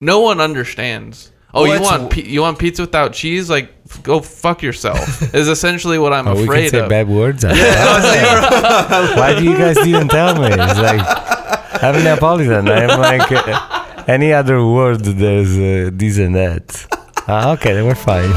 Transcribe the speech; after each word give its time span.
no 0.00 0.20
one 0.20 0.40
understands. 0.40 1.32
Oh, 1.54 1.62
Well, 1.62 1.76
you 1.76 1.82
want 1.82 2.12
pi- 2.12 2.20
you 2.22 2.40
want 2.42 2.58
pizza 2.58 2.82
without 2.82 3.12
cheese? 3.14 3.48
Like, 3.50 3.72
f- 3.90 4.02
go 4.02 4.20
fuck 4.20 4.62
yourself. 4.62 5.22
is 5.34 5.48
essentially 5.48 5.98
what 5.98 6.12
I'm 6.12 6.28
Oh, 6.28 6.32
we 6.34 6.40
can 6.40 6.48
afraid 6.48 6.70
say 6.70 6.80
of. 6.80 6.88
bad 6.88 7.08
words. 7.08 7.44
Why 7.44 9.34
do 9.38 9.44
you 9.44 9.56
guys 9.56 9.76
didn't 9.76 10.08
tell 10.08 10.34
me? 10.38 10.48
It's 10.48 10.78
like 10.78 11.82
I'm 11.82 12.02
Neapolitan. 12.04 12.68
I'm 12.68 13.00
like 13.00 13.32
uh, 13.32 14.04
any 14.06 14.32
other 14.32 14.64
word. 14.64 15.00
There's 15.04 15.56
uh, 15.58 15.90
this 15.92 16.18
and 16.18 16.34
that. 16.36 16.86
Ah, 17.26 17.52
okay, 17.52 17.72
then 17.74 17.86
we're 17.86 17.94
fine. 17.94 18.30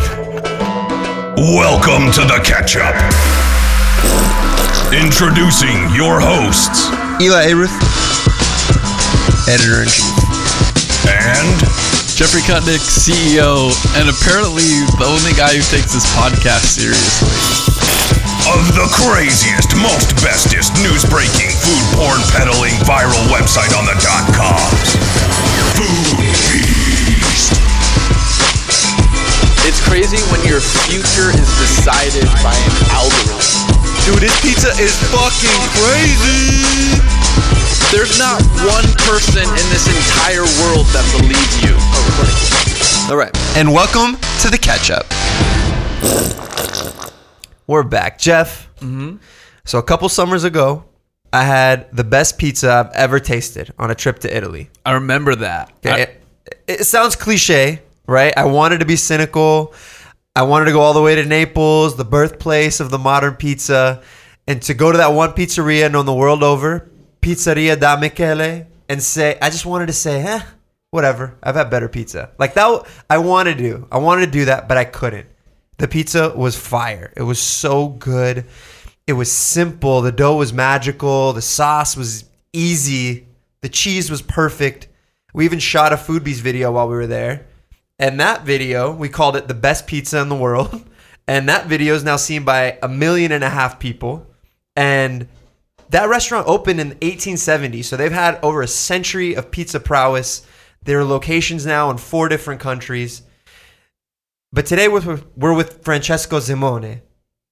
Welcome 1.38 2.12
to 2.14 2.22
the 2.22 2.40
catch 2.44 2.76
up. 2.78 2.96
Introducing 4.94 5.78
your 5.96 6.20
hosts 6.20 6.88
Elie 7.22 7.46
Ayrouth, 7.48 7.78
editor 9.48 9.84
in 9.84 9.88
chief. 9.90 10.21
And 11.22 11.58
Jeffrey 12.18 12.42
Kutnick, 12.46 12.82
CEO, 12.82 13.70
and 13.98 14.10
apparently 14.10 14.66
the 14.98 15.06
only 15.06 15.34
guy 15.38 15.54
who 15.54 15.64
takes 15.70 15.94
this 15.94 16.06
podcast 16.18 16.78
seriously. 16.78 17.30
of 18.58 18.74
the 18.74 18.88
craziest, 19.06 19.74
most 19.78 20.18
bestest 20.26 20.74
news 20.82 21.06
breaking, 21.06 21.50
food 21.62 21.86
porn 21.98 22.22
peddling 22.34 22.74
viral 22.90 23.22
website 23.30 23.70
on 23.78 23.86
the 23.86 23.94
dot 24.02 24.26
coms. 24.34 24.98
Food 25.78 26.26
Beast. 26.50 27.54
It's 29.66 29.82
crazy 29.86 30.18
when 30.34 30.42
your 30.42 30.60
future 30.90 31.30
is 31.38 31.50
decided 31.62 32.26
by 32.42 32.58
an 32.58 32.74
algorithm. 32.98 33.46
Dude, 34.10 34.26
this 34.26 34.34
pizza 34.42 34.74
is 34.82 34.98
fucking 35.14 35.62
crazy. 35.78 36.98
There's 37.92 38.18
not 38.18 38.42
one 38.64 38.86
person 39.00 39.44
in 39.44 39.68
this 39.70 39.86
entire 39.86 40.48
world 40.64 40.88
that 40.96 41.04
believes 41.20 41.62
you. 41.62 41.76
All 43.12 43.18
right, 43.18 43.36
and 43.58 43.74
welcome 43.74 44.16
to 44.40 44.50
the 44.50 44.58
catch 44.58 44.90
up. 44.90 45.06
We're 47.68 47.84
back, 47.84 48.18
Jeff. 48.18 48.70
Mm-hmm. 48.78 49.18
So 49.66 49.78
a 49.78 49.84
couple 49.84 50.08
summers 50.08 50.46
ago, 50.46 50.86
I 51.34 51.44
had 51.44 51.94
the 51.94 52.06
best 52.06 52.38
pizza 52.38 52.72
I've 52.72 52.96
ever 52.96 53.20
tasted 53.20 53.74
on 53.78 53.92
a 53.92 53.96
trip 53.96 54.20
to 54.20 54.34
Italy. 54.34 54.70
I 54.86 54.94
remember 54.94 55.36
that. 55.36 55.74
Okay, 55.86 56.16
it, 56.46 56.64
it 56.70 56.84
sounds 56.86 57.18
cliche, 57.18 57.82
right? 58.08 58.34
I 58.38 58.46
wanted 58.46 58.80
to 58.80 58.86
be 58.86 58.96
cynical. 58.96 59.74
I 60.34 60.44
wanted 60.44 60.66
to 60.66 60.72
go 60.72 60.80
all 60.80 60.94
the 60.94 61.02
way 61.02 61.16
to 61.16 61.26
Naples, 61.26 61.98
the 61.98 62.06
birthplace 62.06 62.80
of 62.80 62.90
the 62.90 63.00
modern 63.00 63.36
pizza, 63.36 64.02
and 64.48 64.62
to 64.62 64.74
go 64.74 64.94
to 64.94 64.98
that 64.98 65.12
one 65.12 65.34
pizzeria 65.34 65.92
known 65.92 66.06
the 66.06 66.14
world 66.14 66.42
over, 66.42 66.90
Pizzeria 67.22 67.80
da 67.80 67.98
Michele, 67.98 68.68
and 68.90 69.02
say, 69.02 69.38
I 69.42 69.50
just 69.50 69.66
wanted 69.66 69.88
to 69.88 69.94
say, 69.94 70.22
eh, 70.24 70.42
whatever. 70.90 71.38
I've 71.42 71.56
had 71.56 71.70
better 71.70 71.88
pizza. 71.88 72.32
Like 72.38 72.54
that, 72.56 72.86
I 73.10 73.18
wanted 73.20 73.58
to 73.58 73.64
do. 73.64 73.88
I 73.92 73.98
wanted 73.98 74.26
to 74.26 74.32
do 74.32 74.46
that, 74.46 74.68
but 74.68 74.78
I 74.78 74.86
couldn't. 74.86 75.28
The 75.78 75.88
pizza 75.88 76.34
was 76.36 76.56
fire. 76.56 77.12
It 77.16 77.24
was 77.24 77.42
so 77.42 77.88
good. 77.88 78.46
It 79.08 79.14
was 79.14 79.32
simple. 79.32 80.02
The 80.02 80.12
dough 80.12 80.38
was 80.38 80.54
magical. 80.54 81.34
The 81.34 81.42
sauce 81.42 81.98
was 81.98 82.26
easy. 82.54 83.28
The 83.62 83.70
cheese 83.70 84.12
was 84.12 84.22
perfect. 84.22 84.88
We 85.34 85.46
even 85.46 85.60
shot 85.60 85.94
a 85.94 85.98
Food 85.98 86.24
Beast 86.24 86.42
video 86.42 86.72
while 86.72 86.88
we 86.88 86.96
were 86.96 87.08
there. 87.08 87.48
And 87.98 88.20
that 88.20 88.44
video, 88.44 88.92
we 88.92 89.10
called 89.10 89.36
it 89.36 89.48
the 89.48 89.54
best 89.54 89.88
pizza 89.88 90.20
in 90.20 90.30
the 90.30 90.36
world. 90.36 90.86
And 91.28 91.48
that 91.48 91.68
video 91.68 91.94
is 91.94 92.04
now 92.04 92.18
seen 92.18 92.44
by 92.44 92.78
a 92.82 92.90
million 92.90 93.32
and 93.32 93.44
a 93.44 93.50
half 93.50 93.80
people. 93.80 94.28
And 94.76 95.30
that 95.92 96.10
restaurant 96.10 96.48
opened 96.48 96.80
in 96.80 96.88
1870. 96.88 97.84
So 97.84 97.98
they've 97.98 98.12
had 98.12 98.40
over 98.42 98.62
a 98.62 98.68
century 98.68 99.36
of 99.36 99.52
pizza 99.52 99.80
prowess. 99.80 100.46
There 100.84 101.00
are 101.00 101.06
locations 101.06 101.66
now 101.66 101.92
in 101.92 101.98
four 101.98 102.30
different 102.30 102.62
countries. 102.62 103.24
But 104.54 104.66
today 104.66 104.88
we're, 104.88 105.54
with 105.54 105.84
Francesco 105.84 106.40
Simone. 106.40 107.02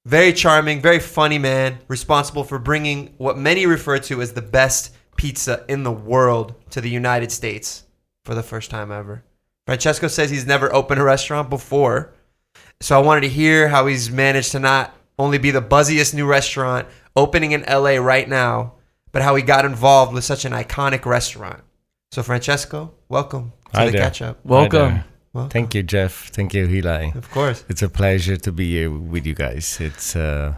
Very 0.05 0.33
charming, 0.33 0.81
very 0.81 0.99
funny 0.99 1.37
man, 1.37 1.79
responsible 1.87 2.45
for 2.45 2.57
bringing 2.57 3.13
what 3.17 3.37
many 3.37 3.65
refer 3.65 3.99
to 3.99 4.21
as 4.21 4.33
the 4.33 4.41
best 4.41 4.95
pizza 5.17 5.65
in 5.67 5.83
the 5.83 5.91
world 5.91 6.55
to 6.71 6.81
the 6.81 6.89
United 6.89 7.31
States 7.31 7.83
for 8.23 8.33
the 8.33 8.43
first 8.43 8.71
time 8.71 8.91
ever. 8.91 9.23
Francesco 9.65 10.07
says 10.07 10.29
he's 10.29 10.47
never 10.47 10.73
opened 10.73 11.01
a 11.01 11.03
restaurant 11.03 11.49
before. 11.49 12.13
So 12.79 12.95
I 12.95 13.03
wanted 13.03 13.21
to 13.21 13.29
hear 13.29 13.67
how 13.67 13.87
he's 13.87 14.09
managed 14.09 14.53
to 14.53 14.59
not 14.59 14.95
only 15.19 15.37
be 15.37 15.51
the 15.51 15.61
buzziest 15.61 16.15
new 16.15 16.25
restaurant 16.25 16.87
opening 17.15 17.51
in 17.51 17.63
LA 17.69 17.97
right 17.97 18.27
now, 18.27 18.73
but 19.11 19.21
how 19.21 19.35
he 19.35 19.43
got 19.43 19.65
involved 19.65 20.13
with 20.13 20.23
such 20.23 20.45
an 20.45 20.53
iconic 20.53 21.05
restaurant. 21.05 21.61
So 22.11 22.23
Francesco, 22.23 22.93
welcome 23.09 23.51
to 23.73 23.77
Hi 23.77 23.85
the 23.87 23.91
there. 23.91 24.01
catch 24.01 24.21
up. 24.21 24.39
Welcome. 24.43 25.03
Welcome. 25.33 25.49
Thank 25.51 25.75
you, 25.75 25.83
Jeff. 25.83 26.29
Thank 26.29 26.55
you, 26.55 26.65
Eli. 26.65 27.11
Of 27.13 27.29
course. 27.29 27.63
It's 27.69 27.83
a 27.83 27.89
pleasure 27.89 28.37
to 28.37 28.51
be 28.51 28.71
here 28.71 28.89
with 28.89 29.27
you 29.27 29.35
guys. 29.35 29.77
It's 29.79 30.15
uh, 30.15 30.55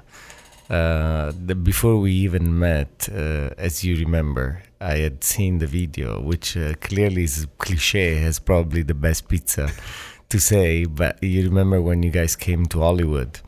uh, 0.69 1.33
the, 1.45 1.55
before 1.55 1.97
we 1.99 2.13
even 2.13 2.57
met, 2.57 3.09
uh, 3.11 3.49
as 3.57 3.83
you 3.83 3.97
remember, 3.97 4.63
I 4.79 4.97
had 4.99 5.25
seen 5.25 5.57
the 5.57 5.67
video, 5.67 6.21
which 6.21 6.55
uh, 6.55 6.75
clearly 6.79 7.23
is 7.25 7.47
cliche, 7.57 8.15
has 8.15 8.39
probably 8.39 8.81
the 8.81 8.93
best 8.93 9.27
pizza 9.27 9.71
to 10.29 10.39
say. 10.39 10.85
But 10.85 11.21
you 11.21 11.43
remember 11.43 11.81
when 11.81 12.03
you 12.03 12.11
guys 12.11 12.37
came 12.37 12.65
to 12.67 12.79
Hollywood? 12.79 13.41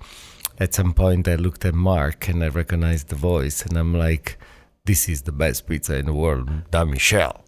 At 0.63 0.74
some 0.74 0.94
point, 0.94 1.28
I 1.28 1.35
looked 1.46 1.63
at 1.66 1.74
Mark 1.91 2.19
and 2.29 2.40
I 2.44 2.50
recognized 2.62 3.06
the 3.09 3.16
voice, 3.34 3.57
and 3.66 3.74
I'm 3.78 3.94
like. 4.07 4.28
This 4.85 5.07
is 5.13 5.22
the 5.22 5.31
best 5.44 5.59
pizza 5.68 5.94
in 6.01 6.07
the 6.07 6.13
world, 6.24 6.50
Da 6.72 6.84
Michelle. 6.84 7.38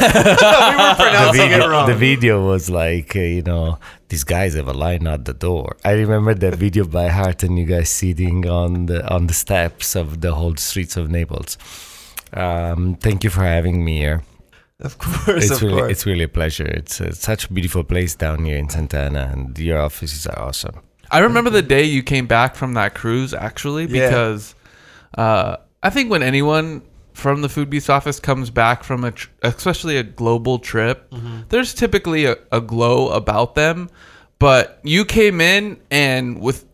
we 0.00 0.06
were 0.06 0.92
the 0.92 0.94
pronouncing 0.96 1.50
it 1.50 1.58
video, 1.58 1.68
wrong. 1.70 1.88
the 1.92 1.96
video 2.08 2.34
was 2.52 2.64
like, 2.70 3.10
uh, 3.16 3.30
you 3.36 3.42
know, 3.42 3.66
these 4.10 4.22
guys 4.22 4.54
have 4.54 4.68
a 4.68 4.72
line 4.86 5.04
at 5.08 5.24
the 5.24 5.34
door. 5.34 5.76
I 5.84 5.92
remember 6.04 6.34
that 6.34 6.54
video 6.54 6.84
by 6.98 7.08
heart, 7.08 7.42
and 7.42 7.58
you 7.58 7.64
guys 7.74 7.88
sitting 8.02 8.46
on 8.60 8.86
the 8.86 8.98
on 9.14 9.26
the 9.26 9.34
steps 9.44 9.96
of 9.96 10.20
the 10.20 10.32
whole 10.38 10.54
streets 10.54 10.96
of 10.96 11.10
Naples. 11.10 11.58
Um, 12.32 12.94
thank 13.04 13.18
you 13.24 13.30
for 13.30 13.42
having 13.42 13.84
me 13.84 13.94
here. 14.06 14.22
of 14.88 14.98
course, 14.98 15.44
It's 15.46 15.50
of 15.56 15.62
really, 15.62 15.74
course. 15.78 15.90
it's 15.92 16.06
really 16.06 16.26
a 16.32 16.34
pleasure. 16.40 16.68
It's 16.80 17.00
uh, 17.00 17.10
such 17.28 17.46
a 17.46 17.52
beautiful 17.52 17.82
place 17.92 18.14
down 18.24 18.44
here 18.44 18.56
in 18.56 18.68
Santana, 18.68 19.22
and 19.32 19.58
your 19.58 19.80
offices 19.80 20.28
are 20.28 20.38
awesome. 20.48 20.78
I 21.10 21.20
remember 21.20 21.50
the 21.50 21.62
day 21.62 21.84
you 21.84 22.02
came 22.02 22.26
back 22.26 22.54
from 22.54 22.74
that 22.74 22.94
cruise 22.94 23.32
actually 23.34 23.86
Yeah. 23.86 24.08
because 24.08 24.54
uh, 25.16 25.56
I 25.82 25.90
think 25.90 26.10
when 26.10 26.22
anyone 26.22 26.82
from 27.14 27.42
the 27.42 27.48
Food 27.48 27.70
Beast 27.70 27.90
office 27.90 28.20
comes 28.20 28.50
back 28.50 28.84
from 28.84 29.04
a, 29.04 29.10
tr- 29.10 29.28
especially 29.42 29.96
a 29.96 30.02
global 30.02 30.58
trip, 30.58 31.12
there's 31.48 31.74
typically 31.74 32.26
a, 32.26 32.36
a 32.52 32.60
glow 32.60 33.08
about 33.10 33.54
them. 33.54 33.88
But 34.38 34.78
you 34.84 35.04
came 35.04 35.40
in 35.40 35.80
and 35.90 36.40
with 36.40 36.64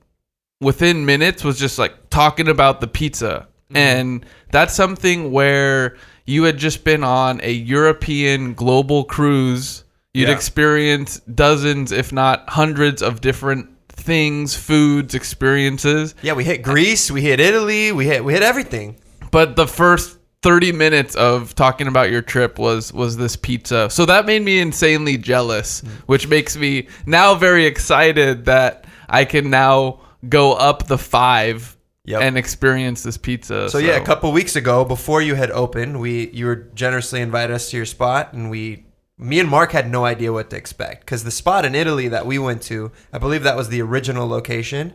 within 0.61 1.07
minutes 1.07 1.43
was 1.45 1.59
just 1.59 1.79
like 1.79 2.11
talking 2.11 2.49
about 2.49 2.81
the 2.81 2.87
pizza, 2.87 3.49
and 3.75 4.25
that's 4.51 4.75
something 4.75 5.33
where 5.33 5.97
you 6.27 6.45
had 6.45 6.59
just 6.59 6.85
been 6.85 7.03
on 7.05 7.41
a 7.43 7.51
European 7.53 8.53
global 8.55 9.05
cruise. 9.05 9.85
You'd 10.13 10.29
Yeah. 10.29 10.35
experienced 10.35 11.35
dozens, 11.35 11.91
if 11.91 12.13
not 12.13 12.45
hundreds, 12.51 13.01
of 13.03 13.21
different 13.23 13.69
things, 14.05 14.55
foods, 14.55 15.15
experiences. 15.15 16.15
Yeah, 16.23 16.35
we 16.35 16.45
hit 16.45 16.63
Greece, 16.63 17.11
we 17.11 17.23
hit 17.23 17.41
Italy, 17.41 17.91
we 17.93 18.07
hit 18.07 18.25
we 18.25 18.33
hit 18.33 18.43
everything. 18.43 18.97
But 19.31 19.57
the 19.57 19.67
first 19.67 20.19
30 20.43 20.73
minutes 20.73 21.17
of 21.17 21.55
talking 21.55 21.89
about 21.89 22.11
your 22.11 22.23
trip 22.23 22.59
was 22.59 22.93
was 22.93 23.17
this 23.17 23.35
pizza. 23.35 23.89
So 23.91 24.05
that 24.07 24.27
made 24.27 24.43
me 24.43 24.61
insanely 24.61 25.17
jealous, 25.17 25.81
mm. 25.81 25.89
which 26.07 26.29
makes 26.29 26.57
me 26.57 26.89
now 27.07 27.35
very 27.35 27.65
excited 27.65 28.45
that 28.45 28.85
I 29.09 29.25
can 29.25 29.49
now 29.51 30.01
go 30.29 30.53
up 30.53 30.87
the 30.87 30.99
5 30.99 31.75
Yep. 32.07 32.21
and 32.21 32.37
experience 32.37 33.03
this 33.03 33.17
pizza. 33.17 33.71
So, 33.71 33.79
yeah, 33.79 33.97
a 33.97 34.05
couple 34.05 34.31
weeks 34.31 34.57
ago, 34.57 34.85
before 34.85 35.23
you 35.23 35.37
had 35.37 35.51
opened, 35.51 35.99
we 35.99 36.29
you 36.33 36.45
were 36.45 36.57
generously 36.75 37.23
invited 37.23 37.55
us 37.55 37.71
to 37.71 37.79
your 37.79 37.87
spot, 37.87 38.35
and 38.35 38.51
we, 38.51 38.85
me 39.25 39.41
and 39.41 39.49
Mark 39.49 39.73
had 39.73 39.91
no 39.91 40.05
idea 40.05 40.33
what 40.33 40.51
to 40.51 40.57
expect 40.57 41.01
because 41.01 41.25
the 41.25 41.31
spot 41.31 41.65
in 41.65 41.75
Italy 41.75 42.09
that 42.09 42.27
we 42.27 42.39
went 42.39 42.63
to, 42.63 42.93
I 43.13 43.19
believe 43.19 43.43
that 43.43 43.57
was 43.57 43.69
the 43.69 43.81
original 43.83 44.29
location. 44.29 44.93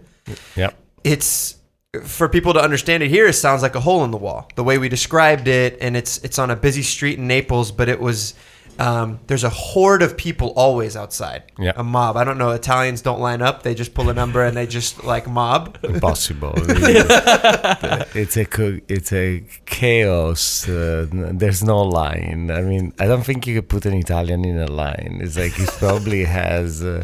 Yep. 0.55 0.77
It's 1.03 1.55
for 2.03 2.29
people 2.29 2.53
to 2.53 2.61
understand 2.61 3.01
it 3.01 3.09
here. 3.09 3.27
It 3.27 3.33
sounds 3.33 3.61
like 3.61 3.75
a 3.75 3.79
hole 3.79 4.03
in 4.03 4.11
the 4.11 4.17
wall, 4.17 4.47
the 4.55 4.63
way 4.63 4.77
we 4.77 4.89
described 4.89 5.47
it, 5.47 5.77
and 5.81 5.97
it's 5.97 6.19
it's 6.19 6.37
on 6.37 6.51
a 6.51 6.55
busy 6.55 6.83
street 6.83 7.17
in 7.17 7.27
Naples, 7.27 7.71
but 7.71 7.89
it 7.89 7.99
was. 7.99 8.35
Um, 8.79 9.19
there's 9.27 9.43
a 9.43 9.49
horde 9.49 10.01
of 10.01 10.15
people 10.15 10.53
always 10.55 10.95
outside. 10.95 11.43
Yeah. 11.59 11.73
A 11.75 11.83
mob. 11.83 12.15
I 12.15 12.23
don't 12.23 12.37
know. 12.37 12.51
Italians 12.51 13.01
don't 13.01 13.19
line 13.19 13.41
up. 13.41 13.63
They 13.63 13.75
just 13.75 13.93
pull 13.93 14.09
a 14.09 14.13
number 14.13 14.41
and 14.41 14.55
they 14.55 14.65
just 14.67 15.03
like 15.03 15.27
mob. 15.27 15.77
Impossible. 15.83 16.53
it's 18.15 18.37
a 18.37 18.81
it's 18.87 19.11
a 19.11 19.43
chaos. 19.65 20.67
Uh, 20.69 21.07
there's 21.11 21.61
no 21.61 21.81
line. 21.81 22.49
I 22.51 22.61
mean, 22.61 22.93
I 22.99 23.07
don't 23.07 23.23
think 23.23 23.45
you 23.45 23.55
could 23.55 23.67
put 23.67 23.85
an 23.85 23.95
Italian 23.95 24.45
in 24.45 24.57
a 24.57 24.67
line. 24.67 25.19
It's 25.21 25.37
like 25.37 25.53
he 25.53 25.65
probably 25.65 26.23
has 26.23 26.81
uh, 26.81 27.03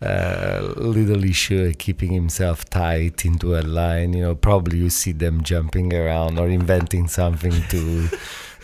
uh, 0.00 0.72
little 0.76 1.22
issue 1.24 1.72
keeping 1.74 2.12
himself 2.12 2.64
tight 2.70 3.26
into 3.26 3.54
a 3.58 3.60
line. 3.60 4.14
You 4.14 4.22
know, 4.22 4.34
probably 4.34 4.78
you 4.78 4.88
see 4.88 5.12
them 5.12 5.42
jumping 5.42 5.92
around 5.92 6.38
or 6.38 6.48
inventing 6.48 7.08
something 7.08 7.52
to 7.68 8.08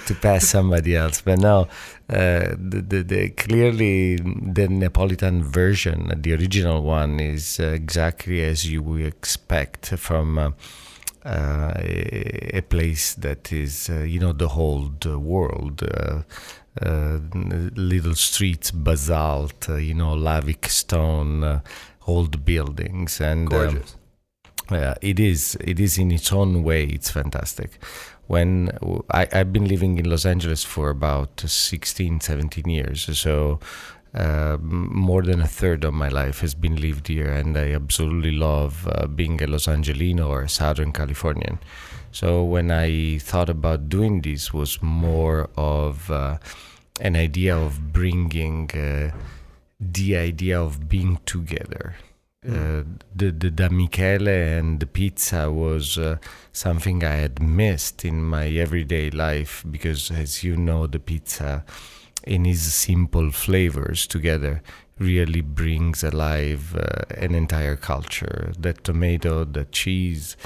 to 0.08 0.14
pass 0.14 0.49
somebody 0.49 0.96
else. 0.96 1.20
But 1.20 1.38
no, 1.38 1.69
uh, 2.10 2.55
the, 2.58 2.84
the, 2.87 3.02
the 3.02 3.28
clearly 3.31 4.16
the 4.16 4.69
Neapolitan 4.69 5.44
version, 5.44 6.12
the 6.16 6.32
original 6.32 6.82
one, 6.82 7.20
is 7.20 7.60
uh, 7.60 7.66
exactly 7.66 8.43
as 8.43 8.70
you 8.70 8.82
would 8.82 9.06
expect 9.06 9.87
from. 9.96 10.38
Uh, 10.38 10.50
uh, 11.25 11.72
a, 11.76 12.58
a 12.58 12.60
place 12.62 13.14
that 13.14 13.52
is, 13.52 13.90
uh, 13.90 13.99
you 13.99 14.19
know, 14.19 14.32
the 14.32 14.49
whole 14.49 14.90
world. 15.19 15.82
Uh, 15.82 16.22
uh, 16.81 17.19
little 17.75 18.14
streets, 18.14 18.70
basalt, 18.70 19.69
you 19.69 19.93
know, 19.93 20.14
lavic 20.14 20.66
stone, 20.69 21.61
old 22.06 22.44
buildings, 22.44 23.20
and 23.20 23.52
um, 23.52 23.75
Gorgeous. 23.75 23.96
yeah, 24.70 24.94
it 25.02 25.19
is. 25.19 25.56
It 25.61 25.81
is 25.81 25.99
in 25.99 26.12
its 26.12 26.32
own 26.32 26.62
way. 26.62 26.84
It's 26.84 27.11
fantastic. 27.11 27.78
When 28.28 28.70
I, 29.10 29.26
I've 29.32 29.52
been 29.52 29.66
living 29.66 29.98
in 29.98 30.08
Los 30.08 30.25
Angeles 30.26 30.62
for 30.62 30.90
about 30.90 31.40
16, 31.40 32.20
17 32.20 32.69
years, 32.69 33.19
so 33.19 33.58
uh, 34.14 34.58
more 34.60 35.22
than 35.22 35.40
a 35.40 35.46
third 35.46 35.82
of 35.82 35.94
my 35.94 36.08
life 36.08 36.40
has 36.40 36.54
been 36.54 36.76
lived 36.76 37.08
here, 37.08 37.30
and 37.30 37.56
I 37.56 37.72
absolutely 37.72 38.32
love 38.32 38.86
uh, 38.92 39.06
being 39.06 39.42
a 39.42 39.46
Los 39.46 39.66
Angelino 39.66 40.28
or 40.28 40.42
a 40.42 40.48
Southern 40.48 40.92
Californian. 40.92 41.58
So 42.12 42.42
when 42.44 42.70
I 42.70 43.19
thought 43.19 43.48
about 43.48 43.88
doing 43.88 44.20
this, 44.20 44.52
was 44.52 44.82
more 44.82 45.48
of 45.56 46.10
uh, 46.10 46.36
an 47.00 47.16
idea 47.16 47.56
of 47.56 47.92
bringing 47.92 48.70
uh, 48.72 49.16
the 49.80 50.16
idea 50.16 50.60
of 50.60 50.88
being 50.88 51.19
together. 51.25 51.96
Uh, 52.46 52.85
the 53.17 53.32
the 53.32 53.50
da 53.50 53.69
Michele 53.69 54.29
and 54.29 54.79
the 54.79 54.87
pizza 54.87 55.50
was 55.50 55.99
uh, 55.99 56.19
something 56.52 57.02
I 57.02 57.17
had 57.17 57.43
missed 57.43 58.05
in 58.05 58.23
my 58.23 58.46
everyday 58.46 59.11
life 59.11 59.64
because, 59.69 60.12
as 60.12 60.44
you 60.44 60.56
know, 60.56 60.87
the 60.87 61.00
pizza 61.00 61.64
in 62.23 62.46
its 62.46 62.61
simple 62.61 63.32
flavors 63.32 64.06
together 64.06 64.62
really 65.00 65.40
brings 65.40 66.05
alive 66.05 66.76
uh, 66.76 67.06
an 67.17 67.35
entire 67.35 67.75
culture. 67.75 68.52
The 68.56 68.73
tomato, 68.73 69.44
the 69.44 69.64
cheese, 69.64 70.37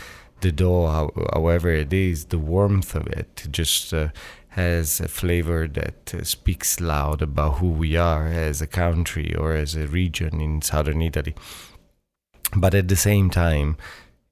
the 0.40 0.50
dough, 0.50 0.86
how, 0.86 1.10
however 1.34 1.70
it 1.72 1.92
is, 1.92 2.26
the 2.26 2.38
warmth 2.38 2.94
of 2.94 3.06
it 3.08 3.48
just 3.50 3.92
uh, 3.92 4.08
has 4.48 4.98
a 5.00 5.08
flavor 5.08 5.68
that 5.68 6.14
uh, 6.14 6.24
speaks 6.24 6.80
loud 6.80 7.20
about 7.20 7.58
who 7.58 7.68
we 7.68 7.96
are 7.96 8.28
as 8.28 8.62
a 8.62 8.66
country 8.66 9.34
or 9.34 9.52
as 9.54 9.74
a 9.74 9.86
region 9.86 10.40
in 10.40 10.62
southern 10.62 11.02
Italy. 11.02 11.34
But 12.56 12.74
at 12.74 12.88
the 12.88 12.96
same 12.96 13.30
time, 13.30 13.76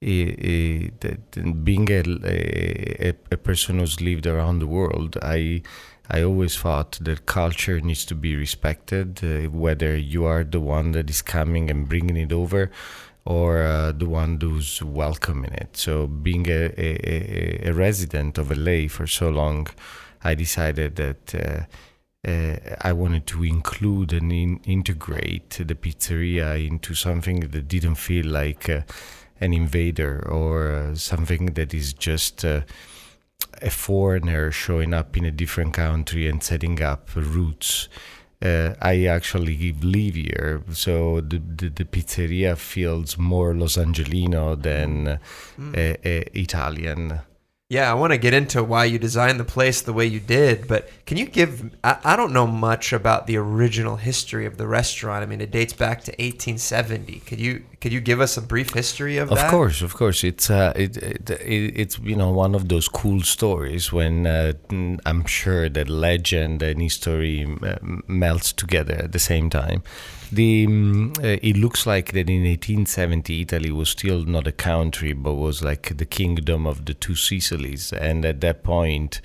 i- 0.01 0.35
i- 0.53 0.91
that 1.01 1.63
being 1.65 1.89
a, 1.91 2.01
a, 3.09 3.13
a 3.31 3.37
person 3.37 3.79
who's 3.79 4.01
lived 4.01 4.25
around 4.27 4.59
the 4.59 4.67
world, 4.67 5.17
I 5.21 5.61
I 6.09 6.23
always 6.23 6.57
thought 6.57 6.99
that 7.01 7.25
culture 7.25 7.79
needs 7.79 8.03
to 8.05 8.15
be 8.15 8.35
respected, 8.35 9.23
uh, 9.23 9.49
whether 9.49 9.95
you 9.95 10.25
are 10.25 10.43
the 10.43 10.59
one 10.59 10.91
that 10.91 11.09
is 11.09 11.21
coming 11.21 11.69
and 11.71 11.87
bringing 11.87 12.17
it 12.17 12.33
over, 12.33 12.69
or 13.25 13.63
uh, 13.63 13.91
the 13.93 14.09
one 14.09 14.37
who's 14.41 14.81
welcoming 14.83 15.53
it. 15.53 15.77
So, 15.77 16.07
being 16.07 16.47
a, 16.49 16.63
a, 16.77 16.89
a- 17.13 17.69
a 17.69 17.73
resident 17.73 18.37
of 18.37 18.51
LA 18.51 18.87
for 18.89 19.07
so 19.07 19.29
long, 19.29 19.67
I 20.23 20.35
decided 20.35 20.95
that. 20.97 21.35
Uh, 21.35 21.63
uh, 22.27 22.55
I 22.81 22.93
wanted 22.93 23.25
to 23.27 23.43
include 23.43 24.13
and 24.13 24.31
in, 24.31 24.59
integrate 24.63 25.49
the 25.49 25.75
pizzeria 25.75 26.67
into 26.67 26.93
something 26.93 27.39
that 27.39 27.67
didn't 27.67 27.95
feel 27.95 28.27
like 28.27 28.69
uh, 28.69 28.81
an 29.39 29.53
invader 29.53 30.23
or 30.29 30.71
uh, 30.71 30.95
something 30.95 31.47
that 31.47 31.73
is 31.73 31.93
just 31.93 32.45
uh, 32.45 32.61
a 33.61 33.71
foreigner 33.71 34.51
showing 34.51 34.93
up 34.93 35.17
in 35.17 35.25
a 35.25 35.31
different 35.31 35.73
country 35.73 36.27
and 36.27 36.43
setting 36.43 36.81
up 36.81 37.09
roots. 37.15 37.89
Uh, 38.39 38.73
I 38.81 39.05
actually 39.05 39.73
live 39.81 40.15
here, 40.15 40.63
so 40.71 41.21
the, 41.21 41.37
the, 41.39 41.69
the 41.69 41.85
pizzeria 41.85 42.57
feels 42.57 43.17
more 43.17 43.53
Los 43.53 43.77
Angelino 43.77 44.55
than 44.55 45.07
uh, 45.07 45.19
a 45.75 46.25
Italian. 46.33 47.21
Yeah, 47.71 47.89
I 47.89 47.93
want 47.93 48.11
to 48.11 48.17
get 48.17 48.33
into 48.33 48.65
why 48.65 48.83
you 48.83 48.99
designed 48.99 49.39
the 49.39 49.45
place 49.45 49.79
the 49.79 49.93
way 49.93 50.05
you 50.05 50.19
did, 50.19 50.67
but 50.67 50.89
can 51.05 51.15
you 51.15 51.25
give? 51.25 51.73
I, 51.85 51.99
I 52.03 52.15
don't 52.17 52.33
know 52.33 52.45
much 52.45 52.91
about 52.91 53.27
the 53.27 53.37
original 53.37 53.95
history 53.95 54.45
of 54.45 54.57
the 54.57 54.67
restaurant. 54.67 55.23
I 55.23 55.25
mean, 55.25 55.39
it 55.39 55.51
dates 55.51 55.71
back 55.71 56.03
to 56.03 56.11
1870. 56.11 57.21
Could 57.21 57.39
you 57.39 57.63
could 57.79 57.93
you 57.93 58.01
give 58.01 58.19
us 58.19 58.35
a 58.35 58.41
brief 58.41 58.73
history 58.73 59.15
of, 59.15 59.31
Of 59.31 59.37
that? 59.37 59.45
Of 59.45 59.51
course, 59.51 59.81
of 59.81 59.93
course, 59.93 60.21
it's 60.25 60.49
uh, 60.49 60.73
it, 60.75 60.97
it, 60.97 61.29
it 61.29 61.73
it's 61.83 61.97
you 61.99 62.17
know 62.17 62.31
one 62.31 62.55
of 62.55 62.67
those 62.67 62.89
cool 62.89 63.21
stories 63.21 63.93
when 63.93 64.27
uh, 64.27 64.51
I'm 65.05 65.25
sure 65.25 65.69
that 65.69 65.87
legend 65.87 66.61
and 66.61 66.81
history 66.81 67.47
melts 68.05 68.51
together 68.51 68.95
at 68.95 69.13
the 69.13 69.19
same 69.19 69.49
time. 69.49 69.81
The 70.31 70.65
mm, 70.67 71.17
uh, 71.19 71.39
it 71.41 71.57
looks 71.57 71.85
like 71.85 72.13
that 72.13 72.29
in 72.29 72.43
1870 72.43 73.41
Italy 73.41 73.71
was 73.71 73.89
still 73.89 74.23
not 74.23 74.47
a 74.47 74.51
country, 74.51 75.13
but 75.13 75.33
was 75.33 75.61
like 75.61 75.97
the 75.97 76.05
kingdom 76.05 76.65
of 76.65 76.85
the 76.85 76.93
two 76.93 77.15
Sicilies, 77.15 77.91
and 77.91 78.23
at 78.25 78.39
that 78.41 78.63
point 78.63 79.21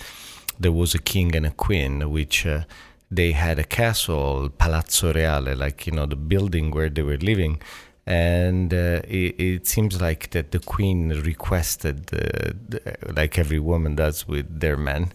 there 0.58 0.72
was 0.72 0.94
a 0.94 0.98
king 0.98 1.36
and 1.36 1.46
a 1.46 1.52
queen, 1.52 2.10
which. 2.10 2.46
Uh, 2.46 2.62
they 3.10 3.32
had 3.32 3.58
a 3.58 3.64
castle, 3.64 4.48
Palazzo 4.48 5.12
Reale, 5.12 5.54
like 5.54 5.86
you 5.86 5.92
know 5.92 6.06
the 6.06 6.16
building 6.16 6.70
where 6.72 6.88
they 6.88 7.02
were 7.02 7.18
living, 7.18 7.60
and 8.06 8.72
uh, 8.72 9.00
it, 9.06 9.34
it 9.38 9.66
seems 9.66 10.00
like 10.00 10.30
that 10.30 10.52
the 10.52 10.58
queen 10.60 11.10
requested, 11.22 12.10
uh, 12.12 13.12
like 13.12 13.38
every 13.38 13.58
woman 13.58 13.96
does 13.96 14.26
with 14.26 14.60
their 14.60 14.76
men, 14.76 15.12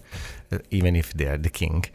uh, 0.51 0.59
even 0.69 0.95
if 0.95 1.13
they 1.13 1.25
are 1.25 1.37
the 1.37 1.49
king, 1.49 1.85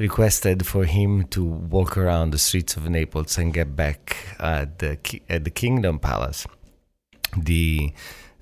requested 0.00 0.66
for 0.66 0.86
him 0.86 1.24
to 1.24 1.44
walk 1.44 1.98
around 1.98 2.30
the 2.30 2.38
streets 2.38 2.74
of 2.74 2.88
Naples 2.88 3.36
and 3.36 3.52
get 3.52 3.76
back 3.76 4.16
at 4.38 4.78
the 4.78 4.98
at 5.28 5.44
the 5.44 5.50
kingdom 5.50 5.98
palace. 5.98 6.46
The 7.36 7.92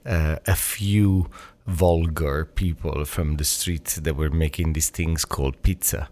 uh, 0.07 0.37
a 0.47 0.55
few 0.55 1.29
vulgar 1.67 2.47
people 2.47 3.05
from 3.05 3.37
the 3.37 3.45
streets 3.45 3.97
that 3.97 4.15
were 4.17 4.31
making 4.31 4.73
these 4.73 4.89
things 4.89 5.25
called 5.25 5.61
pizza. 5.63 6.09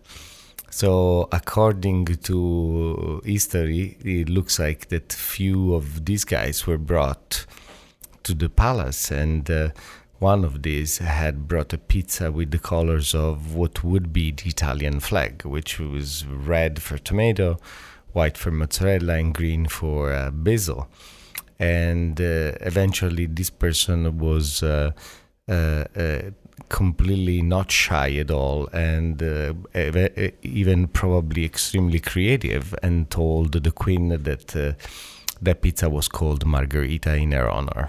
So, 0.69 1.29
according 1.33 2.05
to 2.29 3.23
history, 3.25 3.97
it 4.05 4.29
looks 4.29 4.59
like 4.59 4.89
that 4.89 5.13
few 5.13 5.75
of 5.75 6.05
these 6.05 6.25
guys 6.25 6.67
were 6.67 6.77
brought 6.77 7.47
to 8.25 8.35
the 8.35 8.49
palace, 8.49 9.13
and 9.13 9.49
uh, 9.49 9.69
one 10.19 10.45
of 10.45 10.63
these 10.63 10.99
had 10.99 11.47
brought 11.47 11.73
a 11.73 11.79
pizza 11.79 12.33
with 12.33 12.51
the 12.51 12.59
colors 12.59 13.15
of 13.15 13.55
what 13.55 13.85
would 13.85 14.13
be 14.13 14.31
the 14.31 14.49
Italian 14.49 15.01
flag, 15.01 15.45
which 15.45 15.79
was 15.79 16.25
red 16.27 16.81
for 16.83 16.99
tomato, 16.99 17.59
white 18.13 18.39
for 18.39 18.51
mozzarella, 18.51 19.15
and 19.15 19.35
green 19.35 19.67
for 19.67 20.13
uh, 20.13 20.31
basil. 20.31 20.89
And 21.59 22.21
uh, 22.21 22.53
eventually, 22.61 23.27
this 23.27 23.51
person 23.51 24.19
was. 24.19 24.63
Uh, 24.63 24.93
uh, 25.49 25.85
uh, 25.97 26.23
completely 26.69 27.41
not 27.43 27.71
shy 27.71 28.17
at 28.17 28.31
all 28.31 28.67
and 28.73 29.23
uh, 29.23 29.53
ev- 29.75 30.33
even 30.43 30.89
probably 30.89 31.45
extremely 31.45 32.01
creative 32.01 32.75
and 32.83 33.09
told 33.11 33.53
the 33.53 33.71
queen 33.71 34.09
that 34.09 34.57
uh, 34.57 34.73
that 35.41 35.63
pizza 35.63 35.89
was 35.89 36.09
called 36.09 36.45
margherita 36.45 37.15
in 37.15 37.31
her 37.31 37.49
honor 37.49 37.89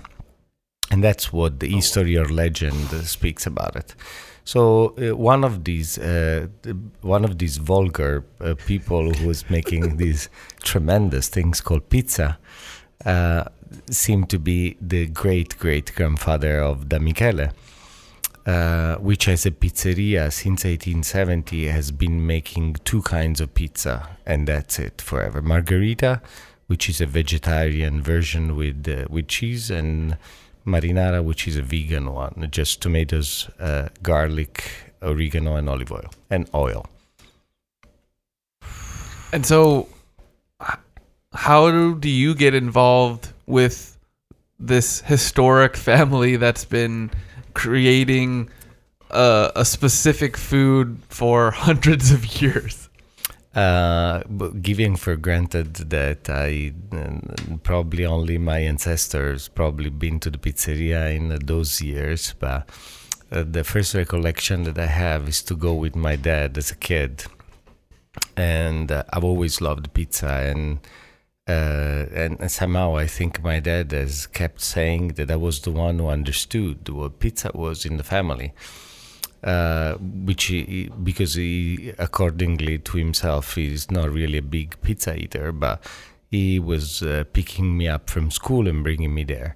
and 0.92 1.04
that's 1.04 1.34
what 1.34 1.60
the 1.60 1.68
history 1.68 2.18
or 2.18 2.28
legend 2.28 2.90
speaks 3.06 3.46
about 3.46 3.76
it. 3.76 3.96
So 4.46 4.96
uh, 4.98 5.16
one 5.16 5.44
of 5.44 5.66
these 5.66 5.98
uh, 5.98 6.48
one 7.02 7.26
of 7.26 7.38
these 7.38 7.58
vulgar 7.58 8.24
uh, 8.40 8.56
people 8.66 9.14
who 9.14 9.30
is 9.30 9.50
making 9.50 9.98
these 10.04 10.30
tremendous 10.64 11.28
things 11.28 11.60
called 11.60 11.90
pizza 11.90 12.38
uh, 13.06 13.44
seemed 13.90 14.30
to 14.30 14.40
be 14.40 14.78
the 14.80 15.08
great 15.08 15.58
great 15.60 15.94
grandfather 15.96 16.60
of 16.60 16.88
Da 16.88 17.00
Michele 17.00 17.52
uh, 18.48 18.96
which 18.96 19.28
as 19.28 19.46
a 19.46 19.52
pizzeria 19.52 20.32
since 20.32 20.64
1870 20.64 21.68
has 21.68 21.92
been 21.92 22.26
making 22.26 22.76
two 22.86 23.02
kinds 23.02 23.42
of 23.42 23.54
pizza 23.54 24.08
and 24.26 24.48
that's 24.48 24.80
it 24.80 25.02
forever. 25.02 25.42
Margherita, 25.42 26.22
which 26.68 26.88
is 26.90 27.02
a 27.02 27.06
vegetarian 27.06 28.02
version 28.02 28.56
with 28.56 28.88
uh, 28.88 29.06
with 29.10 29.28
cheese 29.28 29.70
and 29.70 30.18
marinara 30.68 31.24
which 31.24 31.48
is 31.48 31.56
a 31.56 31.62
vegan 31.62 32.12
one 32.14 32.48
just 32.52 32.82
tomatoes 32.82 33.50
uh, 33.60 33.88
garlic 34.04 34.70
oregano 35.02 35.56
and 35.56 35.70
olive 35.70 35.92
oil 35.92 36.10
and 36.30 36.50
oil 36.54 36.86
And 39.34 39.46
so, 39.46 39.90
how 41.34 41.70
do, 41.96 42.10
you 42.10 42.34
get 42.34 42.56
involved 42.56 43.34
with 43.46 43.98
this 44.60 45.02
historic 45.02 45.76
family 45.76 46.38
that's 46.38 46.66
been 46.66 47.12
creating 47.54 48.50
a, 49.12 49.52
a 49.56 49.66
specific 49.66 50.38
food 50.38 51.00
for 51.10 51.52
hundreds 51.52 52.12
of 52.12 52.42
years? 52.42 52.87
Uh, 53.58 54.22
giving 54.62 54.96
for 54.96 55.16
granted 55.16 55.74
that 55.90 56.30
I 56.30 56.74
uh, 56.92 57.58
probably 57.64 58.06
only 58.06 58.38
my 58.38 58.60
ancestors 58.60 59.48
probably 59.48 59.90
been 59.90 60.20
to 60.20 60.30
the 60.30 60.38
pizzeria 60.38 61.16
in 61.16 61.36
those 61.44 61.82
years, 61.82 62.36
but 62.40 62.70
uh, 63.32 63.44
the 63.44 63.64
first 63.64 63.96
recollection 63.96 64.64
that 64.66 64.78
I 64.78 64.86
have 64.86 65.28
is 65.28 65.42
to 65.44 65.56
go 65.56 65.74
with 65.74 65.96
my 65.96 66.16
dad 66.16 66.56
as 66.56 66.70
a 66.70 66.76
kid, 66.76 67.26
and 68.36 68.92
uh, 68.92 69.04
I've 69.12 69.24
always 69.24 69.60
loved 69.60 69.92
pizza. 69.92 70.28
Uh, 70.28 72.06
and, 72.14 72.40
and 72.40 72.52
somehow 72.52 72.98
I 72.98 73.08
think 73.08 73.42
my 73.42 73.60
dad 73.60 73.92
has 73.92 74.28
kept 74.28 74.62
saying 74.62 75.14
that 75.14 75.32
I 75.32 75.38
was 75.38 75.62
the 75.62 75.72
one 75.72 75.98
who 75.98 76.10
understood 76.10 76.90
what 76.90 77.20
pizza 77.20 77.50
was 77.56 77.86
in 77.86 77.98
the 77.98 78.04
family, 78.04 78.54
uh, 79.44 79.96
which 79.96 80.46
he, 80.46 80.90
because 81.04 81.36
he, 81.36 81.94
accordingly 81.98 82.78
to 82.80 82.98
himself, 82.98 83.58
is 83.58 83.92
not 83.92 84.10
really 84.10 84.40
a 84.40 84.44
big 84.44 84.80
pizza 84.82 85.16
eater, 85.16 85.52
but 85.52 85.84
he 86.30 86.60
was 86.60 87.02
uh, 87.02 87.24
picking 87.34 87.78
me 87.78 87.88
up 87.88 88.10
from 88.10 88.32
school 88.32 88.68
and 88.68 88.84
bringing 88.84 89.14
me 89.14 89.24
there. 89.24 89.56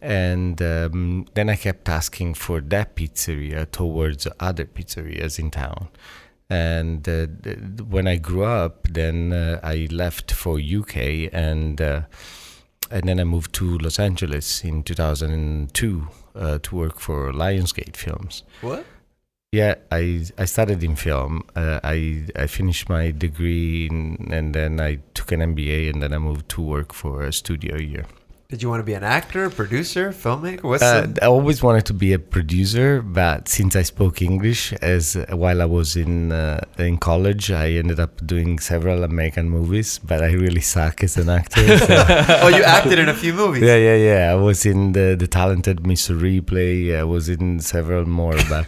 And 0.00 0.60
um, 0.60 1.26
then 1.34 1.48
I 1.48 1.56
kept 1.56 1.88
asking 1.88 2.34
for 2.34 2.60
that 2.60 2.96
pizzeria 2.96 3.70
towards 3.70 4.26
other 4.40 4.64
pizzerias 4.64 5.38
in 5.38 5.50
town. 5.52 5.88
And 6.50 7.08
uh, 7.08 7.26
when 7.84 8.08
I 8.08 8.16
grew 8.16 8.44
up, 8.44 8.88
then 8.88 9.32
uh, 9.32 9.60
I 9.62 9.88
left 9.90 10.32
for 10.32 10.58
UK 10.58 11.32
and 11.32 11.80
uh, 11.80 12.02
and 12.90 13.08
then 13.08 13.18
I 13.18 13.24
moved 13.24 13.54
to 13.54 13.78
Los 13.78 13.98
Angeles 13.98 14.62
in 14.62 14.82
2002 14.82 16.08
uh, 16.34 16.58
to 16.62 16.76
work 16.76 17.00
for 17.00 17.32
Lionsgate 17.32 17.96
Films. 17.96 18.42
What? 18.60 18.84
Yeah, 19.52 19.74
I 19.90 20.24
I 20.38 20.46
started 20.46 20.82
in 20.82 20.96
film. 20.96 21.42
Uh, 21.54 21.78
I 21.84 22.24
I 22.34 22.46
finished 22.46 22.88
my 22.88 23.10
degree 23.10 23.86
in, 23.86 24.28
and 24.32 24.54
then 24.54 24.80
I 24.80 25.00
took 25.12 25.30
an 25.30 25.40
MBA 25.40 25.90
and 25.92 26.02
then 26.02 26.14
I 26.14 26.18
moved 26.18 26.48
to 26.54 26.62
work 26.62 26.94
for 26.94 27.22
a 27.22 27.32
studio 27.34 27.76
year. 27.76 28.06
Did 28.48 28.62
you 28.62 28.68
want 28.70 28.80
to 28.80 28.84
be 28.84 28.92
an 28.94 29.04
actor, 29.04 29.48
producer, 29.50 30.10
filmmaker? 30.12 30.62
What's 30.62 30.82
Uh, 30.82 31.06
the, 31.06 31.24
I 31.24 31.26
always 31.26 31.62
wanted 31.62 31.84
to 31.86 31.94
be 31.94 32.12
a 32.14 32.18
producer, 32.18 33.00
but 33.02 33.48
since 33.48 33.76
I 33.76 33.82
spoke 33.82 34.20
English 34.22 34.72
as 34.80 35.16
while 35.30 35.60
I 35.60 35.66
was 35.66 35.96
in 35.96 36.32
uh, 36.32 36.60
in 36.78 36.96
college, 36.96 37.50
I 37.50 37.72
ended 37.72 38.00
up 38.00 38.26
doing 38.26 38.58
several 38.58 39.04
American 39.04 39.50
movies. 39.50 39.98
But 40.02 40.22
I 40.22 40.32
really 40.32 40.62
suck 40.62 41.04
as 41.04 41.18
an 41.18 41.28
actor. 41.28 41.76
so- 41.78 42.04
oh, 42.44 42.48
you 42.48 42.62
acted 42.64 42.98
in 42.98 43.08
a 43.10 43.14
few 43.14 43.34
movies. 43.34 43.62
yeah, 43.62 43.76
yeah, 43.76 43.96
yeah. 44.10 44.32
I 44.32 44.34
was 44.48 44.64
in 44.64 44.92
the 44.92 45.14
the 45.14 45.26
talented 45.28 45.82
Mr. 45.84 46.16
Ripley. 46.18 46.96
I 46.96 47.04
was 47.04 47.28
in 47.28 47.60
several 47.60 48.06
more, 48.08 48.36
but 48.48 48.64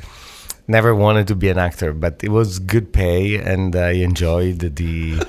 never 0.66 0.94
wanted 0.94 1.28
to 1.28 1.34
be 1.34 1.48
an 1.48 1.58
actor. 1.58 1.92
But 1.92 2.22
it 2.22 2.30
was 2.30 2.58
good 2.58 2.92
pay, 2.92 3.36
and 3.36 3.74
I 3.76 3.92
enjoyed 3.92 4.60
the 4.60 5.24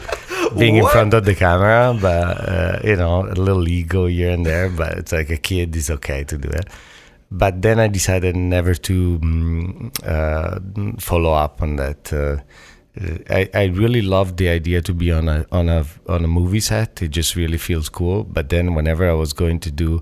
being 0.57 0.77
in 0.77 0.85
front 0.87 1.13
of 1.13 1.25
the 1.25 1.35
camera. 1.35 1.97
But 1.99 2.49
uh, 2.49 2.79
you 2.83 2.95
know, 2.95 3.23
a 3.23 3.35
little 3.35 3.67
ego 3.67 4.07
here 4.07 4.31
and 4.31 4.45
there. 4.45 4.69
But 4.69 4.97
it's 4.97 5.11
like 5.11 5.29
a 5.29 5.37
kid 5.37 5.75
is 5.75 5.89
okay 5.89 6.23
to 6.25 6.37
do 6.37 6.49
it. 6.49 6.67
But 7.31 7.61
then 7.61 7.79
I 7.79 7.87
decided 7.87 8.35
never 8.35 8.75
to 8.75 9.19
mm, 9.19 9.91
uh, 10.07 10.99
follow 10.99 11.33
up 11.33 11.61
on 11.61 11.75
that. 11.77 12.13
Uh, 12.13 12.37
I, 13.29 13.49
I 13.53 13.63
really 13.65 14.01
love 14.01 14.37
the 14.37 14.47
idea 14.47 14.81
to 14.81 14.93
be 14.93 15.11
on 15.11 15.27
a 15.27 15.45
on 15.51 15.67
a 15.67 15.85
on 16.07 16.23
a 16.23 16.27
movie 16.27 16.61
set. 16.61 17.01
It 17.01 17.09
just 17.09 17.35
really 17.35 17.57
feels 17.57 17.89
cool. 17.89 18.23
But 18.23 18.49
then 18.49 18.73
whenever 18.73 19.09
I 19.09 19.13
was 19.13 19.33
going 19.33 19.59
to 19.61 19.71
do 19.71 20.01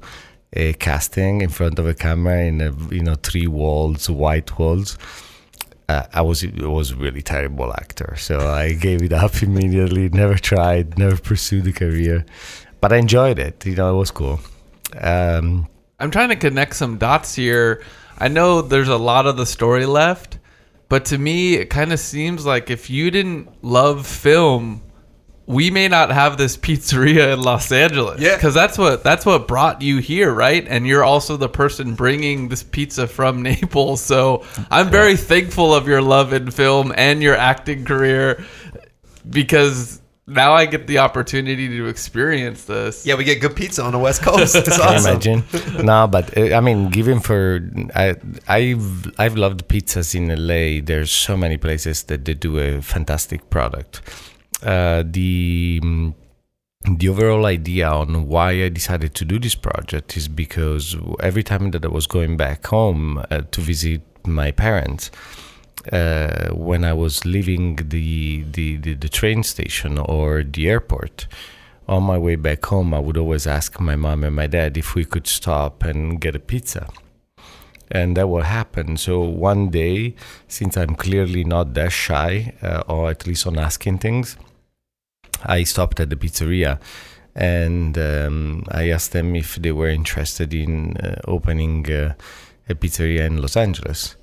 a 0.54 0.74
casting 0.74 1.42
in 1.42 1.50
front 1.50 1.80
of 1.80 1.88
a 1.88 1.94
camera 1.94 2.42
in 2.42 2.62
a 2.62 2.72
you 2.92 3.02
know 3.02 3.16
three 3.16 3.48
walls, 3.48 4.10
white 4.10 4.58
walls, 4.58 4.98
uh, 5.90 6.06
I 6.14 6.22
was 6.22 6.44
I 6.44 6.68
was 6.68 6.92
a 6.92 6.96
really 6.96 7.22
terrible 7.22 7.72
actor. 7.74 8.16
So 8.18 8.40
I 8.40 8.74
gave 8.74 9.02
it 9.02 9.14
up 9.14 9.42
immediately. 9.48 10.10
Never 10.10 10.36
tried. 10.36 10.98
Never 10.98 11.18
pursued 11.18 11.66
the 11.66 11.74
career. 11.74 12.26
But 12.82 12.94
I 12.94 12.98
enjoyed 12.98 13.40
it. 13.40 13.66
You 13.66 13.76
know, 13.76 13.96
it 13.96 13.98
was 13.98 14.12
cool. 14.12 14.40
Um, 15.00 15.68
I'm 16.00 16.12
trying 16.12 16.30
to 16.30 16.36
connect 16.36 16.76
some 16.76 16.98
dots 16.98 17.36
here. 17.36 17.84
I 18.18 18.28
know 18.28 18.62
there's 18.62 18.90
a 18.90 18.98
lot 18.98 19.26
of 19.26 19.38
the 19.38 19.46
story 19.46 19.86
left, 19.86 20.38
but 20.90 21.06
to 21.06 21.18
me, 21.18 21.56
it 21.56 21.70
kind 21.70 21.92
of 21.92 22.00
seems 22.00 22.46
like 22.46 22.70
if 22.70 22.90
you 22.90 23.10
didn't 23.10 23.64
love 23.64 24.06
film, 24.06 24.84
we 25.46 25.70
may 25.70 25.88
not 25.88 26.10
have 26.12 26.38
this 26.38 26.56
pizzeria 26.56 27.34
in 27.34 27.42
Los 27.42 27.72
Angeles. 27.72 28.22
Yeah. 28.22 28.36
because 28.36 28.54
that's 28.54 28.78
what 28.78 29.04
that's 29.04 29.26
what 29.26 29.48
brought 29.48 29.82
you 29.82 29.98
here, 29.98 30.32
right? 30.32 30.66
And 30.68 30.88
you're 30.88 31.04
also 31.04 31.38
the 31.38 31.50
person 31.50 31.96
bringing 31.96 32.50
this 32.50 32.64
pizza 32.64 33.08
from 33.08 33.42
Naples. 33.50 34.02
So 34.02 34.46
I'm 34.72 34.90
very 34.90 35.18
thankful 35.18 35.74
of 35.74 35.88
your 35.88 36.02
love 36.02 36.34
in 36.34 36.50
film 36.52 36.94
and 36.96 37.22
your 37.22 37.36
acting 37.36 37.84
career 37.86 38.44
because 39.30 40.02
now 40.26 40.54
I 40.54 40.66
get 40.66 40.88
the 40.88 41.00
opportunity 41.00 41.68
to 41.68 41.88
experience 41.88 42.64
this. 42.64 43.06
Yeah, 43.06 43.16
we 43.16 43.26
get 43.26 43.42
good 43.42 43.58
pizza 43.58 43.84
on 43.84 43.92
the 43.92 44.00
West 44.00 44.22
Coast. 44.24 44.56
It's 44.56 44.78
Can 44.78 44.94
you 44.94 45.10
imagine? 45.10 45.44
no, 45.86 46.08
but 46.08 46.38
uh, 46.38 46.56
I 46.56 46.62
mean, 46.62 46.90
given 46.90 47.20
for 47.20 47.70
I, 47.94 48.16
I've 48.48 49.12
I've 49.20 49.36
loved 49.36 49.68
pizzas 49.68 50.16
in 50.16 50.30
LA. 50.30 50.82
There's 50.82 51.12
so 51.12 51.36
many 51.36 51.58
places 51.58 52.04
that 52.04 52.24
they 52.24 52.34
do 52.34 52.58
a 52.60 52.82
fantastic 52.82 53.50
product. 53.50 54.02
Uh, 54.64 55.04
the 55.06 55.80
mm, 55.84 56.14
the 56.86 57.08
overall 57.10 57.46
idea 57.46 57.88
on 57.88 58.28
why 58.28 58.52
I 58.64 58.70
decided 58.70 59.16
to 59.16 59.26
do 59.26 59.40
this 59.40 59.56
project 59.56 60.18
is 60.18 60.28
because 60.28 60.98
every 61.22 61.44
time 61.44 61.72
that 61.72 61.86
I 61.86 61.88
was 61.88 62.08
going 62.08 62.36
back 62.36 62.68
home 62.68 63.24
uh, 63.32 63.42
to 63.52 63.62
visit 63.62 64.02
my 64.28 64.52
parents, 64.52 65.10
uh, 65.92 66.50
when 66.50 66.84
I 66.84 66.94
was 66.94 67.26
leaving 67.26 67.76
the, 67.76 68.44
the, 68.44 68.78
the, 68.78 68.94
the 68.96 69.10
train 69.10 69.44
station 69.44 69.98
or 69.98 70.44
the 70.44 70.70
airport, 70.70 71.28
on 71.88 72.04
my 72.04 72.18
way 72.18 72.36
back 72.36 72.66
home, 72.66 72.94
I 72.94 73.00
would 73.00 73.18
always 73.18 73.46
ask 73.46 73.80
my 73.80 73.96
mom 73.96 74.24
and 74.24 74.36
my 74.36 74.48
dad 74.48 74.78
if 74.78 74.96
we 74.96 75.04
could 75.04 75.28
stop 75.28 75.84
and 75.84 76.20
get 76.20 76.36
a 76.36 76.40
pizza. 76.40 76.88
And 77.92 78.16
that 78.18 78.28
will 78.28 78.44
happen. 78.44 78.98
So 78.98 79.22
one 79.22 79.70
day, 79.70 80.16
since 80.48 80.78
I'm 80.78 80.96
clearly 80.96 81.44
not 81.44 81.74
that 81.74 81.92
shy, 81.92 82.54
uh, 82.62 82.84
or 82.88 83.10
at 83.10 83.28
least 83.28 83.46
on 83.46 83.60
asking 83.60 84.00
things, 84.00 84.38
I 85.46 85.64
stopped 85.64 86.00
at 86.00 86.10
the 86.10 86.16
pizzeria 86.16 86.80
and 87.36 87.98
um, 87.98 88.64
I 88.70 88.90
asked 88.90 89.12
them 89.12 89.36
if 89.36 89.56
they 89.56 89.72
were 89.72 89.90
interested 89.90 90.54
in 90.54 90.98
uh, 90.98 91.20
opening 91.26 91.92
uh, 91.92 92.14
a 92.70 92.76
pizzeria 92.76 93.26
in 93.26 93.42
Los 93.42 93.58
Angeles. 93.58 94.16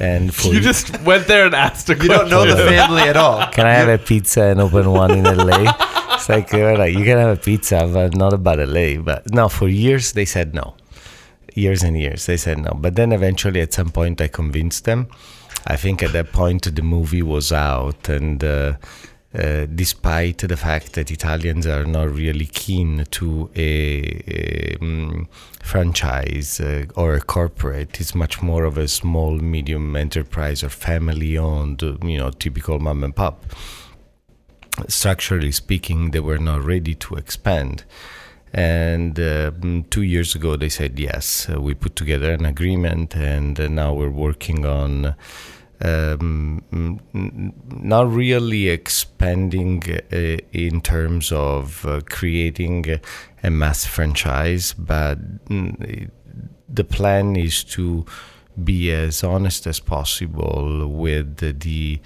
And 0.00 0.34
for 0.34 0.52
You 0.52 0.60
just 0.60 1.00
went 1.02 1.26
there 1.26 1.46
and 1.46 1.54
asked 1.54 1.88
a 1.90 1.94
You 1.94 2.08
don't 2.08 2.30
know 2.30 2.46
the 2.46 2.56
family 2.56 3.02
at 3.02 3.16
all. 3.16 3.46
can 3.52 3.66
I 3.66 3.72
have 3.72 3.88
a 3.88 3.98
pizza 3.98 4.42
and 4.42 4.60
open 4.60 4.90
one 4.90 5.12
in 5.12 5.24
LA? 5.24 5.72
It's 6.14 6.28
like, 6.28 6.52
like 6.52 6.94
you 6.94 7.04
can 7.04 7.18
have 7.18 7.38
a 7.38 7.40
pizza, 7.40 7.88
but 7.92 8.16
not 8.16 8.32
about 8.32 8.58
LA. 8.58 9.00
But 9.00 9.32
no, 9.32 9.48
for 9.48 9.68
years 9.68 10.12
they 10.12 10.24
said 10.24 10.54
no. 10.54 10.74
Years 11.54 11.82
and 11.82 11.98
years 11.98 12.26
they 12.26 12.36
said 12.36 12.58
no. 12.58 12.72
But 12.74 12.96
then 12.96 13.12
eventually, 13.12 13.60
at 13.60 13.72
some 13.72 13.90
point, 13.90 14.20
I 14.20 14.28
convinced 14.28 14.84
them. 14.84 15.08
I 15.66 15.76
think 15.76 16.02
at 16.02 16.12
that 16.12 16.32
point 16.32 16.74
the 16.74 16.82
movie 16.82 17.22
was 17.22 17.52
out, 17.52 18.08
and 18.08 18.42
uh, 18.42 18.74
uh, 19.34 19.66
despite 19.66 20.38
the 20.38 20.56
fact 20.56 20.94
that 20.94 21.10
Italians 21.10 21.66
are 21.66 21.84
not 21.84 22.10
really 22.10 22.46
keen 22.46 23.04
to 23.10 23.50
a, 23.54 24.22
a 24.26 24.76
um, 24.80 25.28
franchise 25.62 26.60
uh, 26.60 26.86
or 26.96 27.14
a 27.14 27.20
corporate, 27.20 28.00
it's 28.00 28.14
much 28.14 28.40
more 28.40 28.64
of 28.64 28.78
a 28.78 28.88
small, 28.88 29.36
medium 29.36 29.94
enterprise 29.96 30.62
or 30.62 30.70
family-owned, 30.70 31.82
you 32.02 32.16
know, 32.16 32.30
typical 32.30 32.78
mom 32.78 33.04
and 33.04 33.14
pop 33.14 33.44
structurally 34.86 35.52
speaking, 35.52 36.12
they 36.12 36.20
were 36.20 36.38
not 36.38 36.64
ready 36.64 36.94
to 36.94 37.16
expand. 37.16 37.84
And 38.52 39.18
uh, 39.18 39.50
two 39.90 40.02
years 40.02 40.34
ago, 40.34 40.56
they 40.56 40.68
said 40.68 40.98
yes. 40.98 41.48
Uh, 41.50 41.60
we 41.60 41.74
put 41.74 41.96
together 41.96 42.32
an 42.32 42.46
agreement, 42.46 43.14
and 43.14 43.58
uh, 43.58 43.68
now 43.68 43.92
we're 43.92 44.08
working 44.08 44.64
on 44.64 45.14
um, 45.80 47.00
not 47.70 48.10
really 48.10 48.68
expanding 48.68 49.82
uh, 50.12 50.16
in 50.52 50.80
terms 50.80 51.30
of 51.32 51.86
uh, 51.86 52.00
creating 52.08 53.00
a, 53.42 53.50
mass 53.50 53.84
franchise, 53.84 54.74
but 54.74 55.44
mm, 55.46 56.10
the 56.68 56.84
plan 56.84 57.36
is 57.36 57.62
to 57.64 58.04
be 58.62 58.90
as 58.90 59.22
honest 59.22 59.66
as 59.66 59.78
possible 59.78 60.88
with 60.88 61.60
the 61.60 62.00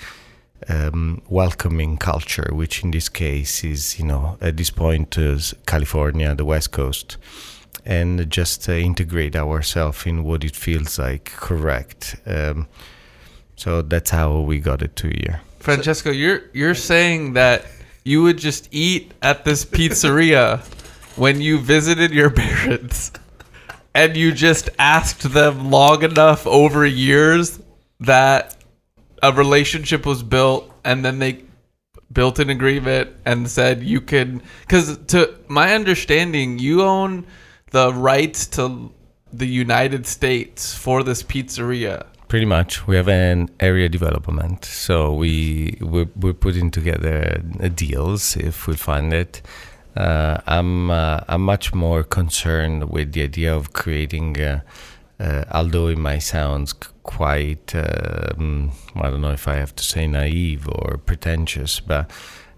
um, 0.69 1.23
welcoming 1.29 1.97
culture, 1.97 2.50
which 2.52 2.85
in 2.85 2.91
this 2.91 3.09
case 3.09 3.64
is, 3.64 3.99
you 3.99 4.05
know, 4.05 4.37
at 4.41 4.57
this 4.57 4.71
point 4.71 5.17
California, 5.67 6.35
the 6.35 6.45
West 6.45 6.71
Coast, 6.73 7.17
and 7.85 8.31
just 8.31 8.69
uh, 8.69 8.73
integrate 8.73 9.35
ourselves 9.35 10.07
in 10.07 10.25
what 10.25 10.45
it 10.45 10.55
feels 10.55 10.99
like 10.99 11.25
correct. 11.25 12.17
Um, 12.26 12.69
so 13.62 13.81
that's 13.81 14.11
how 14.11 14.40
we 14.40 14.59
got 14.59 14.83
it 14.83 14.97
to 14.97 15.07
here. 15.07 15.40
Francesco, 15.61 16.11
you're 16.11 16.42
you're 16.52 16.75
saying 16.75 17.35
that 17.35 17.64
you 18.02 18.21
would 18.25 18.37
just 18.37 18.69
eat 18.73 19.12
at 19.23 19.45
this 19.45 19.64
pizzeria 19.64 20.59
when 21.16 21.40
you 21.40 21.61
visited 21.61 22.11
your 22.11 22.31
parents 22.45 23.12
and 23.95 24.16
you 24.16 24.33
just 24.33 24.69
asked 24.81 25.33
them 25.33 25.71
long 25.71 26.02
enough 26.02 26.45
over 26.45 26.85
years 26.85 27.61
that 28.00 28.57
a 29.23 29.33
relationship 29.33 30.07
was 30.07 30.25
built 30.25 30.69
and 30.85 31.04
then 31.04 31.21
they 31.21 31.45
built 32.12 32.40
an 32.40 32.50
agreement 32.50 33.11
and 33.25 33.49
said 33.49 33.81
you 33.81 34.00
can 34.00 34.42
cuz 34.66 34.99
to 35.07 35.33
my 35.47 35.73
understanding 35.73 36.59
you 36.59 36.83
own 36.83 37.25
the 37.71 37.95
rights 37.95 38.49
to 38.49 38.90
the 39.33 39.47
United 39.47 40.04
States 40.04 40.75
for 40.75 41.04
this 41.04 41.23
pizzeria. 41.23 42.07
Pretty 42.33 42.47
much, 42.47 42.87
we 42.87 42.97
have 42.97 43.09
an 43.09 43.51
area 43.61 43.91
development, 43.91 44.65
so 44.65 45.12
we 45.12 45.77
we're, 45.83 46.09
we're 46.17 46.33
putting 46.33 46.71
together 46.71 47.43
deals 47.75 48.39
if 48.39 48.67
we 48.67 48.75
find 48.75 49.12
it. 49.12 49.43
Uh, 49.95 50.39
I'm 50.47 50.91
uh, 50.91 51.21
I'm 51.29 51.43
much 51.43 51.75
more 51.75 52.03
concerned 52.03 52.89
with 52.89 53.12
the 53.12 53.25
idea 53.25 53.55
of 53.55 53.75
creating, 53.75 54.41
uh, 54.41 54.61
uh, 55.21 55.45
although 55.53 55.89
it 55.89 55.99
might 55.99 56.21
sound 56.21 56.73
quite 57.03 57.75
um, 57.75 58.73
I 58.97 59.11
don't 59.11 59.21
know 59.21 59.33
if 59.33 59.47
I 59.47 59.57
have 59.57 59.77
to 59.77 59.85
say 59.85 60.07
naive 60.07 60.67
or 60.67 60.97
pretentious, 60.97 61.81
but 61.81 62.11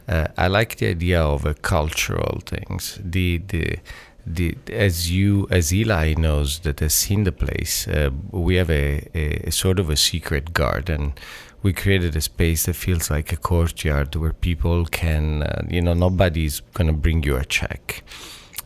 uh, 0.06 0.28
I 0.38 0.46
like 0.46 0.76
the 0.76 0.86
idea 0.86 1.20
of 1.20 1.44
uh, 1.44 1.54
cultural 1.62 2.38
things. 2.46 3.00
The 3.02 3.38
the 3.48 3.78
the 4.26 4.56
as 4.70 5.10
you 5.10 5.46
as 5.50 5.72
Eli 5.72 6.14
knows 6.14 6.60
that 6.60 6.80
has 6.80 6.94
seen 6.94 7.24
the 7.24 7.32
place, 7.32 7.86
uh, 7.88 8.10
we 8.30 8.56
have 8.56 8.70
a, 8.70 9.08
a, 9.14 9.48
a 9.48 9.52
sort 9.52 9.78
of 9.78 9.90
a 9.90 9.96
secret 9.96 10.54
garden. 10.54 11.14
We 11.62 11.72
created 11.72 12.14
a 12.16 12.20
space 12.20 12.66
that 12.66 12.74
feels 12.74 13.10
like 13.10 13.32
a 13.32 13.36
courtyard 13.36 14.14
where 14.16 14.34
people 14.34 14.84
can, 14.84 15.44
uh, 15.44 15.62
you 15.68 15.80
know, 15.80 15.94
nobody's 15.94 16.60
gonna 16.60 16.92
bring 16.92 17.22
you 17.22 17.36
a 17.36 17.44
check. 17.44 18.02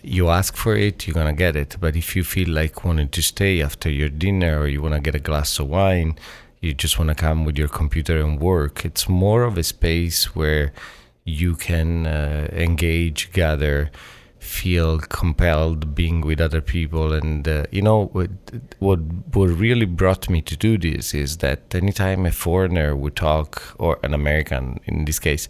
You 0.02 0.28
ask 0.30 0.56
for 0.56 0.76
it, 0.76 1.06
you're 1.06 1.14
gonna 1.14 1.32
get 1.32 1.54
it. 1.54 1.76
But 1.80 1.96
if 1.96 2.16
you 2.16 2.24
feel 2.24 2.48
like 2.48 2.84
wanting 2.84 3.08
to 3.10 3.22
stay 3.22 3.62
after 3.62 3.88
your 3.88 4.08
dinner 4.08 4.60
or 4.60 4.68
you 4.68 4.82
wanna 4.82 5.00
get 5.00 5.14
a 5.14 5.20
glass 5.20 5.58
of 5.58 5.68
wine, 5.68 6.18
you 6.60 6.74
just 6.74 6.98
wanna 6.98 7.14
come 7.14 7.44
with 7.44 7.56
your 7.56 7.68
computer 7.68 8.20
and 8.20 8.40
work. 8.40 8.84
It's 8.84 9.08
more 9.08 9.44
of 9.44 9.56
a 9.56 9.62
space 9.62 10.34
where 10.34 10.72
you 11.24 11.54
can 11.54 12.06
uh, 12.06 12.48
engage, 12.52 13.32
gather, 13.32 13.90
feel 14.48 14.98
compelled 14.98 15.94
being 15.94 16.22
with 16.22 16.40
other 16.40 16.60
people. 16.60 17.12
And 17.12 17.46
uh, 17.46 17.64
you 17.70 17.82
know 17.82 18.06
what, 18.06 18.30
what 18.78 19.00
what 19.34 19.46
really 19.46 19.86
brought 19.86 20.28
me 20.30 20.40
to 20.42 20.56
do 20.56 20.78
this 20.78 21.14
is 21.14 21.38
that 21.38 21.74
anytime 21.74 22.26
a 22.26 22.32
foreigner 22.32 22.96
would 22.96 23.16
talk, 23.16 23.74
or 23.78 23.98
an 24.02 24.14
American 24.14 24.80
in 24.86 25.04
this 25.04 25.18
case, 25.18 25.48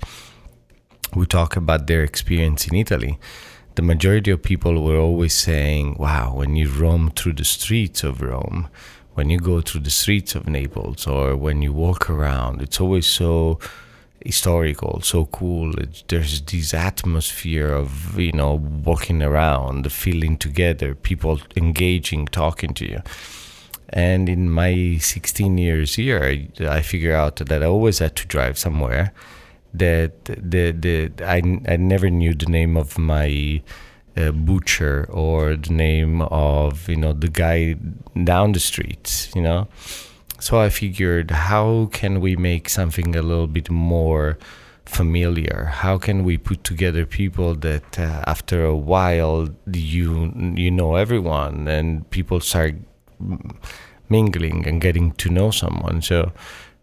would 1.15 1.31
talk 1.31 1.57
about 1.57 1.87
their 1.87 2.03
experience 2.03 2.67
in 2.67 2.75
Italy. 2.75 3.19
The 3.77 3.83
majority 3.83 4.33
of 4.33 4.43
people 4.43 4.83
were 4.85 4.99
always 4.99 5.35
saying, 5.35 5.97
"Wow, 5.99 6.35
when 6.35 6.57
you 6.57 6.69
roam 6.69 7.11
through 7.17 7.35
the 7.35 7.45
streets 7.45 8.03
of 8.03 8.21
Rome, 8.21 8.69
when 9.15 9.31
you 9.31 9.39
go 9.39 9.61
through 9.61 9.83
the 9.83 9.99
streets 10.03 10.35
of 10.35 10.49
Naples, 10.49 11.07
or 11.07 11.37
when 11.37 11.63
you 11.63 11.73
walk 11.73 12.11
around, 12.11 12.61
it's 12.63 12.81
always 12.81 13.07
so 13.07 13.59
historical, 14.25 15.01
so 15.03 15.27
cool. 15.27 15.73
There's 16.09 16.41
this 16.43 16.75
atmosphere 16.75 17.73
of 17.73 18.19
you 18.19 18.33
know 18.33 18.55
walking 18.55 19.23
around, 19.23 19.91
feeling 19.93 20.37
together, 20.37 20.95
people 20.95 21.41
engaging, 21.57 22.27
talking 22.27 22.75
to 22.75 22.87
you. 22.87 23.03
And 23.91 24.29
in 24.29 24.51
my 24.51 24.99
16 25.01 25.57
years 25.57 25.95
here, 25.95 26.23
I, 26.23 26.49
I 26.67 26.83
figure 26.83 27.15
out 27.15 27.37
that 27.37 27.63
I 27.63 27.67
always 27.67 28.01
had 28.01 28.17
to 28.17 28.27
drive 28.27 28.59
somewhere. 28.59 29.13
That 29.73 30.25
the 30.25 30.73
the 30.73 31.11
I, 31.25 31.39
I 31.69 31.77
never 31.77 32.11
knew 32.11 32.35
the 32.35 32.47
name 32.47 32.77
of 32.77 32.99
my 32.99 33.63
uh, 34.17 34.33
butcher 34.33 35.07
or 35.11 35.57
the 35.57 35.73
name 35.73 36.23
of 36.23 36.89
you 36.89 36.97
know 36.97 37.13
the 37.13 37.29
guy 37.29 37.77
down 38.25 38.53
the 38.53 38.61
street. 38.61 39.31
You 39.35 39.43
know, 39.43 39.69
so 40.41 40.61
I 40.61 40.69
figured, 40.69 41.31
how 41.31 41.89
can 41.93 42.21
we 42.21 42.37
make 42.37 42.69
something 42.69 43.17
a 43.17 43.23
little 43.23 43.49
bit 43.49 43.71
more 43.71 44.39
familiar? 44.85 45.65
How 45.73 45.99
can 45.99 46.25
we 46.25 46.39
put 46.39 46.65
together 46.65 47.05
people 47.07 47.55
that 47.57 47.99
uh, 47.99 48.23
after 48.27 48.65
a 48.65 48.77
while 48.77 49.49
you 49.73 50.33
you 50.57 50.71
know 50.71 50.97
everyone 50.97 51.69
and 51.69 52.09
people 52.11 52.41
start 52.41 52.75
mingling 54.09 54.67
and 54.67 54.81
getting 54.81 55.13
to 55.13 55.29
know 55.29 55.51
someone? 55.51 56.03
So 56.03 56.33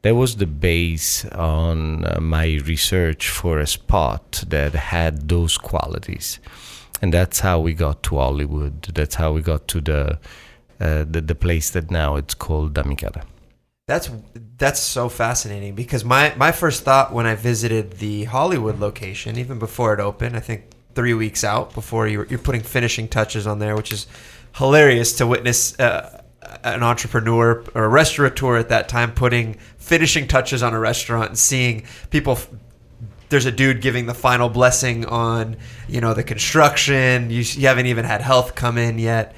that 0.02 0.16
was 0.16 0.36
the 0.36 0.46
base 0.46 1.26
on 1.26 2.06
uh, 2.06 2.20
my 2.22 2.60
research 2.66 3.30
for 3.30 3.60
a 3.60 3.68
spot 3.68 4.44
that 4.48 4.74
had 4.74 5.30
those 5.30 5.58
qualities, 5.58 6.40
and 7.02 7.14
that's 7.14 7.40
how 7.40 7.60
we 7.60 7.74
got 7.74 8.04
to 8.04 8.18
Hollywood. 8.18 8.84
That's 8.94 9.16
how 9.16 9.32
we 9.32 9.42
got 9.42 9.68
to 9.70 9.82
the 9.82 10.20
uh, 10.80 11.06
the, 11.10 11.22
the 11.22 11.36
place 11.36 11.70
that 11.72 11.90
now 11.90 12.18
it's 12.18 12.34
called 12.34 12.74
Da 12.74 12.84
Michele. 12.84 13.24
That's 13.88 14.10
that's 14.58 14.80
so 14.80 15.10
fascinating 15.10 15.76
because 15.76 16.04
my 16.04 16.34
my 16.38 16.52
first 16.52 16.84
thought 16.84 17.14
when 17.14 17.28
I 17.28 17.36
visited 17.36 18.00
the 18.00 18.24
Hollywood 18.24 18.80
location, 18.80 19.38
even 19.38 19.60
before 19.60 19.94
it 19.94 20.00
opened, 20.00 20.36
I 20.36 20.40
think 20.40 20.64
three 20.96 21.14
weeks 21.14 21.44
out 21.44 21.72
before 21.76 22.08
you 22.08 22.26
you're 22.28 22.40
putting 22.40 22.62
finishing 22.62 23.08
touches 23.08 23.46
on 23.46 23.60
there, 23.60 23.76
which 23.76 23.94
is 23.94 24.08
hilarious 24.56 25.14
to 25.18 25.28
witness 25.28 25.80
uh, 25.80 26.24
an 26.64 26.82
entrepreneur 26.82 27.64
or 27.76 27.84
a 27.84 27.88
restaurateur 27.88 28.58
at 28.58 28.70
that 28.70 28.90
time 28.90 29.12
putting 29.12 29.54
finishing 29.78 30.28
touches 30.28 30.64
on 30.64 30.74
a 30.74 30.80
restaurant 30.80 31.30
and 31.30 31.38
seeing 31.38 31.84
people. 32.10 32.40
There's 33.30 33.46
a 33.46 33.52
dude 33.52 33.82
giving 33.82 34.08
the 34.08 34.16
final 34.16 34.50
blessing 34.50 35.06
on 35.06 35.58
you 35.88 36.02
know 36.02 36.16
the 36.16 36.24
construction. 36.24 37.30
You, 37.30 37.42
you 37.42 37.68
haven't 37.68 37.86
even 37.86 38.06
had 38.06 38.22
health 38.22 38.56
come 38.56 38.80
in 38.80 38.98
yet. 38.98 39.36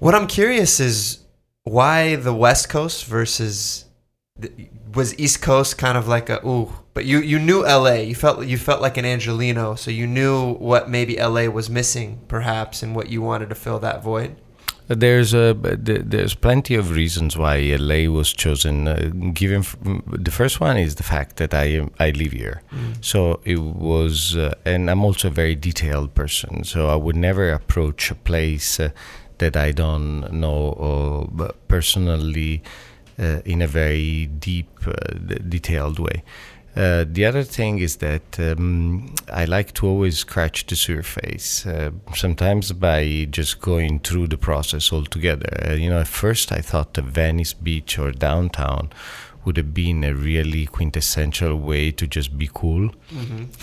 What 0.00 0.16
I'm 0.16 0.26
curious 0.26 0.80
is 0.80 1.21
why 1.64 2.16
the 2.16 2.34
West 2.34 2.68
Coast 2.68 3.04
versus 3.06 3.86
the, 4.38 4.50
was 4.94 5.18
East 5.18 5.40
Coast 5.42 5.78
kind 5.78 5.96
of 5.96 6.06
like 6.08 6.28
a 6.28 6.44
ooh, 6.46 6.72
but 6.94 7.04
you 7.04 7.18
you 7.20 7.38
knew 7.38 7.62
LA. 7.62 7.94
You 7.94 8.14
felt 8.14 8.46
you 8.46 8.58
felt 8.58 8.80
like 8.82 8.96
an 8.96 9.04
Angelino, 9.04 9.74
so 9.74 9.90
you 9.90 10.06
knew 10.06 10.54
what 10.54 10.88
maybe 10.90 11.16
LA 11.16 11.46
was 11.46 11.70
missing, 11.70 12.20
perhaps, 12.28 12.82
and 12.82 12.94
what 12.96 13.08
you 13.08 13.22
wanted 13.22 13.48
to 13.50 13.54
fill 13.54 13.78
that 13.80 14.02
void. 14.02 14.36
There's 14.88 15.32
a 15.32 15.54
there's 15.54 16.34
plenty 16.34 16.74
of 16.74 16.90
reasons 16.90 17.36
why 17.38 17.56
LA 17.78 18.10
was 18.10 18.32
chosen. 18.32 18.88
Uh, 18.88 19.10
given 19.32 19.64
the 20.06 20.30
first 20.30 20.60
one 20.60 20.76
is 20.76 20.96
the 20.96 21.02
fact 21.04 21.36
that 21.36 21.54
I 21.54 21.64
am 21.78 21.90
I 21.98 22.10
live 22.10 22.32
here, 22.32 22.62
Mm. 22.74 23.02
so 23.02 23.40
it 23.44 23.60
was, 23.60 24.36
uh, 24.36 24.52
and 24.66 24.90
I'm 24.90 25.04
also 25.04 25.28
a 25.28 25.30
very 25.30 25.54
detailed 25.54 26.14
person. 26.14 26.64
So 26.64 26.88
I 26.88 26.96
would 26.96 27.16
never 27.16 27.52
approach 27.52 28.10
a 28.10 28.14
place 28.16 28.80
uh, 28.80 28.90
that 29.42 29.56
I 29.56 29.72
don't 29.72 30.32
know 30.32 31.26
uh, 31.38 31.52
personally 31.66 32.62
uh, 33.18 33.40
in 33.44 33.60
a 33.62 33.66
very 33.66 34.26
deep, 34.26 34.70
uh, 34.86 34.92
detailed 35.48 35.98
way. 35.98 36.22
Uh, 36.74 37.04
the 37.06 37.26
other 37.26 37.42
thing 37.42 37.80
is 37.80 37.96
that 37.96 38.38
um, 38.38 39.14
I 39.30 39.44
like 39.44 39.74
to 39.74 39.86
always 39.86 40.18
scratch 40.18 40.66
the 40.66 40.76
surface, 40.76 41.66
uh, 41.66 41.90
sometimes 42.14 42.72
by 42.72 43.26
just 43.30 43.60
going 43.60 44.00
through 44.00 44.28
the 44.28 44.38
process 44.38 44.90
altogether. 44.90 45.50
Uh, 45.68 45.72
you 45.74 45.90
know, 45.90 46.00
at 46.00 46.08
first 46.08 46.50
I 46.50 46.60
thought 46.62 46.94
the 46.94 47.02
Venice 47.02 47.52
Beach 47.52 47.98
or 47.98 48.10
downtown 48.10 48.88
would 49.44 49.56
have 49.56 49.74
been 49.74 50.04
a 50.04 50.14
really 50.14 50.66
quintessential 50.66 51.56
way 51.56 51.90
to 51.90 52.06
just 52.06 52.38
be 52.38 52.48
cool. 52.52 52.90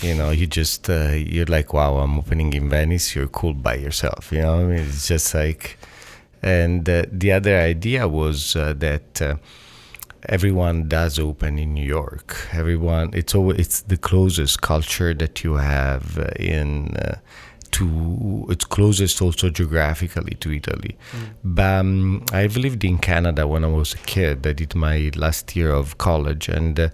You 0.02 0.14
know, 0.14 0.30
you 0.30 0.46
just, 0.46 0.90
uh, 0.90 1.12
you're 1.12 1.46
like, 1.46 1.72
wow, 1.72 1.96
I'm 1.98 2.18
opening 2.18 2.52
in 2.52 2.68
Venice, 2.68 3.14
you're 3.14 3.28
cool 3.28 3.54
by 3.54 3.76
yourself. 3.76 4.30
You 4.32 4.42
know, 4.42 4.60
I 4.60 4.64
mean, 4.64 4.78
it's 4.80 5.08
just 5.08 5.34
like, 5.34 5.78
and 6.42 6.88
uh, 6.88 7.04
the 7.10 7.32
other 7.32 7.58
idea 7.58 8.08
was 8.08 8.56
uh, 8.56 8.74
that 8.78 9.22
uh, 9.22 9.36
everyone 10.28 10.88
does 10.88 11.18
open 11.18 11.58
in 11.58 11.74
New 11.74 11.84
York. 11.84 12.48
Everyone, 12.52 13.10
it's 13.14 13.34
always, 13.34 13.58
it's 13.58 13.80
the 13.82 13.96
closest 13.96 14.60
culture 14.60 15.14
that 15.14 15.44
you 15.44 15.54
have 15.54 16.18
uh, 16.18 16.28
in 16.38 16.96
uh, 16.96 17.16
to. 17.72 18.46
It's 18.50 18.64
closest 18.64 19.22
also 19.22 19.50
geographically 19.50 20.36
to 20.36 20.52
Italy. 20.52 20.96
But 21.44 21.80
um, 21.80 22.24
I've 22.32 22.56
lived 22.56 22.84
in 22.84 22.98
Canada 22.98 23.46
when 23.46 23.64
I 23.64 23.68
was 23.68 23.94
a 23.94 23.98
kid. 23.98 24.46
I 24.46 24.52
did 24.52 24.74
my 24.74 25.10
last 25.16 25.54
year 25.56 25.70
of 25.72 25.98
college, 25.98 26.48
and 26.48 26.78
uh, 26.78 26.88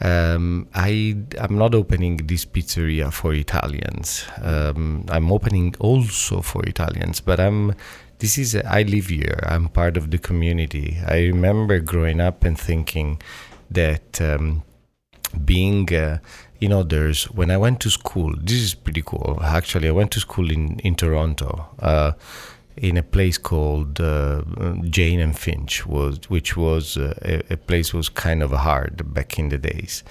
um, 0.00 0.68
I 0.74 1.16
I'm 1.40 1.56
not 1.56 1.74
opening 1.74 2.18
this 2.26 2.44
pizzeria 2.44 3.12
for 3.12 3.32
Italians. 3.32 4.24
Um, 4.42 5.06
I'm 5.08 5.32
opening 5.32 5.74
also 5.78 6.42
for 6.42 6.64
Italians, 6.64 7.20
but 7.20 7.40
I'm 7.40 7.74
this 8.18 8.38
is 8.38 8.54
I 8.56 8.82
live 8.82 9.06
here. 9.06 9.38
I'm 9.46 9.68
part 9.68 9.96
of 9.96 10.10
the 10.10 10.18
community. 10.18 10.98
I 11.06 11.26
remember 11.26 11.78
growing 11.80 12.20
up 12.20 12.44
and 12.44 12.58
thinking 12.58 13.20
that 13.70 14.20
um, 14.20 14.62
being 15.44 15.92
uh, 15.94 16.18
you 16.64 16.70
know 16.70 16.82
there's 16.82 17.24
when 17.24 17.50
I 17.50 17.58
went 17.58 17.78
to 17.80 17.90
school. 17.90 18.32
This 18.38 18.60
is 18.68 18.74
pretty 18.74 19.02
cool. 19.02 19.38
Actually, 19.42 19.88
I 19.88 19.90
went 20.00 20.10
to 20.12 20.20
school 20.20 20.50
in 20.50 20.78
in 20.78 20.94
Toronto. 20.94 21.50
Uh, 21.78 22.12
in 22.76 22.96
a 22.96 23.02
place 23.02 23.38
called 23.38 24.00
uh, 24.00 24.42
Jane 24.96 25.20
and 25.20 25.38
Finch 25.38 25.86
was 25.86 26.18
which 26.28 26.56
was 26.56 26.96
uh, 26.96 27.14
a, 27.22 27.54
a 27.54 27.56
place 27.56 27.94
was 27.94 28.08
kind 28.08 28.42
of 28.42 28.50
hard 28.50 29.14
back 29.14 29.38
in 29.38 29.48
the 29.50 29.58
days 29.58 30.02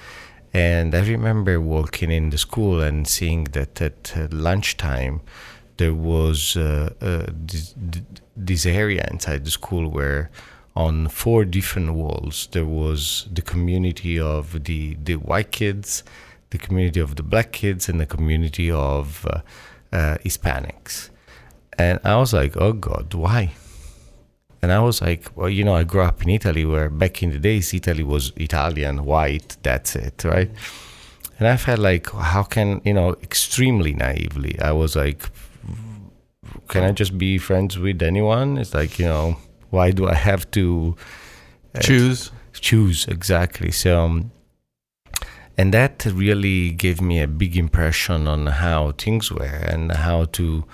and 0.53 0.95
I 0.95 1.01
remember 1.15 1.59
walking 1.59 2.09
in 2.09 2.29
the 2.29 2.37
school 2.37 2.79
and 2.79 3.05
seeing 3.05 3.43
that 3.51 3.81
at 3.81 4.13
uh, 4.15 4.27
lunchtime 4.31 5.19
there 5.75 5.93
was 5.93 6.55
uh, 6.55 6.93
uh, 7.01 7.25
this, 7.49 7.75
this 8.37 8.65
area 8.65 9.05
inside 9.11 9.43
the 9.43 9.51
school 9.51 9.89
where 9.89 10.29
on 10.73 11.09
four 11.09 11.43
different 11.43 11.93
walls 11.95 12.47
there 12.53 12.69
was 12.81 13.27
the 13.37 13.41
community 13.41 14.17
of 14.17 14.63
the 14.63 14.95
the 15.03 15.15
white 15.15 15.51
kids 15.51 16.03
the 16.53 16.57
community 16.65 17.01
of 17.01 17.11
the 17.17 17.23
black 17.33 17.49
kids 17.51 17.89
and 17.89 17.97
the 17.99 18.09
community 18.15 18.69
of 18.71 19.25
uh, 19.29 19.41
uh, 19.91 20.15
Hispanics 20.25 21.09
and 21.77 21.99
I 22.03 22.17
was 22.17 22.33
like, 22.33 22.55
oh 22.57 22.73
God, 22.73 23.13
why? 23.13 23.53
And 24.61 24.71
I 24.71 24.79
was 24.79 25.01
like, 25.01 25.29
well, 25.35 25.49
you 25.49 25.63
know, 25.63 25.75
I 25.75 25.83
grew 25.83 26.01
up 26.01 26.21
in 26.23 26.29
Italy 26.29 26.65
where 26.65 26.89
back 26.89 27.21
in 27.21 27.31
the 27.31 27.39
days, 27.39 27.73
Italy 27.73 28.03
was 28.03 28.31
Italian, 28.37 29.05
white, 29.05 29.57
that's 29.61 29.95
it, 29.95 30.23
right? 30.23 30.49
And 31.39 31.47
I 31.47 31.57
felt 31.57 31.79
like, 31.79 32.09
how 32.11 32.43
can, 32.43 32.81
you 32.85 32.93
know, 32.93 33.13
extremely 33.21 33.93
naively, 33.93 34.57
I 34.59 34.71
was 34.71 34.95
like, 34.95 35.29
can 36.69 36.83
I 36.83 36.91
just 36.91 37.17
be 37.17 37.37
friends 37.37 37.77
with 37.77 38.01
anyone? 38.01 38.57
It's 38.57 38.73
like, 38.73 38.99
you 38.99 39.05
know, 39.05 39.37
why 39.69 39.91
do 39.91 40.07
I 40.07 40.13
have 40.13 40.49
to 40.51 40.95
Choose. 41.81 42.31
choose 42.53 43.07
exactly 43.07 43.71
so 43.71 43.99
um, 44.05 44.31
and 45.57 45.73
that 45.73 46.05
really 46.05 46.71
gave 46.71 47.01
me 47.01 47.21
a 47.21 47.27
big 47.27 47.55
impression 47.55 48.27
on 48.27 48.47
how 48.47 48.91
things 48.93 49.31
were 49.31 49.43
and 49.45 49.91
how 49.91 50.25
to 50.25 50.65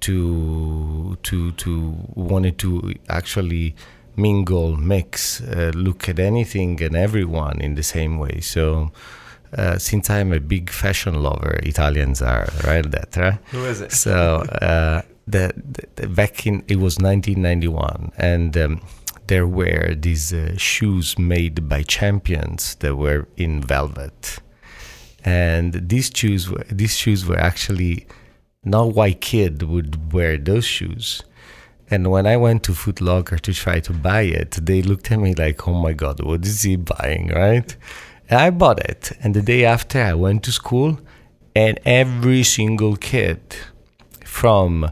to 0.00 1.16
to 1.22 1.52
to 1.52 1.96
wanted 2.14 2.58
to 2.58 2.94
actually 3.08 3.74
mingle 4.16 4.76
mix 4.76 5.40
uh, 5.40 5.72
look 5.74 6.08
at 6.08 6.18
anything 6.18 6.80
and 6.82 6.96
everyone 6.96 7.60
in 7.60 7.74
the 7.74 7.82
same 7.82 8.18
way 8.18 8.40
so 8.40 8.90
uh, 9.56 9.78
since 9.78 10.10
I'm 10.10 10.32
a 10.32 10.40
big 10.40 10.70
fashion 10.70 11.22
lover, 11.22 11.60
Italians 11.62 12.20
are 12.22 12.48
right 12.64 12.88
that 12.90 13.16
right. 13.16 13.38
Who 13.52 13.64
is 13.64 13.80
it? 13.80 13.92
So 13.92 14.38
uh, 14.40 15.02
the, 15.26 15.52
the 15.94 16.08
back 16.08 16.46
in 16.46 16.64
it 16.66 16.76
was 16.76 16.98
1991, 16.98 18.12
and 18.16 18.56
um, 18.56 18.80
there 19.26 19.46
were 19.46 19.94
these 19.94 20.32
uh, 20.32 20.56
shoes 20.56 21.18
made 21.18 21.68
by 21.68 21.82
champions 21.82 22.74
that 22.76 22.96
were 22.96 23.26
in 23.36 23.62
velvet, 23.62 24.38
and 25.24 25.88
these 25.88 26.10
shoes 26.14 26.50
were 26.50 26.64
these 26.70 26.96
shoes 26.96 27.26
were 27.26 27.38
actually 27.38 28.06
not 28.64 28.94
white 28.94 29.20
kid 29.20 29.62
would 29.62 30.12
wear 30.12 30.36
those 30.38 30.64
shoes. 30.64 31.22
And 31.90 32.10
when 32.10 32.26
I 32.26 32.36
went 32.36 32.62
to 32.64 32.74
Foot 32.74 33.00
Locker 33.00 33.38
to 33.38 33.52
try 33.52 33.78
to 33.80 33.92
buy 33.92 34.22
it, 34.22 34.52
they 34.52 34.80
looked 34.82 35.10
at 35.12 35.18
me 35.18 35.34
like, 35.34 35.68
"Oh 35.68 35.74
my 35.74 35.92
God, 35.92 36.20
what 36.22 36.44
is 36.46 36.62
he 36.62 36.76
buying?" 36.76 37.28
Right? 37.28 37.76
And 38.28 38.40
I 38.40 38.50
bought 38.50 38.80
it. 38.80 39.12
And 39.22 39.34
the 39.34 39.42
day 39.42 39.64
after, 39.64 40.00
I 40.00 40.14
went 40.14 40.42
to 40.44 40.52
school, 40.52 40.98
and 41.54 41.78
every 41.84 42.42
single 42.42 42.96
kid 42.96 43.40
from 44.24 44.90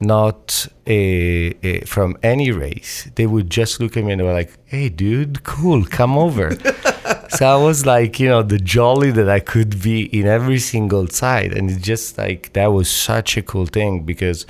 not 0.00 0.68
a, 0.86 1.54
a 1.62 1.80
from 1.80 2.16
any 2.22 2.50
race, 2.50 3.08
they 3.14 3.26
would 3.26 3.50
just 3.50 3.80
look 3.80 3.96
at 3.96 4.04
me 4.04 4.12
and 4.12 4.20
they 4.20 4.24
were 4.24 4.32
like, 4.32 4.52
"Hey, 4.66 4.88
dude, 4.88 5.42
cool, 5.44 5.84
come 5.84 6.18
over." 6.18 6.50
so 7.30 7.46
I 7.46 7.56
was 7.56 7.86
like, 7.86 8.20
you 8.20 8.28
know, 8.28 8.42
the 8.42 8.58
jolly 8.58 9.10
that 9.12 9.28
I 9.28 9.40
could 9.40 9.82
be 9.82 10.04
in 10.04 10.26
every 10.26 10.58
single 10.58 11.06
side, 11.08 11.52
and 11.52 11.70
it's 11.70 11.82
just 11.82 12.18
like 12.18 12.52
that 12.52 12.68
was 12.68 12.90
such 12.90 13.36
a 13.36 13.42
cool 13.42 13.66
thing 13.66 14.02
because 14.02 14.46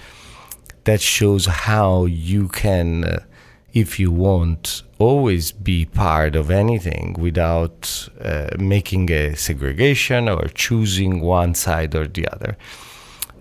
that 0.85 1.00
shows 1.00 1.46
how 1.46 2.06
you 2.06 2.48
can, 2.48 3.04
uh, 3.04 3.24
if 3.72 4.00
you 4.00 4.11
want, 4.11 4.82
always 4.98 5.52
be 5.52 5.85
part 5.85 6.35
of 6.37 6.50
anything 6.50 7.14
without 7.18 8.09
uh, 8.20 8.48
making 8.59 9.11
a 9.11 9.35
segregation 9.35 10.28
or 10.28 10.46
choosing 10.54 11.20
one 11.20 11.54
side 11.54 11.94
or 11.94 12.06
the 12.06 12.26
other. 12.28 12.56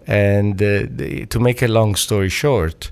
And 0.08 0.62
uh, 0.62 0.84
the, 0.90 1.26
to 1.28 1.40
make 1.40 1.62
a 1.62 1.68
long 1.68 1.96
story 1.96 2.30
short, 2.30 2.92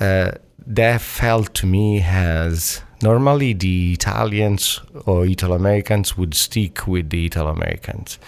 uh, 0.00 0.32
that 0.66 1.00
felt 1.00 1.54
to 1.54 1.66
me 1.66 2.02
as 2.02 2.82
normally 3.02 3.52
the 3.52 3.94
Italians 3.94 4.80
or 5.06 5.26
Italo 5.26 5.56
Americans 5.56 6.16
would 6.16 6.34
stick 6.34 6.86
with 6.86 7.10
the 7.10 7.26
Italo 7.26 7.50
Americans. 7.50 8.18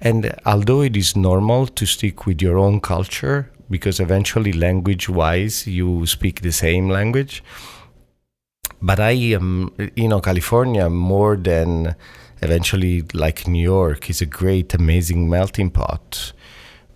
And 0.00 0.34
although 0.44 0.82
it 0.82 0.96
is 0.96 1.16
normal 1.16 1.66
to 1.68 1.86
stick 1.86 2.26
with 2.26 2.42
your 2.42 2.58
own 2.58 2.80
culture, 2.80 3.50
because 3.70 3.98
eventually, 3.98 4.52
language 4.52 5.08
wise, 5.08 5.66
you 5.66 6.06
speak 6.06 6.40
the 6.40 6.52
same 6.52 6.88
language, 6.88 7.42
but 8.80 9.00
I 9.00 9.12
am, 9.12 9.72
you 9.96 10.08
know, 10.08 10.20
California 10.20 10.88
more 10.88 11.36
than 11.36 11.96
eventually 12.42 13.02
like 13.14 13.48
New 13.48 13.62
York 13.62 14.10
is 14.10 14.20
a 14.20 14.26
great, 14.26 14.74
amazing 14.74 15.28
melting 15.28 15.70
pot. 15.70 16.32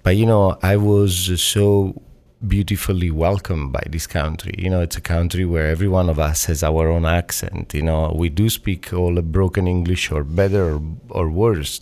But 0.02 0.16
you 0.16 0.26
know, 0.26 0.58
I 0.62 0.76
was 0.76 1.40
so 1.40 2.00
beautifully 2.46 3.10
welcomed 3.10 3.72
by 3.72 3.82
this 3.90 4.06
country. 4.06 4.54
You 4.56 4.70
know, 4.70 4.80
it's 4.80 4.96
a 4.96 5.00
country 5.00 5.44
where 5.44 5.66
every 5.66 5.88
one 5.88 6.08
of 6.08 6.18
us 6.18 6.46
has 6.46 6.62
our 6.62 6.88
own 6.88 7.04
accent. 7.04 7.74
You 7.74 7.82
know, 7.82 8.12
we 8.16 8.28
do 8.28 8.48
speak 8.48 8.92
all 8.92 9.18
a 9.18 9.22
broken 9.22 9.66
English 9.68 10.10
or 10.10 10.24
better 10.24 10.74
or, 10.74 10.82
or 11.10 11.30
worse, 11.30 11.80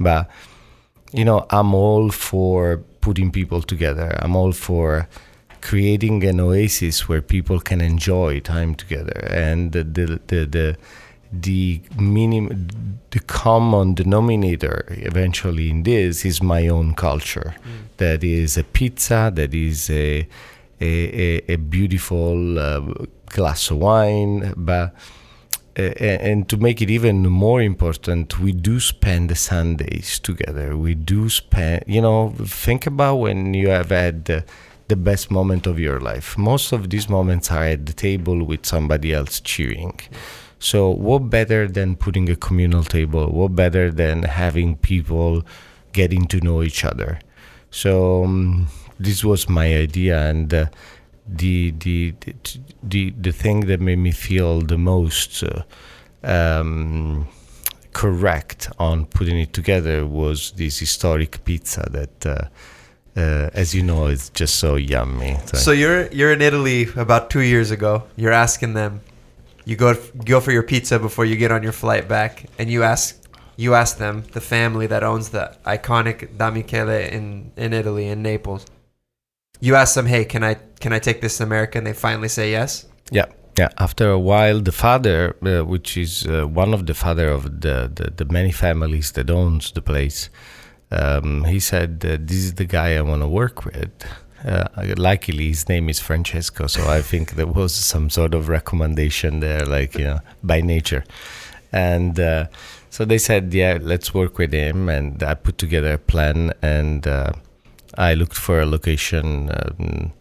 but 0.00 0.28
you 1.12 1.24
know, 1.24 1.46
I'm 1.50 1.74
all 1.74 2.10
for 2.10 2.78
putting 3.00 3.30
people 3.30 3.62
together. 3.62 4.16
I'm 4.20 4.34
all 4.34 4.52
for 4.52 5.08
creating 5.60 6.24
an 6.24 6.40
oasis 6.40 7.08
where 7.08 7.22
people 7.22 7.60
can 7.60 7.80
enjoy 7.80 8.40
time 8.40 8.74
together 8.74 9.28
and 9.30 9.72
the 9.72 9.84
the 9.84 10.20
the, 10.26 10.46
the 10.46 10.76
the 11.32 11.80
minim 11.98 12.68
the 13.10 13.20
common 13.20 13.94
denominator 13.94 14.84
eventually 14.90 15.70
in 15.70 15.82
this 15.82 16.24
is 16.24 16.42
my 16.42 16.68
own 16.68 16.94
culture 16.94 17.54
that 17.96 18.22
is 18.22 18.58
a 18.58 18.64
pizza 18.64 19.32
that 19.34 19.54
is 19.54 19.88
a 19.90 20.26
a, 20.80 21.44
a, 21.48 21.52
a 21.52 21.56
beautiful 21.56 22.58
uh, 22.58 22.80
glass 23.26 23.70
of 23.70 23.78
wine 23.78 24.52
but 24.56 24.94
uh, 25.78 25.82
and 25.82 26.50
to 26.50 26.58
make 26.58 26.82
it 26.82 26.90
even 26.90 27.22
more 27.22 27.62
important, 27.62 28.38
we 28.38 28.52
do 28.52 28.78
spend 28.78 29.30
the 29.30 29.34
Sundays 29.34 30.18
together. 30.18 30.76
We 30.76 30.94
do 30.94 31.30
spend, 31.30 31.84
you 31.86 32.02
know, 32.02 32.34
think 32.40 32.86
about 32.86 33.16
when 33.16 33.54
you 33.54 33.70
have 33.70 33.88
had 33.88 34.26
the, 34.26 34.44
the 34.88 34.96
best 34.96 35.30
moment 35.30 35.66
of 35.66 35.78
your 35.78 35.98
life. 35.98 36.36
Most 36.36 36.72
of 36.72 36.90
these 36.90 37.08
moments 37.08 37.50
are 37.50 37.64
at 37.64 37.86
the 37.86 37.94
table 37.94 38.44
with 38.44 38.66
somebody 38.66 39.14
else 39.14 39.40
cheering. 39.40 39.98
So, 40.62 40.90
what 40.90 41.28
better 41.28 41.66
than 41.66 41.96
putting 41.96 42.30
a 42.30 42.36
communal 42.36 42.84
table? 42.84 43.26
What 43.32 43.56
better 43.56 43.90
than 43.90 44.22
having 44.22 44.76
people 44.76 45.44
getting 45.92 46.26
to 46.26 46.40
know 46.40 46.62
each 46.62 46.84
other? 46.84 47.18
So, 47.72 48.22
um, 48.22 48.68
this 48.96 49.24
was 49.24 49.48
my 49.48 49.74
idea, 49.74 50.22
and 50.28 50.54
uh, 50.54 50.66
the, 51.26 51.72
the 51.72 52.14
the 52.80 53.10
the 53.10 53.32
thing 53.32 53.66
that 53.66 53.80
made 53.80 53.98
me 53.98 54.12
feel 54.12 54.60
the 54.60 54.78
most 54.78 55.42
uh, 55.42 55.64
um, 56.22 57.26
correct 57.92 58.70
on 58.78 59.06
putting 59.06 59.40
it 59.40 59.52
together 59.52 60.06
was 60.06 60.52
this 60.52 60.78
historic 60.78 61.44
pizza 61.44 61.88
that, 61.90 62.24
uh, 62.24 63.20
uh, 63.20 63.50
as 63.52 63.74
you 63.74 63.82
know, 63.82 64.06
is 64.06 64.30
just 64.30 64.60
so 64.60 64.76
yummy. 64.76 65.38
So 65.54 65.72
you're 65.72 66.06
you're 66.12 66.32
in 66.32 66.40
Italy 66.40 66.86
about 66.94 67.30
two 67.30 67.40
years 67.42 67.72
ago. 67.72 68.04
You're 68.14 68.30
asking 68.46 68.74
them. 68.74 69.00
You 69.64 69.76
go 69.76 69.94
go 70.24 70.40
for 70.40 70.52
your 70.52 70.62
pizza 70.62 70.98
before 70.98 71.24
you 71.24 71.36
get 71.36 71.52
on 71.52 71.62
your 71.62 71.72
flight 71.72 72.08
back, 72.08 72.46
and 72.58 72.70
you 72.70 72.82
ask 72.82 73.22
you 73.56 73.74
ask 73.74 73.98
them 73.98 74.24
the 74.32 74.40
family 74.40 74.86
that 74.88 75.02
owns 75.02 75.30
the 75.30 75.56
iconic 75.66 76.36
Da 76.36 76.50
Michele 76.50 76.90
in 77.16 77.52
in 77.56 77.72
Italy 77.72 78.08
in 78.08 78.22
Naples. 78.22 78.66
You 79.60 79.76
ask 79.76 79.94
them, 79.94 80.06
hey, 80.06 80.24
can 80.24 80.42
I 80.42 80.54
can 80.80 80.92
I 80.92 80.98
take 80.98 81.20
this 81.20 81.38
to 81.38 81.44
America? 81.44 81.78
And 81.78 81.86
they 81.86 81.92
finally 81.92 82.28
say 82.28 82.50
yes. 82.50 82.86
Yeah, 83.12 83.26
yeah. 83.58 83.68
After 83.78 84.10
a 84.10 84.18
while, 84.18 84.60
the 84.60 84.72
father, 84.72 85.36
uh, 85.42 85.64
which 85.64 85.96
is 85.96 86.26
uh, 86.26 86.46
one 86.46 86.74
of 86.74 86.86
the 86.86 86.94
father 86.94 87.28
of 87.28 87.60
the, 87.60 87.90
the, 87.94 88.10
the 88.16 88.24
many 88.32 88.50
families 88.50 89.12
that 89.12 89.30
owns 89.30 89.70
the 89.70 89.82
place, 89.82 90.30
um, 90.90 91.44
he 91.44 91.60
said, 91.60 92.04
uh, 92.04 92.16
"This 92.20 92.38
is 92.38 92.54
the 92.54 92.64
guy 92.64 92.96
I 92.96 93.02
want 93.02 93.22
to 93.22 93.28
work 93.28 93.64
with." 93.64 93.92
Uh, 94.44 94.64
luckily, 94.96 95.48
his 95.48 95.68
name 95.68 95.88
is 95.88 96.00
Francesco, 96.00 96.66
so 96.66 96.88
I 96.88 97.00
think 97.00 97.32
there 97.32 97.46
was 97.46 97.74
some 97.74 98.10
sort 98.10 98.34
of 98.34 98.48
recommendation 98.48 99.40
there, 99.40 99.64
like 99.64 99.94
you 99.94 100.04
know, 100.04 100.20
by 100.42 100.60
nature. 100.60 101.04
And 101.72 102.18
uh, 102.18 102.46
so 102.90 103.04
they 103.04 103.18
said, 103.18 103.54
"Yeah, 103.54 103.78
let's 103.80 104.12
work 104.12 104.38
with 104.38 104.52
him." 104.52 104.88
And 104.88 105.22
I 105.22 105.34
put 105.34 105.58
together 105.58 105.94
a 105.94 105.98
plan, 105.98 106.52
and 106.60 107.06
uh, 107.06 107.32
I 107.96 108.14
looked 108.14 108.36
for 108.36 108.60
a 108.60 108.66
location. 108.66 109.50
Um, 109.50 110.12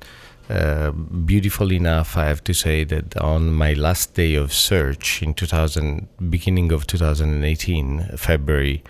uh, 0.49 0.91
beautiful 0.91 1.71
enough, 1.71 2.17
I 2.17 2.25
have 2.25 2.43
to 2.43 2.53
say 2.53 2.83
that 2.83 3.15
on 3.17 3.53
my 3.53 3.71
last 3.71 4.15
day 4.15 4.35
of 4.35 4.51
search 4.51 5.23
in 5.23 5.33
2000, 5.33 6.09
beginning 6.29 6.73
of 6.73 6.85
2018, 6.87 8.17
February 8.17 8.83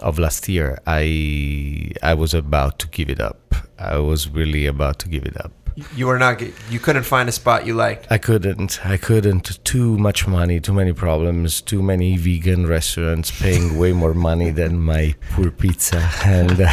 of 0.00 0.18
last 0.18 0.48
year, 0.48 0.78
I 0.86 1.92
I 2.02 2.14
was 2.14 2.34
about 2.34 2.78
to 2.80 2.86
give 2.88 3.08
it 3.10 3.20
up. 3.20 3.54
I 3.78 3.98
was 3.98 4.28
really 4.28 4.66
about 4.66 4.98
to 5.00 5.08
give 5.08 5.24
it 5.24 5.36
up. 5.36 5.52
You 5.96 6.06
were 6.06 6.18
not. 6.20 6.40
You 6.70 6.78
couldn't 6.78 7.02
find 7.02 7.28
a 7.28 7.32
spot 7.32 7.66
you 7.66 7.74
liked. 7.74 8.06
I 8.10 8.18
couldn't. 8.18 8.86
I 8.86 8.96
couldn't. 8.96 9.58
Too 9.64 9.98
much 9.98 10.26
money. 10.28 10.60
Too 10.60 10.72
many 10.72 10.92
problems. 10.92 11.60
Too 11.60 11.82
many 11.82 12.16
vegan 12.16 12.66
restaurants 12.68 13.32
paying 13.42 13.76
way 13.76 13.92
more 13.92 14.14
money 14.14 14.50
than 14.50 14.78
my 14.78 15.14
poor 15.32 15.50
pizza. 15.50 16.08
And 16.24 16.60
uh, 16.60 16.70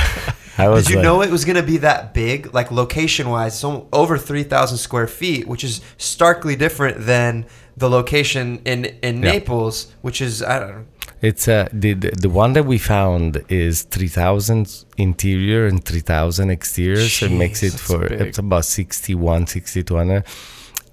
I 0.60 0.68
was. 0.70 0.86
Did 0.86 0.92
you 0.92 0.96
like- 0.98 1.04
know 1.04 1.22
it 1.24 1.32
was 1.32 1.46
going 1.46 1.56
to 1.56 1.64
be 1.64 1.78
that 1.78 2.14
big? 2.14 2.54
Like 2.54 2.70
location 2.72 3.30
wise, 3.30 3.58
so 3.58 3.88
over 3.92 4.20
three 4.20 4.44
thousand 4.44 4.78
square 4.78 5.08
feet, 5.08 5.48
which 5.48 5.64
is 5.64 5.82
starkly 5.98 6.56
different 6.56 7.06
than 7.08 7.48
the 7.78 7.90
location 7.90 8.62
in 8.66 8.86
in 9.02 9.24
Yeah. 9.24 9.32
Naples, 9.32 9.92
which 10.04 10.22
is 10.22 10.44
I 10.44 10.60
don't 10.60 10.70
know. 10.72 10.86
It's 11.22 11.48
uh, 11.48 11.70
the, 11.72 11.94
the 11.94 12.30
one 12.32 12.54
that 12.54 12.66
we 12.66 12.80
found 12.80 13.44
is 13.48 13.84
three 13.84 14.08
thousand 14.08 14.86
interior 14.98 15.68
and 15.68 15.84
three 15.86 16.00
thousand 16.00 16.50
exterior, 16.50 17.08
so 17.08 17.28
it 17.28 17.32
makes 17.32 17.62
it 17.62 17.74
for 17.74 18.10
big. 18.10 18.22
it's 18.22 18.40
about 18.40 18.66
61, 18.66 19.46
6200. 19.46 20.24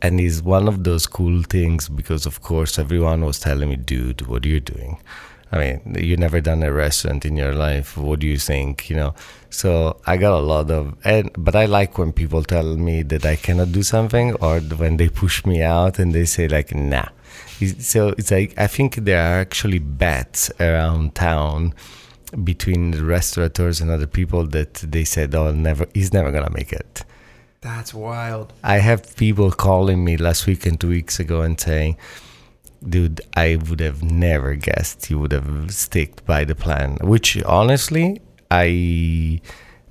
and 0.03 0.21
it's 0.21 0.43
one 0.43 0.69
of 0.69 0.85
those 0.85 1.07
cool 1.07 1.43
things 1.45 1.89
because 1.89 2.27
of 2.27 2.43
course 2.43 2.79
everyone 2.79 3.25
was 3.25 3.41
telling 3.41 3.71
me 3.71 3.77
dude 3.77 4.27
what 4.27 4.45
are 4.45 4.49
you 4.49 4.61
doing? 4.61 4.99
I 5.51 5.59
mean 5.59 5.97
you've 5.99 6.19
never 6.19 6.43
done 6.43 6.63
a 6.63 6.71
restaurant 6.71 7.25
in 7.25 7.39
your 7.39 7.55
life. 7.55 7.97
What 7.97 8.19
do 8.21 8.27
you 8.27 8.39
think? 8.39 8.91
You 8.91 8.97
know? 8.97 9.15
So 9.49 9.99
i 10.07 10.19
got 10.19 10.39
a 10.39 10.45
lot 10.45 10.71
of 10.71 10.95
and 11.05 11.31
but 11.39 11.57
i 11.57 11.65
like 11.65 11.97
when 11.97 12.13
people 12.13 12.43
tell 12.45 12.77
me 12.77 13.03
that 13.03 13.25
i 13.25 13.35
cannot 13.35 13.73
do 13.73 13.83
something 13.83 14.35
or 14.35 14.61
when 14.61 14.99
they 14.99 15.09
push 15.09 15.47
me 15.47 15.63
out 15.63 15.99
and 15.99 16.13
they 16.13 16.27
say 16.27 16.49
like 16.49 16.75
nah 16.75 17.09
so 17.67 18.15
it's 18.19 18.31
like 18.31 18.55
i 18.59 18.67
think 18.67 18.97
there 18.97 19.21
are 19.21 19.41
actually 19.41 19.79
bets 19.79 20.51
around 20.61 21.15
town 21.15 21.75
between 22.45 22.91
the 22.91 23.03
restaurateurs 23.03 23.81
and 23.81 23.91
other 23.91 24.07
people 24.07 24.47
that 24.47 24.75
they 24.75 25.05
said 25.05 25.35
oh 25.35 25.51
never 25.51 25.87
he's 25.95 26.13
never 26.13 26.31
gonna 26.31 26.51
make 26.51 26.73
it 26.73 27.05
That's 27.61 27.93
wild. 27.93 28.53
I 28.63 28.79
have 28.79 29.17
people 29.17 29.51
calling 29.51 30.05
me 30.05 30.17
last 30.17 30.47
week 30.47 30.65
and 30.65 30.79
two 30.79 30.89
weeks 30.91 31.19
ago 31.19 31.43
and 31.43 31.59
saying, 31.59 31.97
dude, 32.89 33.21
I 33.35 33.57
would 33.57 33.81
have 33.81 34.01
never 34.03 34.55
guessed 34.55 35.11
you 35.11 35.19
would 35.19 35.33
have 35.33 35.73
sticked 35.73 36.25
by 36.25 36.45
the 36.45 36.55
plan. 36.55 36.99
Which 37.03 37.43
honestly, 37.43 38.21
I 38.51 39.41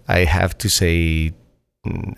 I 0.08 0.20
have 0.24 0.58
to 0.60 0.70
say 0.70 1.34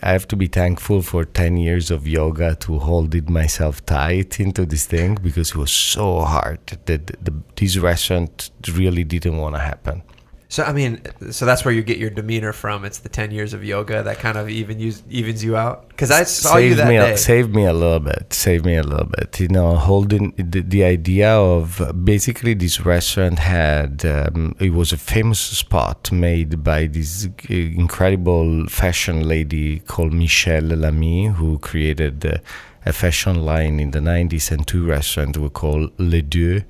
I 0.02 0.12
have 0.12 0.28
to 0.30 0.36
be 0.36 0.48
thankful 0.48 1.02
for 1.02 1.26
10 1.26 1.58
years 1.58 1.92
of 1.92 2.08
yoga 2.08 2.56
to 2.56 2.80
hold 2.80 3.14
it 3.16 3.30
myself 3.30 3.86
tight 3.86 4.40
into 4.40 4.66
this 4.66 4.86
thing 4.86 5.18
because 5.22 5.52
it 5.52 5.56
was 5.56 5.72
so 5.72 6.22
hard 6.22 6.60
that 6.68 6.86
the, 6.86 6.98
the, 7.22 7.34
this 7.56 7.78
restaurant 7.78 8.52
really 8.74 9.04
didn't 9.04 9.38
want 9.38 9.56
to 9.56 9.62
happen. 9.62 10.04
So 10.50 10.64
I 10.64 10.74
mean, 10.74 11.02
so 11.32 11.46
that's 11.46 11.64
where 11.64 11.74
you 11.74 11.84
get 11.84 12.00
your 12.00 12.10
demeanor 12.10 12.54
from. 12.54 12.84
It's 12.84 13.00
the 13.00 13.10
ten 13.10 13.32
years 13.32 13.54
of 13.54 13.64
yoga 13.64 14.04
that 14.04 14.18
kind 14.18 14.38
of 14.38 14.50
even 14.50 14.80
use, 14.80 15.04
evens 15.10 15.44
you 15.44 15.56
out. 15.56 15.88
Because 15.90 16.10
I 16.12 16.24
saw 16.24 16.58
you 16.58 16.70
saved 16.70 16.80
that 16.80 16.88
me 16.90 16.98
day. 16.98 17.16
Saved 17.16 17.56
me 17.56 17.66
a 17.66 17.74
little 17.74 18.00
bit 18.00 18.34
saved 18.34 18.66
me 18.66 18.76
a 18.76 18.84
little 18.84 19.06
bit 19.06 19.40
you 19.40 19.48
know 19.48 19.76
holding 19.76 20.34
the, 20.38 20.62
the 20.62 20.84
idea 20.84 21.30
of 21.30 21.82
basically 22.04 22.54
this 22.54 22.80
restaurant 22.86 23.40
had 23.40 24.06
um, 24.06 24.56
it 24.60 24.72
was 24.72 24.94
a 24.94 24.98
famous 24.98 25.40
spot 25.40 26.12
made 26.12 26.64
by 26.64 26.88
this 26.88 27.28
incredible 27.50 28.68
fashion 28.68 29.28
lady 29.28 29.80
called 29.80 30.14
Michelle 30.14 30.64
Lamy 30.64 31.28
who 31.28 31.60
created 31.60 32.26
uh, 32.26 32.38
a 32.86 32.94
fashion 32.94 33.46
line 33.46 33.80
in 33.80 33.92
the 33.92 34.00
90s 34.00 34.52
and 34.52 34.66
two 34.66 34.86
restaurants 34.86 35.38
were 35.38 35.50
called 35.50 35.92
Les 35.98 36.22
Deux 36.22 36.64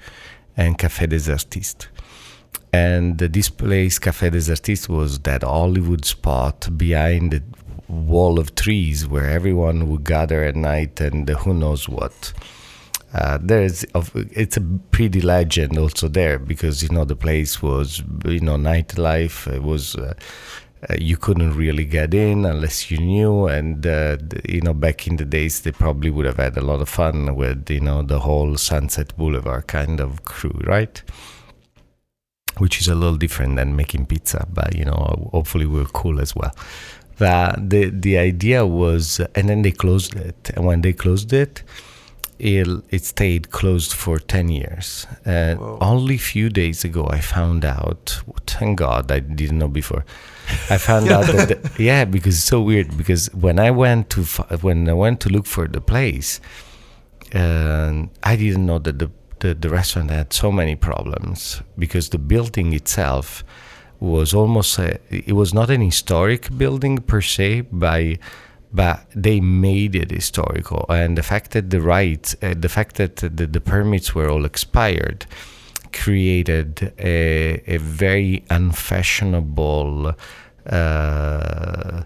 and 0.57 0.77
Café 0.77 1.07
des 1.07 1.29
Artistes 1.31 1.87
and 2.71 3.17
this 3.17 3.49
place 3.49 3.97
cafe 3.99 4.29
des 4.29 4.49
artistes 4.49 4.87
was 4.87 5.19
that 5.19 5.43
hollywood 5.43 6.05
spot 6.05 6.69
behind 6.77 7.31
the 7.31 7.41
wall 7.89 8.39
of 8.39 8.55
trees 8.55 9.07
where 9.07 9.29
everyone 9.29 9.89
would 9.89 10.03
gather 10.03 10.43
at 10.43 10.55
night 10.55 11.01
and 11.01 11.27
who 11.27 11.53
knows 11.53 11.89
what. 11.89 12.33
Uh, 13.11 13.39
there's 13.41 13.83
of 13.95 14.11
it's 14.15 14.55
a 14.55 14.61
pretty 14.91 15.19
legend 15.19 15.75
also 15.79 16.07
there 16.07 16.37
because 16.37 16.83
you 16.83 16.89
know 16.89 17.03
the 17.03 17.15
place 17.15 17.59
was 17.61 18.03
you 18.23 18.39
know 18.39 18.55
nightlife. 18.55 19.51
It 19.51 19.63
was 19.63 19.95
uh, 19.95 20.13
uh, 20.87 20.95
you 20.99 21.17
couldn't 21.17 21.55
really 21.55 21.85
get 21.85 22.13
in 22.13 22.45
unless 22.45 22.91
you 22.91 22.99
knew. 22.99 23.47
And 23.47 23.85
uh, 23.87 24.17
you 24.47 24.61
know 24.61 24.75
back 24.75 25.07
in 25.07 25.15
the 25.15 25.25
days 25.25 25.61
they 25.61 25.71
probably 25.71 26.11
would 26.11 26.27
have 26.27 26.37
had 26.37 26.55
a 26.55 26.61
lot 26.61 26.81
of 26.81 26.89
fun 26.89 27.35
with 27.35 27.67
you 27.71 27.79
know 27.79 28.03
the 28.03 28.19
whole 28.19 28.57
sunset 28.57 29.17
boulevard 29.17 29.65
kind 29.65 29.99
of 29.99 30.23
crew 30.23 30.61
right 30.65 31.01
which 32.59 32.79
is 32.79 32.87
a 32.87 32.95
little 32.95 33.17
different 33.17 33.55
than 33.55 33.75
making 33.75 34.05
pizza, 34.05 34.45
but 34.51 34.75
you 34.75 34.85
know, 34.85 35.29
hopefully 35.31 35.65
we're 35.65 35.85
cool 35.85 36.19
as 36.19 36.35
well. 36.35 36.55
The 37.17 37.55
the 37.57 37.89
the 37.89 38.17
idea 38.17 38.65
was, 38.65 39.19
and 39.35 39.49
then 39.49 39.61
they 39.61 39.71
closed 39.71 40.15
it, 40.15 40.51
and 40.55 40.65
when 40.65 40.81
they 40.81 40.93
closed 40.93 41.33
it, 41.33 41.63
it 42.39 42.67
it 42.89 43.03
stayed 43.03 43.51
closed 43.51 43.93
for 43.93 44.19
ten 44.19 44.47
years. 44.49 45.05
Uh, 45.25 45.55
only 45.81 46.15
a 46.15 46.25
few 46.33 46.49
days 46.49 46.85
ago, 46.85 47.07
I 47.09 47.19
found 47.19 47.65
out. 47.65 48.21
Thank 48.47 48.79
God, 48.79 49.11
I 49.11 49.19
didn't 49.19 49.59
know 49.59 49.67
before. 49.67 50.05
I 50.69 50.77
found 50.77 51.11
out 51.11 51.25
that 51.27 51.47
the, 51.49 51.83
yeah, 51.83 52.05
because 52.05 52.35
it's 52.35 52.45
so 52.45 52.61
weird. 52.61 52.97
Because 52.97 53.27
when 53.33 53.59
I 53.59 53.71
went 53.71 54.09
to 54.11 54.23
when 54.61 54.87
I 54.89 54.93
went 54.93 55.19
to 55.21 55.29
look 55.29 55.45
for 55.45 55.67
the 55.67 55.81
place, 55.81 56.39
uh, 57.33 58.05
I 58.23 58.35
didn't 58.35 58.65
know 58.65 58.79
that 58.79 58.99
the, 58.99 59.11
the 59.39 59.53
the 59.53 59.69
restaurant 59.69 60.11
had 60.11 60.33
so 60.33 60.51
many 60.51 60.75
problems 60.75 61.61
because 61.77 62.09
the 62.09 62.17
building 62.17 62.73
itself 62.73 63.43
was 63.99 64.33
almost 64.33 64.79
a, 64.79 64.99
it 65.09 65.33
was 65.33 65.53
not 65.53 65.69
an 65.69 65.81
historic 65.81 66.57
building 66.57 66.97
per 66.99 67.21
se 67.21 67.61
by 67.71 68.17
but 68.71 69.07
they 69.15 69.39
made 69.39 69.95
it 69.95 70.11
historical. 70.11 70.85
And 70.89 71.17
the 71.17 71.23
fact 71.23 71.51
that 71.51 71.71
the 71.71 71.81
rights 71.81 72.35
uh, 72.41 72.53
the 72.57 72.69
fact 72.69 72.95
that 72.97 73.17
the, 73.17 73.47
the 73.47 73.61
permits 73.61 74.13
were 74.13 74.29
all 74.29 74.45
expired 74.45 75.25
created 75.91 76.93
a, 76.99 77.61
a 77.65 77.77
very 77.77 78.43
unfashionable 78.49 80.15
uh, 80.67 82.03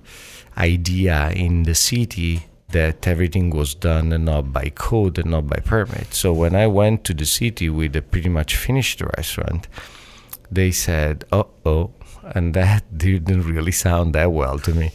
idea 0.58 1.32
in 1.32 1.64
the 1.64 1.76
city 1.76 2.46
that 2.74 3.08
everything 3.08 3.50
was 3.50 3.74
done 3.74 4.10
not 4.26 4.52
by 4.52 4.72
code 4.76 5.18
and 5.18 5.32
not 5.32 5.48
by 5.48 5.60
permit. 5.64 6.14
So 6.14 6.34
when 6.34 6.56
I 6.56 6.68
went 6.68 7.04
to 7.06 7.14
the 7.14 7.26
city 7.26 7.70
with 7.70 7.96
a 7.96 8.02
pretty 8.02 8.30
much 8.30 8.56
finished 8.56 9.02
restaurant, 9.02 9.68
they 10.52 10.72
said, 10.72 11.26
"Oh, 11.32 11.50
oh," 11.66 11.92
and 12.36 12.54
that 12.54 12.84
didn't 13.06 13.44
really 13.44 13.72
sound 13.72 14.14
that 14.16 14.32
well 14.32 14.60
to 14.60 14.72
me. 14.74 14.92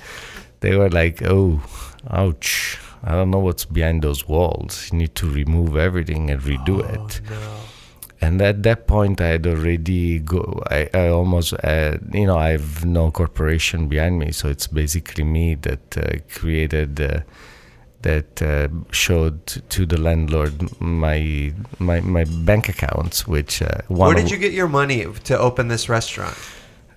They 0.61 0.77
were 0.77 0.91
like, 0.91 1.23
"Oh, 1.23 1.62
ouch." 2.11 2.79
I 3.03 3.12
don't 3.12 3.31
know 3.31 3.38
what's 3.38 3.64
behind 3.64 4.03
those 4.03 4.27
walls. 4.27 4.88
You 4.91 4.99
need 4.99 5.14
to 5.23 5.31
remove 5.31 5.77
everything 5.77 6.31
and 6.31 6.41
redo 6.43 6.83
it 6.95 7.23
and 8.21 8.43
at 8.43 8.62
that 8.62 8.87
point 8.87 9.21
i 9.21 9.29
had 9.29 9.47
already 9.47 10.19
go 10.19 10.62
i, 10.71 10.88
I 10.93 11.09
almost 11.09 11.53
uh, 11.64 11.99
you 12.12 12.27
know 12.27 12.37
i 12.37 12.51
have 12.51 12.85
no 12.85 13.11
corporation 13.11 13.88
behind 13.88 14.19
me 14.19 14.33
so 14.33 14.49
it's 14.49 14.67
basically 14.67 15.25
me 15.25 15.55
that 15.57 15.97
uh, 15.97 16.19
created 16.29 17.01
uh, 17.01 17.21
that 18.03 18.41
uh, 18.43 18.69
showed 18.93 19.47
to 19.69 19.85
the 19.87 19.99
landlord 20.01 20.55
my 20.81 21.53
my 21.79 22.01
my 22.01 22.25
bank 22.25 22.69
accounts 22.69 23.27
which 23.27 23.61
uh, 23.63 23.79
Where 23.89 24.15
did 24.15 24.31
you 24.31 24.37
get 24.39 24.53
your 24.53 24.69
money 24.69 25.05
to 25.25 25.39
open 25.39 25.69
this 25.69 25.89
restaurant? 25.89 26.37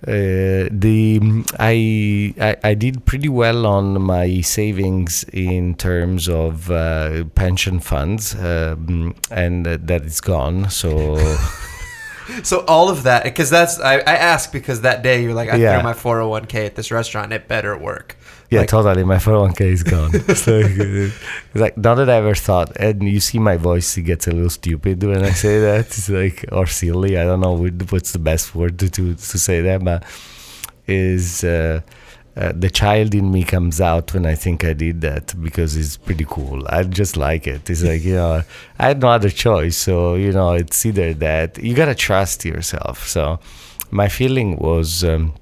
uh, 0.06 0.66
the 0.70 1.20
I, 1.60 2.34
I 2.40 2.56
I 2.70 2.74
did 2.74 3.04
pretty 3.06 3.28
well 3.28 3.66
on 3.66 4.02
my 4.02 4.40
savings 4.42 5.24
in 5.32 5.74
terms 5.76 6.28
of 6.28 6.70
uh, 6.70 7.24
pension 7.36 7.78
funds, 7.80 8.34
um, 8.34 9.14
and 9.30 9.64
uh, 9.66 9.78
that 9.82 10.02
is 10.04 10.20
gone. 10.20 10.70
So 10.70 10.90
So 12.44 12.64
all 12.66 12.88
of 12.88 13.02
that, 13.02 13.24
because 13.24 13.50
that's 13.50 13.78
I, 13.80 13.94
I 13.98 14.16
ask 14.16 14.52
because 14.52 14.80
that 14.82 15.02
day 15.02 15.22
you're 15.22 15.34
like 15.34 15.50
I 15.50 15.56
Yeah. 15.56 15.74
threw 15.74 15.82
my 15.82 15.92
401k 15.94 16.66
at 16.66 16.74
this 16.76 16.90
restaurant. 16.90 17.32
It 17.32 17.46
better 17.48 17.76
work. 17.76 18.16
Yeah, 18.52 18.60
Like- 18.60 18.68
totally, 18.68 19.04
my 19.04 19.16
401k 19.16 19.60
is 19.76 19.82
gone. 19.82 20.12
so 20.44 20.60
it's 20.64 21.14
like 21.54 21.76
not 21.76 21.94
that 21.96 22.10
I 22.10 22.16
ever 22.22 22.34
thought, 22.34 22.68
and 22.76 23.02
you 23.14 23.20
see 23.20 23.38
my 23.38 23.56
voice 23.56 23.96
it 23.96 24.02
gets 24.02 24.26
a 24.26 24.32
little 24.32 24.50
stupid 24.50 25.02
when 25.02 25.22
I 25.24 25.30
say 25.44 25.54
that. 25.60 25.86
It's 25.86 26.08
like 26.08 26.44
or 26.52 26.66
silly. 26.66 27.12
I 27.18 27.24
don't 27.24 27.40
know 27.40 27.56
what's 27.92 28.12
the 28.12 28.18
best 28.30 28.54
word 28.54 28.78
to 28.80 28.86
to, 28.96 29.14
to 29.14 29.38
say 29.48 29.60
that, 29.62 29.82
but 29.84 30.04
is. 30.86 31.44
Uh, 31.44 31.80
uh, 32.34 32.50
the 32.64 32.70
child 32.70 33.14
in 33.14 33.30
me 33.30 33.44
comes 33.44 33.78
out 33.78 34.14
when 34.14 34.24
I 34.24 34.34
think 34.34 34.64
I 34.64 34.72
did 34.72 35.02
that 35.02 35.34
because 35.42 35.76
it's 35.76 35.98
pretty 35.98 36.24
cool. 36.26 36.66
I 36.66 36.82
just 36.84 37.18
like 37.18 37.46
it. 37.46 37.68
It's 37.68 37.82
like, 37.82 38.02
you 38.02 38.14
know, 38.14 38.42
I 38.78 38.86
had 38.86 39.02
no 39.02 39.08
other 39.08 39.28
choice. 39.28 39.76
So, 39.76 40.14
you 40.14 40.32
know, 40.32 40.52
it's 40.54 40.86
either 40.86 41.12
that 41.28 41.58
you 41.58 41.74
got 41.74 41.90
to 41.92 41.94
trust 41.94 42.46
yourself. 42.46 43.06
So, 43.06 43.38
my 43.90 44.08
feeling 44.08 44.56
was 44.56 45.04
um, 45.04 45.34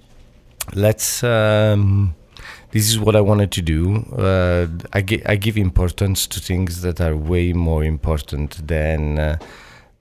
let's, 0.74 1.22
um, 1.22 2.16
this 2.72 2.88
is 2.88 2.98
what 2.98 3.16
I 3.16 3.20
wanted 3.20 3.50
to 3.52 3.62
do. 3.62 4.04
Uh, 4.16 4.66
I, 4.92 5.04
I 5.26 5.36
give 5.36 5.56
importance 5.56 6.26
to 6.28 6.40
things 6.40 6.82
that 6.82 7.00
are 7.00 7.16
way 7.16 7.52
more 7.52 7.84
important 7.84 8.66
than 8.66 9.18
uh, 9.18 9.38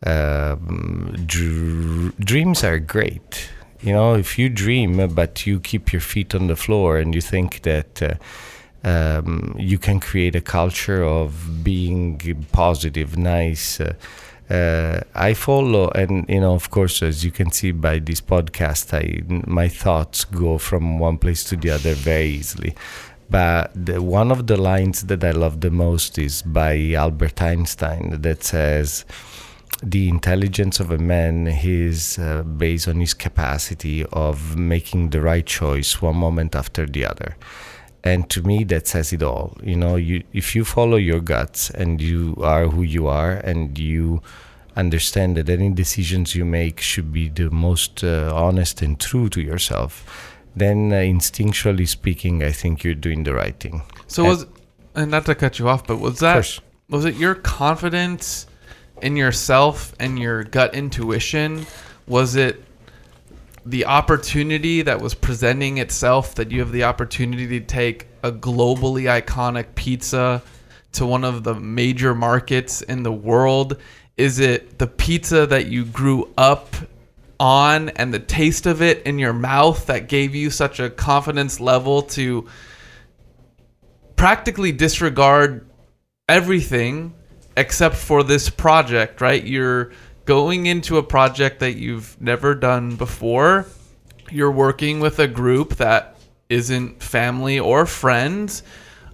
um, 0.06 1.16
dr- 1.26 2.18
dreams 2.20 2.64
are 2.64 2.80
great. 2.80 3.50
You 3.82 3.94
know, 3.94 4.16
if 4.16 4.38
you 4.38 4.50
dream, 4.50 5.00
uh, 5.00 5.08
but 5.08 5.48
you 5.48 5.60
keep 5.60 5.92
your 5.92 6.02
feet 6.02 6.36
on 6.36 6.48
the 6.48 6.56
floor 6.56 6.98
and 6.98 7.16
you 7.16 7.22
think 7.22 7.62
that 7.64 8.02
uh, 8.04 8.16
um, 8.84 9.56
you 9.58 9.78
can 9.78 10.00
create 10.00 10.36
a 10.36 10.42
culture 10.42 11.04
of 11.04 11.64
being 11.64 12.46
positive, 12.52 13.18
nice. 13.18 13.82
Uh, 14.50 15.02
I 15.14 15.36
follow, 15.36 15.90
and 15.90 16.26
you 16.28 16.42
know, 16.42 16.56
of 16.56 16.72
course, 16.72 17.04
as 17.04 17.24
you 17.24 17.30
can 17.32 17.52
see 17.52 17.72
by 17.72 18.00
this 18.00 18.20
podcast, 18.20 18.94
I 18.94 19.22
my 19.46 19.68
thoughts 19.68 20.26
go 20.26 20.58
from 20.58 20.98
one 20.98 21.18
place 21.20 21.44
to 21.46 21.56
the 21.56 21.70
other 21.70 21.94
very 21.94 22.30
easily. 22.30 22.76
But 23.30 23.72
the, 23.76 24.02
one 24.02 24.32
of 24.32 24.48
the 24.48 24.58
lines 24.58 25.04
that 25.04 25.24
I 25.24 25.32
love 25.32 25.62
the 25.62 25.70
most 25.70 26.18
is 26.18 26.42
by 26.42 26.94
Albert 26.94 27.40
Einstein 27.44 28.22
that 28.22 28.44
says, 28.44 29.06
the 29.84 30.10
intelligence 30.10 30.80
of 30.80 30.90
a 30.90 30.98
man 30.98 31.48
is 31.48 32.18
uh, 32.18 32.42
based 32.42 32.88
on 32.88 33.00
his 33.00 33.14
capacity 33.14 34.04
of 34.12 34.58
making 34.58 35.12
the 35.12 35.22
right 35.22 35.46
choice 35.46 36.02
one 36.02 36.18
moment 36.18 36.56
after 36.56 36.88
the 36.88 37.06
other 37.06 37.38
and 38.04 38.30
to 38.30 38.42
me 38.42 38.64
that 38.64 38.88
says 38.88 39.12
it 39.14 39.22
all 39.22 39.58
you 39.64 39.76
know 39.76 39.96
you 39.96 40.24
if 40.34 40.56
you 40.56 40.64
follow 40.64 40.96
your 40.98 41.20
guts 41.20 41.70
and 41.72 42.02
you 42.02 42.36
are 42.42 42.68
who 42.68 42.82
you 42.82 43.08
are 43.08 43.34
and 43.34 43.78
you 43.78 44.22
understand 44.76 45.36
that 45.36 45.50
any 45.50 45.70
decisions 45.70 46.36
you 46.36 46.46
make 46.46 46.80
should 46.80 47.12
be 47.12 47.28
the 47.28 47.50
most 47.50 48.04
uh, 48.04 48.32
honest 48.34 48.82
and 48.82 49.00
true 49.00 49.28
to 49.30 49.42
yourself 49.42 50.38
then 50.56 50.92
uh, 50.94 50.96
instinctually 50.98 51.88
speaking 51.88 52.42
i 52.44 52.52
think 52.52 52.84
you're 52.84 52.96
doing 52.96 53.24
the 53.24 53.34
right 53.34 53.60
thing 53.60 53.82
So 54.08 54.24
And- 54.24 54.30
was, 54.30 54.46
and 54.96 55.12
not 55.12 55.26
to 55.26 55.36
cut 55.36 55.60
you 55.60 55.68
off, 55.70 55.86
but 55.86 55.98
was 56.00 56.20
that 56.20 56.34
course. 56.34 56.62
was 56.90 57.06
it 57.06 57.16
your 57.16 57.36
confidence 57.36 58.48
in 59.02 59.16
yourself 59.16 59.94
and 60.00 60.18
your 60.20 60.44
gut 60.44 60.74
intuition? 60.74 61.66
Was 62.08 62.36
it 62.36 62.64
the 63.70 63.86
opportunity 63.86 64.82
that 64.82 65.00
was 65.00 65.14
presenting 65.14 65.78
itself 65.78 66.36
that 66.36 66.50
you 66.50 66.60
have 66.60 66.72
the 66.72 66.84
opportunity 66.84 67.60
to 67.60 67.60
take 67.60 68.08
a 68.24 68.32
globally 68.32 69.04
iconic 69.04 69.76
pizza 69.76 70.42
to 70.94 71.06
one 71.06 71.24
of 71.24 71.44
the 71.44 71.54
major 71.54 72.16
markets 72.16 72.82
in 72.82 73.04
the 73.04 73.12
world? 73.12 73.78
Is 74.18 74.40
it 74.40 74.80
the 74.80 74.88
pizza 74.88 75.46
that 75.46 75.68
you 75.68 75.86
grew 75.86 76.34
up 76.36 76.76
on 77.40 77.90
and 77.90 78.12
the 78.12 78.20
taste 78.20 78.66
of 78.66 78.82
it 78.82 79.04
in 79.04 79.20
your 79.20 79.34
mouth 79.34 79.86
that 79.86 80.10
gave 80.10 80.34
you 80.34 80.50
such 80.50 80.80
a 80.80 80.90
confidence 80.90 81.60
level 81.60 82.02
to 82.02 82.48
practically 84.16 84.72
disregard 84.72 85.70
everything 86.28 87.14
except 87.56 87.96
for 87.96 88.24
this 88.24 88.50
project, 88.50 89.22
right? 89.22 89.44
You're 89.44 89.92
going 90.26 90.66
into 90.66 90.98
a 90.98 91.04
project 91.04 91.60
that 91.60 91.74
you've 91.74 92.20
never 92.22 92.56
done 92.56 92.96
before. 92.96 93.66
You're 94.32 94.52
working 94.52 95.00
with 95.00 95.20
a 95.20 95.28
group 95.28 95.76
that 95.76 96.18
isn't 96.50 97.02
family 97.02 97.60
or 97.60 97.86
friends. 97.86 98.64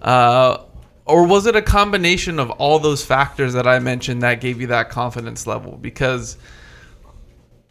Uh, 0.02 0.58
or 1.06 1.26
was 1.26 1.46
it 1.46 1.54
a 1.54 1.62
combination 1.62 2.38
of 2.38 2.50
all 2.50 2.78
those 2.78 3.04
factors 3.04 3.52
that 3.52 3.66
I 3.66 3.78
mentioned 3.78 4.22
that 4.22 4.40
gave 4.40 4.60
you 4.60 4.66
that 4.68 4.90
confidence 4.90 5.46
level? 5.46 5.76
Because 5.76 6.36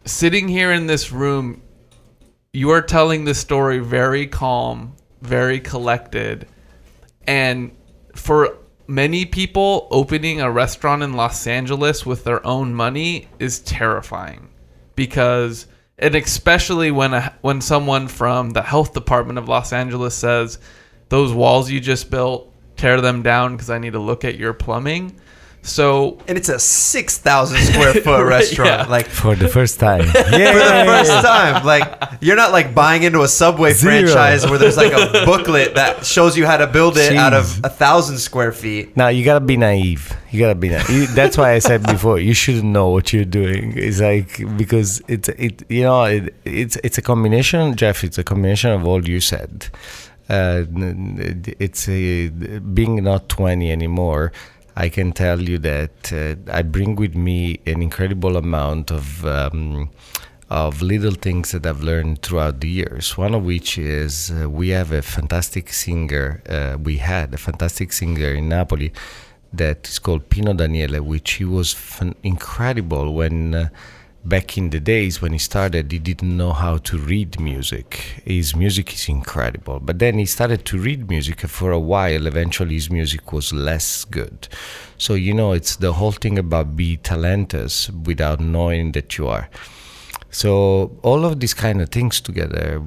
sitting 0.05 0.47
here 0.47 0.71
in 0.71 0.87
this 0.87 1.11
room, 1.11 1.61
you 2.53 2.69
are 2.69 2.81
telling 2.81 3.25
this 3.25 3.39
story 3.39 3.79
very 3.79 4.27
calm, 4.27 4.95
very 5.21 5.59
collected, 5.59 6.47
and 7.27 7.75
for 8.15 8.57
many 8.87 9.25
people, 9.25 9.87
opening 9.91 10.41
a 10.41 10.51
restaurant 10.51 11.03
in 11.03 11.13
Los 11.13 11.47
Angeles 11.47 12.05
with 12.05 12.23
their 12.23 12.45
own 12.45 12.73
money 12.73 13.27
is 13.39 13.59
terrifying 13.59 14.49
because, 14.95 15.67
and 15.97 16.15
especially 16.15 16.91
when 16.91 17.13
a, 17.13 17.33
when 17.41 17.61
someone 17.61 18.07
from 18.07 18.51
the 18.51 18.61
health 18.61 18.93
department 18.93 19.39
of 19.39 19.49
Los 19.49 19.73
Angeles 19.73 20.15
says, 20.15 20.59
"Those 21.09 21.33
walls 21.33 21.69
you 21.69 21.79
just 21.79 22.09
built, 22.09 22.51
tear 22.77 23.01
them 23.01 23.21
down 23.21 23.55
because 23.55 23.69
I 23.69 23.79
need 23.79 23.93
to 23.93 23.99
look 23.99 24.23
at 24.23 24.37
your 24.37 24.53
plumbing." 24.53 25.19
So 25.65 26.19
And 26.27 26.37
it's 26.37 26.49
a 26.49 26.59
6,000 26.59 27.57
square 27.57 27.93
foot 28.05 28.23
restaurant. 28.25 28.69
yeah. 28.69 28.85
Like, 28.85 29.07
for 29.07 29.35
the 29.35 29.47
first 29.47 29.79
time 29.79 30.01
yeah, 30.05 30.11
for 30.53 30.59
the 30.59 30.83
first 30.85 31.11
time. 31.25 31.65
Like 31.65 31.85
you're 32.21 32.35
not 32.35 32.51
like 32.51 32.75
buying 32.75 33.01
into 33.03 33.21
a 33.23 33.27
Subway 33.27 33.73
Zero. 33.73 33.93
franchise 34.05 34.45
where 34.49 34.59
there's 34.59 34.77
like 34.77 34.93
a 34.93 35.25
booklet 35.25 35.73
that 35.75 36.05
shows 36.05 36.37
you 36.37 36.45
how 36.45 36.57
to 36.57 36.67
build 36.67 36.97
it 36.97 37.15
out 37.17 37.33
of 37.33 37.59
a 37.63 37.69
thousand 37.69 38.19
square 38.19 38.51
feet. 38.51 38.95
Now 38.95 39.07
you 39.07 39.25
gotta 39.25 39.43
be 39.43 39.57
naive. 39.57 40.13
You 40.31 40.39
gotta 40.39 40.55
be 40.55 40.69
naive. 40.69 41.13
That's 41.15 41.35
why 41.37 41.53
I 41.53 41.59
said 41.59 41.81
before 41.83 42.19
you 42.19 42.33
shouldn't 42.33 42.65
know 42.65 42.89
what 42.89 43.11
you're 43.11 43.25
doing. 43.25 43.73
It's 43.75 43.99
like 43.99 44.29
because 44.57 45.01
it's 45.07 45.29
it 45.29 45.63
you 45.69 45.83
know 45.83 46.03
it, 46.03 46.35
it's 46.45 46.75
it's 46.83 46.97
a 46.97 47.01
combination, 47.01 47.75
Jeff. 47.75 48.03
It's 48.03 48.17
a 48.19 48.23
combination 48.23 48.69
of 48.71 48.85
all 48.85 49.03
you 49.07 49.19
said. 49.19 49.67
Uh, 50.27 50.65
n- 50.75 51.17
n- 51.19 51.43
it's 51.59 51.87
a, 51.87 52.29
being 52.29 53.03
not 53.03 53.29
20 53.29 53.71
anymore. 53.71 54.31
I 54.75 54.89
can 54.89 55.13
tell 55.13 55.41
you 55.41 55.57
that 55.59 56.11
uh, 56.11 56.35
I 56.51 56.61
bring 56.61 56.95
with 56.95 57.15
me 57.15 57.59
an 57.65 57.81
incredible 57.81 58.37
amount 58.37 58.91
of. 58.91 59.25
Um, 59.25 59.89
of 60.47 60.79
little 60.79 61.15
things 61.15 61.51
that 61.53 61.65
I've 61.65 61.81
learned 61.81 62.21
throughout 62.21 62.61
the 62.61 62.69
years. 62.69 63.17
One 63.17 63.33
of 63.33 63.43
which 63.43 63.79
is 63.79 64.31
uh, 64.31 64.47
we 64.47 64.69
have 64.69 64.91
a 64.91 65.01
fantastic 65.01 65.73
singer. 65.73 66.43
Uh, 66.47 66.77
we 66.77 66.97
had 66.97 67.33
a 67.33 67.37
fantastic 67.37 67.91
singer 67.91 68.31
in 68.31 68.49
Napoli 68.49 68.93
that 69.51 69.87
is 69.87 69.97
called 69.97 70.29
Pino 70.29 70.53
Daniele, 70.53 71.01
which 71.01 71.31
he 71.31 71.45
was 71.45 71.73
fan- 71.73 72.13
incredible 72.21 73.13
when. 73.13 73.71
Back 74.25 74.57
in 74.57 74.71
the 74.71 74.79
days 74.79 75.21
when 75.21 75.33
he 75.33 75.37
started, 75.37 75.91
he 75.91 75.99
didn't 75.99 76.35
know 76.35 76.51
how 76.51 76.77
to 76.77 76.97
read 76.97 77.39
music. 77.39 78.23
His 78.25 78.55
music 78.55 78.91
is 78.91 79.07
incredible. 79.07 79.79
But 79.79 79.99
then 79.99 80.17
he 80.17 80.25
started 80.25 80.65
to 80.65 80.79
read 80.79 81.07
music, 81.07 81.41
for 81.41 81.71
a 81.71 81.79
while, 81.79 82.25
eventually, 82.25 82.73
his 82.73 82.89
music 82.89 83.31
was 83.31 83.53
less 83.53 84.03
good. 84.03 84.47
So, 84.97 85.13
you 85.13 85.35
know, 85.35 85.51
it's 85.51 85.75
the 85.75 85.93
whole 85.93 86.11
thing 86.11 86.39
about 86.39 86.75
be 86.75 86.97
talentless 86.97 87.91
without 87.91 88.39
knowing 88.39 88.93
that 88.93 89.15
you 89.19 89.27
are. 89.27 89.47
So 90.35 90.99
all 91.01 91.23
of 91.23 91.39
these 91.39 91.53
kind 91.53 91.81
of 91.81 91.87
things 91.87 92.19
together, 92.19 92.83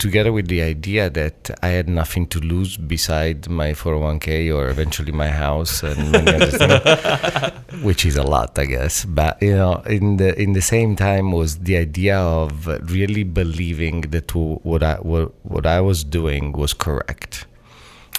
together 0.00 0.32
with 0.32 0.48
the 0.48 0.62
idea 0.62 1.08
that 1.10 1.56
I 1.62 1.68
had 1.68 1.88
nothing 1.88 2.26
to 2.26 2.40
lose 2.40 2.76
beside 2.76 3.48
my 3.48 3.70
401k 3.70 4.52
or 4.52 4.68
eventually 4.68 5.12
my 5.12 5.28
house 5.28 5.84
and 5.84 6.10
many 6.10 6.34
other 6.34 6.50
things, 6.50 7.82
which 7.84 8.04
is 8.04 8.16
a 8.16 8.24
lot, 8.24 8.58
I 8.58 8.64
guess. 8.64 9.04
But 9.04 9.40
you 9.40 9.54
know, 9.54 9.74
in 9.86 10.16
the 10.16 10.34
in 10.42 10.54
the 10.54 10.60
same 10.60 10.96
time 10.96 11.30
was 11.30 11.58
the 11.58 11.76
idea 11.76 12.18
of 12.18 12.66
really 12.90 13.22
believing 13.22 14.00
that 14.10 14.34
what 14.34 14.82
I 14.82 14.96
what, 14.96 15.34
what 15.44 15.66
I 15.66 15.80
was 15.80 16.02
doing 16.02 16.50
was 16.50 16.74
correct. 16.74 17.46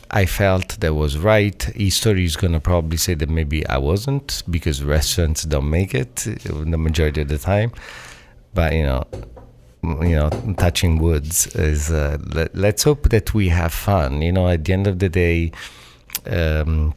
I 0.09 0.25
felt 0.25 0.79
that 0.79 0.93
was 0.93 1.17
right. 1.17 1.61
History 1.75 2.23
is 2.23 2.37
gonna 2.37 2.61
probably 2.61 2.95
say 2.95 3.13
that 3.15 3.27
maybe 3.27 3.67
I 3.67 3.77
wasn't 3.77 4.41
because 4.49 4.85
restaurants 4.85 5.43
don't 5.43 5.69
make 5.69 5.93
it 5.93 6.15
the 6.15 6.77
majority 6.77 7.23
of 7.23 7.27
the 7.27 7.37
time 7.37 7.73
but 8.57 8.73
you 8.73 8.83
know 8.83 9.03
you 10.01 10.15
know 10.19 10.29
touching 10.57 10.97
woods 10.97 11.45
is 11.55 11.91
uh, 11.91 12.17
let, 12.33 12.55
let's 12.55 12.83
hope 12.83 13.09
that 13.09 13.33
we 13.35 13.49
have 13.49 13.71
fun. 13.71 14.21
You 14.23 14.31
know 14.31 14.47
at 14.47 14.65
the 14.65 14.73
end 14.73 14.87
of 14.87 14.97
the 14.97 15.09
day 15.09 15.51
um, 16.25 16.95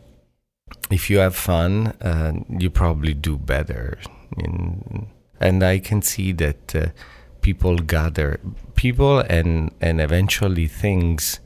if 0.90 1.10
you 1.10 1.18
have 1.18 1.36
fun 1.36 1.88
uh, 2.00 2.32
you 2.48 2.70
probably 2.70 3.14
do 3.14 3.36
better. 3.36 3.98
In, 4.38 5.08
and 5.40 5.62
i 5.64 5.78
can 5.80 6.02
see 6.02 6.30
that 6.32 6.76
uh, 6.76 6.86
people 7.40 7.76
gather 7.78 8.38
people 8.74 9.18
and 9.18 9.72
and 9.80 10.00
eventually 10.00 10.68
things 10.68 11.40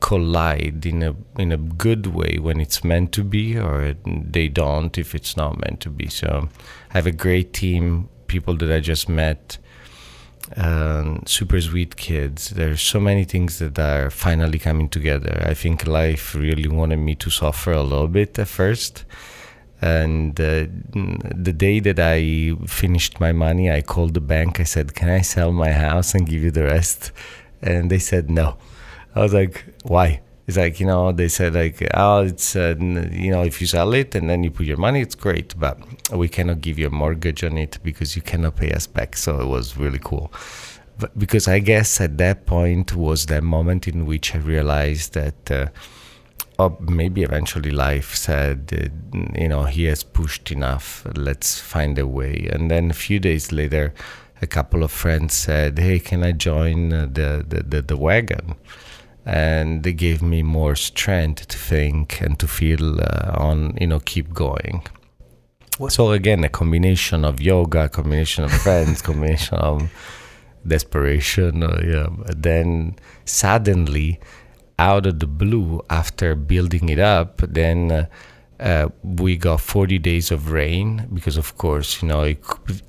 collide 0.00 0.86
in 0.86 1.02
a 1.02 1.12
in 1.36 1.50
a 1.50 1.56
good 1.56 2.06
way 2.06 2.38
when 2.40 2.60
it's 2.60 2.84
meant 2.84 3.10
to 3.12 3.24
be 3.24 3.58
or 3.58 3.96
they 4.06 4.46
don't 4.48 4.96
if 4.96 5.14
it's 5.14 5.36
not 5.36 5.58
meant 5.62 5.80
to 5.80 5.90
be. 5.90 6.08
So 6.08 6.48
i 6.90 6.92
have 6.98 7.06
a 7.06 7.18
great 7.26 7.52
team 7.52 8.08
people 8.28 8.54
that 8.56 8.70
i 8.70 8.80
just 8.80 9.08
met 9.08 9.58
um, 10.56 11.22
super 11.26 11.60
sweet 11.60 11.96
kids 11.96 12.50
there's 12.50 12.80
so 12.80 12.98
many 12.98 13.24
things 13.24 13.58
that 13.58 13.78
are 13.78 14.08
finally 14.10 14.58
coming 14.58 14.88
together 14.88 15.42
i 15.46 15.54
think 15.54 15.86
life 15.86 16.34
really 16.34 16.68
wanted 16.68 16.98
me 16.98 17.14
to 17.14 17.28
suffer 17.28 17.72
a 17.72 17.82
little 17.82 18.08
bit 18.08 18.38
at 18.38 18.48
first 18.48 19.04
and 19.80 20.40
uh, 20.40 20.66
the 20.92 21.52
day 21.52 21.78
that 21.80 22.00
I 22.00 22.56
finished 22.66 23.20
my 23.20 23.32
money, 23.32 23.70
I 23.70 23.80
called 23.80 24.14
the 24.14 24.20
bank. 24.20 24.58
I 24.58 24.64
said, 24.64 24.94
"Can 24.94 25.08
I 25.08 25.20
sell 25.20 25.52
my 25.52 25.70
house 25.70 26.14
and 26.14 26.26
give 26.26 26.42
you 26.42 26.50
the 26.50 26.64
rest?" 26.64 27.12
And 27.62 27.88
they 27.90 28.00
said 28.00 28.28
no. 28.28 28.56
I 29.14 29.20
was 29.20 29.32
like, 29.32 29.64
"Why?" 29.84 30.20
It's 30.48 30.56
like 30.56 30.80
you 30.80 30.86
know, 30.86 31.12
they 31.12 31.28
said 31.28 31.54
like, 31.54 31.86
"Oh, 31.92 32.22
it's 32.22 32.56
uh, 32.56 32.74
you 32.78 33.30
know, 33.30 33.42
if 33.42 33.60
you 33.60 33.66
sell 33.66 33.92
it 33.92 34.14
and 34.14 34.30
then 34.30 34.42
you 34.42 34.50
put 34.50 34.64
your 34.64 34.78
money, 34.78 35.02
it's 35.02 35.14
great, 35.14 35.54
but 35.60 35.78
we 36.10 36.26
cannot 36.26 36.62
give 36.62 36.78
you 36.78 36.86
a 36.86 36.90
mortgage 36.90 37.44
on 37.44 37.58
it 37.58 37.78
because 37.84 38.16
you 38.16 38.22
cannot 38.22 38.56
pay 38.56 38.72
us 38.72 38.86
back." 38.86 39.14
So 39.16 39.40
it 39.40 39.46
was 39.46 39.76
really 39.76 40.00
cool. 40.02 40.32
But 40.98 41.16
because 41.18 41.46
I 41.48 41.58
guess 41.58 42.00
at 42.00 42.16
that 42.16 42.46
point 42.46 42.96
was 42.96 43.26
that 43.26 43.44
moment 43.44 43.86
in 43.86 44.06
which 44.06 44.34
I 44.34 44.38
realized 44.38 45.12
that. 45.14 45.50
Uh, 45.50 45.66
or 46.60 46.76
maybe 46.80 47.22
eventually 47.22 47.70
life 47.70 48.16
said, 48.16 48.72
uh, 48.74 49.18
you 49.40 49.46
know, 49.46 49.62
he 49.62 49.84
has 49.84 50.02
pushed 50.02 50.50
enough. 50.50 51.06
Let's 51.14 51.60
find 51.60 51.96
a 52.00 52.06
way. 52.06 52.48
And 52.52 52.68
then 52.68 52.90
a 52.90 52.94
few 52.94 53.20
days 53.20 53.52
later, 53.52 53.94
a 54.42 54.46
couple 54.48 54.82
of 54.82 54.90
friends 54.90 55.34
said, 55.34 55.78
"Hey, 55.78 56.00
can 56.00 56.24
I 56.24 56.32
join 56.32 56.92
uh, 56.92 57.06
the 57.12 57.44
the, 57.46 57.62
the, 57.62 57.82
the 57.82 57.96
wagon?" 57.96 58.56
And 59.28 59.82
they 59.82 59.92
gave 59.92 60.22
me 60.22 60.42
more 60.42 60.74
strength 60.74 61.48
to 61.48 61.58
think 61.58 62.22
and 62.22 62.38
to 62.38 62.46
feel 62.48 63.00
uh, 63.00 63.32
on, 63.34 63.76
you 63.78 63.86
know, 63.86 64.00
keep 64.00 64.32
going. 64.32 64.86
So 65.88 66.12
again, 66.12 66.42
a 66.44 66.48
combination 66.48 67.24
of 67.24 67.40
yoga, 67.40 67.88
combination 67.90 68.44
of 68.44 68.52
friends, 68.52 69.02
combination 69.08 69.58
of 69.58 69.92
desperation. 70.66 71.62
Uh, 71.62 71.80
yeah. 71.84 72.06
But 72.10 72.42
then 72.42 72.96
suddenly, 73.26 74.18
out 74.78 75.06
of 75.06 75.20
the 75.20 75.26
blue, 75.26 75.82
after 75.90 76.34
building 76.34 76.88
it 76.88 76.98
up, 76.98 77.42
then 77.46 77.92
uh, 77.92 78.06
Uh, 78.60 78.88
we 79.04 79.36
got 79.36 79.60
40 79.60 79.98
days 80.00 80.32
of 80.32 80.50
rain 80.50 81.08
because, 81.14 81.36
of 81.36 81.56
course, 81.56 82.02
you 82.02 82.08
know 82.08 82.22
it, 82.22 82.38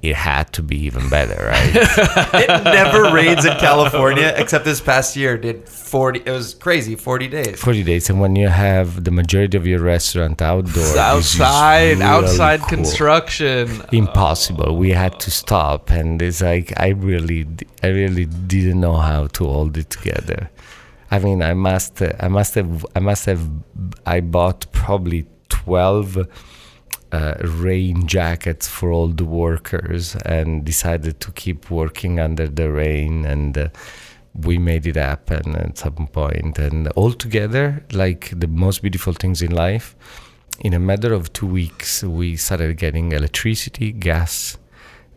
it 0.02 0.16
had 0.16 0.52
to 0.54 0.64
be 0.64 0.78
even 0.78 1.10
better, 1.10 1.46
right? 1.46 1.76
It 2.34 2.64
never 2.64 3.14
rains 3.14 3.46
in 3.46 3.56
California 3.58 4.34
except 4.36 4.66
this 4.66 4.82
past 4.82 5.16
year. 5.16 5.36
it 5.36 5.42
Did 5.42 5.70
forty? 5.70 6.22
It 6.26 6.32
was 6.32 6.56
crazy. 6.56 6.96
Forty 6.96 7.28
days. 7.28 7.60
40 7.62 7.84
days, 7.84 8.10
and 8.10 8.20
when 8.20 8.36
you 8.36 8.48
have 8.48 9.04
the 9.04 9.12
majority 9.12 9.58
of 9.58 9.68
your 9.68 9.80
restaurant 9.80 10.42
outdoor, 10.42 10.98
outside, 10.98 12.00
really 12.00 12.04
outside 12.04 12.62
cool. 12.62 12.70
construction. 12.70 13.84
impossible. 13.92 14.76
We 14.76 14.90
had 14.92 15.20
to 15.20 15.30
stop, 15.30 15.92
and 15.92 16.20
it's 16.22 16.42
like 16.42 16.74
I 16.78 16.90
really, 16.90 17.46
I 17.84 17.88
really 17.88 18.26
didn't 18.26 18.82
know 18.82 18.98
how 18.98 19.28
to 19.28 19.44
hold 19.46 19.78
it 19.78 19.90
together. 19.92 20.50
I 21.12 21.20
mean, 21.20 21.42
I 21.42 21.54
must, 21.54 22.02
I 22.02 22.28
must 22.28 22.56
have, 22.56 22.86
I 22.96 23.00
must 23.00 23.26
have, 23.26 23.48
I 24.06 24.20
bought 24.22 24.72
probably 24.72 25.26
twelve 25.50 26.18
uh, 27.12 27.34
rain 27.42 28.08
jackets 28.08 28.68
for 28.68 28.92
all 28.92 29.08
the 29.08 29.26
workers, 29.26 30.16
and 30.26 30.64
decided 30.64 31.20
to 31.20 31.32
keep 31.32 31.70
working 31.70 32.20
under 32.20 32.48
the 32.48 32.72
rain, 32.72 33.26
and 33.26 33.58
uh, 33.58 33.68
we 34.34 34.58
made 34.58 34.86
it 34.88 34.96
happen 34.96 35.56
at 35.56 35.78
some 35.78 36.08
point. 36.08 36.60
And 36.60 36.88
altogether, 36.96 37.84
like 37.92 38.32
the 38.40 38.48
most 38.48 38.82
beautiful 38.82 39.14
things 39.14 39.42
in 39.42 39.52
life 39.52 39.96
in 40.62 40.74
a 40.74 40.80
matter 40.80 41.14
of 41.14 41.32
two 41.34 41.48
weeks, 41.48 42.04
we 42.04 42.36
started 42.36 42.78
getting 42.78 43.12
electricity, 43.12 43.92
gas, 43.92 44.58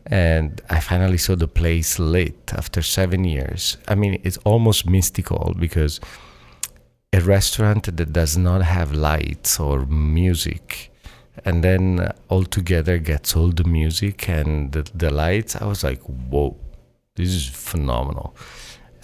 and 0.07 0.61
I 0.70 0.80
finally 0.80 1.18
saw 1.18 1.35
the 1.35 1.49
place 1.49 1.99
lit 1.99 2.53
after 2.57 2.83
seven 2.83 3.24
years. 3.24 3.76
I 3.89 3.95
mean, 3.95 4.20
it's 4.24 4.39
almost 4.45 4.89
mystical 4.89 5.55
because 5.59 6.01
a 7.13 7.21
restaurant 7.21 7.97
that 7.97 8.13
does 8.13 8.37
not 8.37 8.63
have 8.63 8.93
lights 8.93 9.61
or 9.61 9.87
music 9.87 10.91
and 11.45 11.65
then 11.65 12.13
all 12.29 12.45
together 12.45 12.99
gets 12.99 13.37
all 13.37 13.49
the 13.49 13.65
music 13.65 14.29
and 14.29 14.73
the, 14.73 14.83
the 14.95 15.11
lights 15.11 15.57
i 15.57 15.65
was 15.65 15.83
like 15.85 16.01
whoa 16.03 16.57
this 17.15 17.29
is 17.29 17.47
phenomenal. 17.49 18.35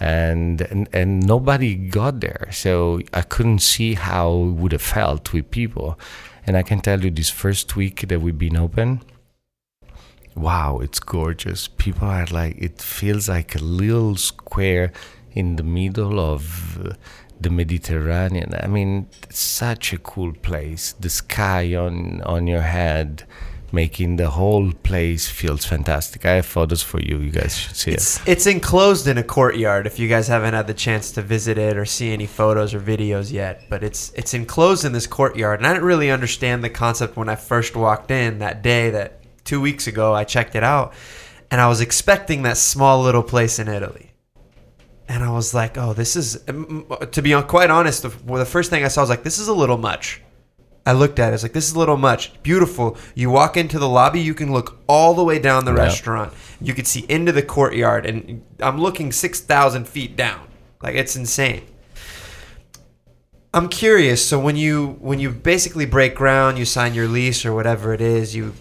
And, 0.01 0.61
and 0.61 0.87
and 0.93 1.27
nobody 1.27 1.75
got 1.75 2.21
there 2.21 2.47
so 2.51 3.01
i 3.13 3.21
couldn't 3.21 3.59
see 3.59 3.95
how 3.95 4.31
it 4.31 4.53
would 4.53 4.71
have 4.71 4.81
felt 4.81 5.33
with 5.33 5.51
people. 5.51 5.99
And 6.47 6.55
i 6.55 6.63
can 6.63 6.79
tell 6.79 7.03
you 7.03 7.11
this 7.11 7.29
first 7.29 7.75
week 7.75 8.07
that 8.07 8.21
we've 8.21 8.37
been 8.37 8.55
open 8.57 9.01
wow 10.35 10.79
it's 10.79 11.01
gorgeous. 11.01 11.67
People 11.67 12.07
are 12.07 12.25
like 12.27 12.55
it 12.57 12.81
feels 12.81 13.27
like 13.27 13.55
a 13.55 13.59
little 13.59 14.15
square 14.15 14.93
in 15.33 15.57
the 15.57 15.63
middle 15.63 16.17
of 16.17 16.95
the 17.39 17.49
mediterranean. 17.49 18.53
I 18.59 18.67
mean 18.67 19.07
such 19.29 19.93
a 19.93 19.97
cool 19.97 20.33
place. 20.33 20.93
The 20.99 21.09
sky 21.09 21.75
on 21.75 22.21
on 22.23 22.47
your 22.47 22.61
head 22.61 23.25
making 23.71 24.15
the 24.15 24.29
whole 24.29 24.71
place 24.71 25.27
feels 25.27 25.65
fantastic. 25.65 26.25
I 26.25 26.35
have 26.35 26.45
photos 26.45 26.81
for 26.81 26.99
you. 26.99 27.17
You 27.19 27.31
guys 27.31 27.55
should 27.57 27.75
see 27.75 27.91
it. 27.91 27.95
It's 27.95 28.27
it's 28.27 28.47
enclosed 28.47 29.07
in 29.07 29.17
a 29.17 29.23
courtyard. 29.23 29.87
If 29.87 29.99
you 29.99 30.07
guys 30.07 30.27
haven't 30.27 30.53
had 30.53 30.67
the 30.67 30.73
chance 30.73 31.11
to 31.11 31.21
visit 31.21 31.57
it 31.57 31.77
or 31.77 31.85
see 31.85 32.11
any 32.11 32.25
photos 32.25 32.73
or 32.73 32.79
videos 32.79 33.31
yet, 33.31 33.63
but 33.69 33.83
it's 33.83 34.11
it's 34.15 34.33
enclosed 34.33 34.85
in 34.85 34.91
this 34.91 35.07
courtyard, 35.07 35.59
and 35.59 35.67
I 35.67 35.73
didn't 35.73 35.85
really 35.85 36.11
understand 36.11 36.63
the 36.63 36.69
concept 36.69 37.17
when 37.17 37.29
I 37.29 37.35
first 37.35 37.75
walked 37.75 38.11
in 38.11 38.39
that 38.39 38.61
day. 38.61 38.89
That 38.89 39.23
two 39.43 39.61
weeks 39.61 39.87
ago, 39.87 40.13
I 40.13 40.23
checked 40.23 40.55
it 40.55 40.63
out, 40.63 40.93
and 41.51 41.61
I 41.61 41.67
was 41.67 41.81
expecting 41.81 42.43
that 42.43 42.57
small 42.57 43.01
little 43.01 43.23
place 43.23 43.59
in 43.59 43.67
Italy, 43.67 44.08
and 45.09 45.23
I 45.23 45.31
was 45.31 45.53
like, 45.53 45.77
"Oh, 45.77 45.91
this 45.93 46.15
is." 46.15 46.37
mm, 46.47 47.11
To 47.11 47.21
be 47.21 47.33
quite 47.41 47.69
honest, 47.69 48.03
the, 48.03 48.11
well, 48.25 48.39
the 48.39 48.45
first 48.45 48.69
thing 48.69 48.85
I 48.85 48.87
saw 48.87 49.01
was 49.01 49.09
like, 49.09 49.23
"This 49.23 49.39
is 49.39 49.47
a 49.49 49.53
little 49.53 49.77
much." 49.77 50.21
I 50.85 50.93
looked 50.93 51.19
at 51.19 51.31
it. 51.31 51.33
It's 51.35 51.43
like 51.43 51.53
this 51.53 51.67
is 51.67 51.75
a 51.75 51.79
little 51.79 51.97
much. 51.97 52.41
Beautiful. 52.41 52.97
You 53.13 53.29
walk 53.29 53.57
into 53.57 53.77
the 53.77 53.89
lobby, 53.89 54.21
you 54.21 54.33
can 54.33 54.53
look 54.53 54.79
all 54.87 55.13
the 55.13 55.23
way 55.23 55.37
down 55.37 55.65
the 55.65 55.73
restaurant. 55.73 56.33
You 56.61 56.73
can 56.73 56.85
see 56.85 57.05
into 57.09 57.31
the 57.31 57.43
courtyard, 57.43 58.05
and 58.05 58.41
I'm 58.61 58.79
looking 58.79 59.11
six 59.11 59.41
thousand 59.41 59.87
feet 59.89 60.15
down. 60.15 60.47
Like 60.81 60.95
it's 60.95 61.15
insane. 61.15 61.63
I'm 63.53 63.67
curious. 63.67 64.25
So 64.25 64.39
when 64.39 64.55
you 64.55 64.97
when 64.99 65.19
you 65.19 65.29
basically 65.31 65.85
break 65.85 66.15
ground, 66.15 66.57
you 66.57 66.65
sign 66.65 66.93
your 66.93 67.07
lease 67.07 67.45
or 67.45 67.53
whatever 67.53 67.93
it 67.93 68.01
is, 68.01 68.35
you 68.35 68.53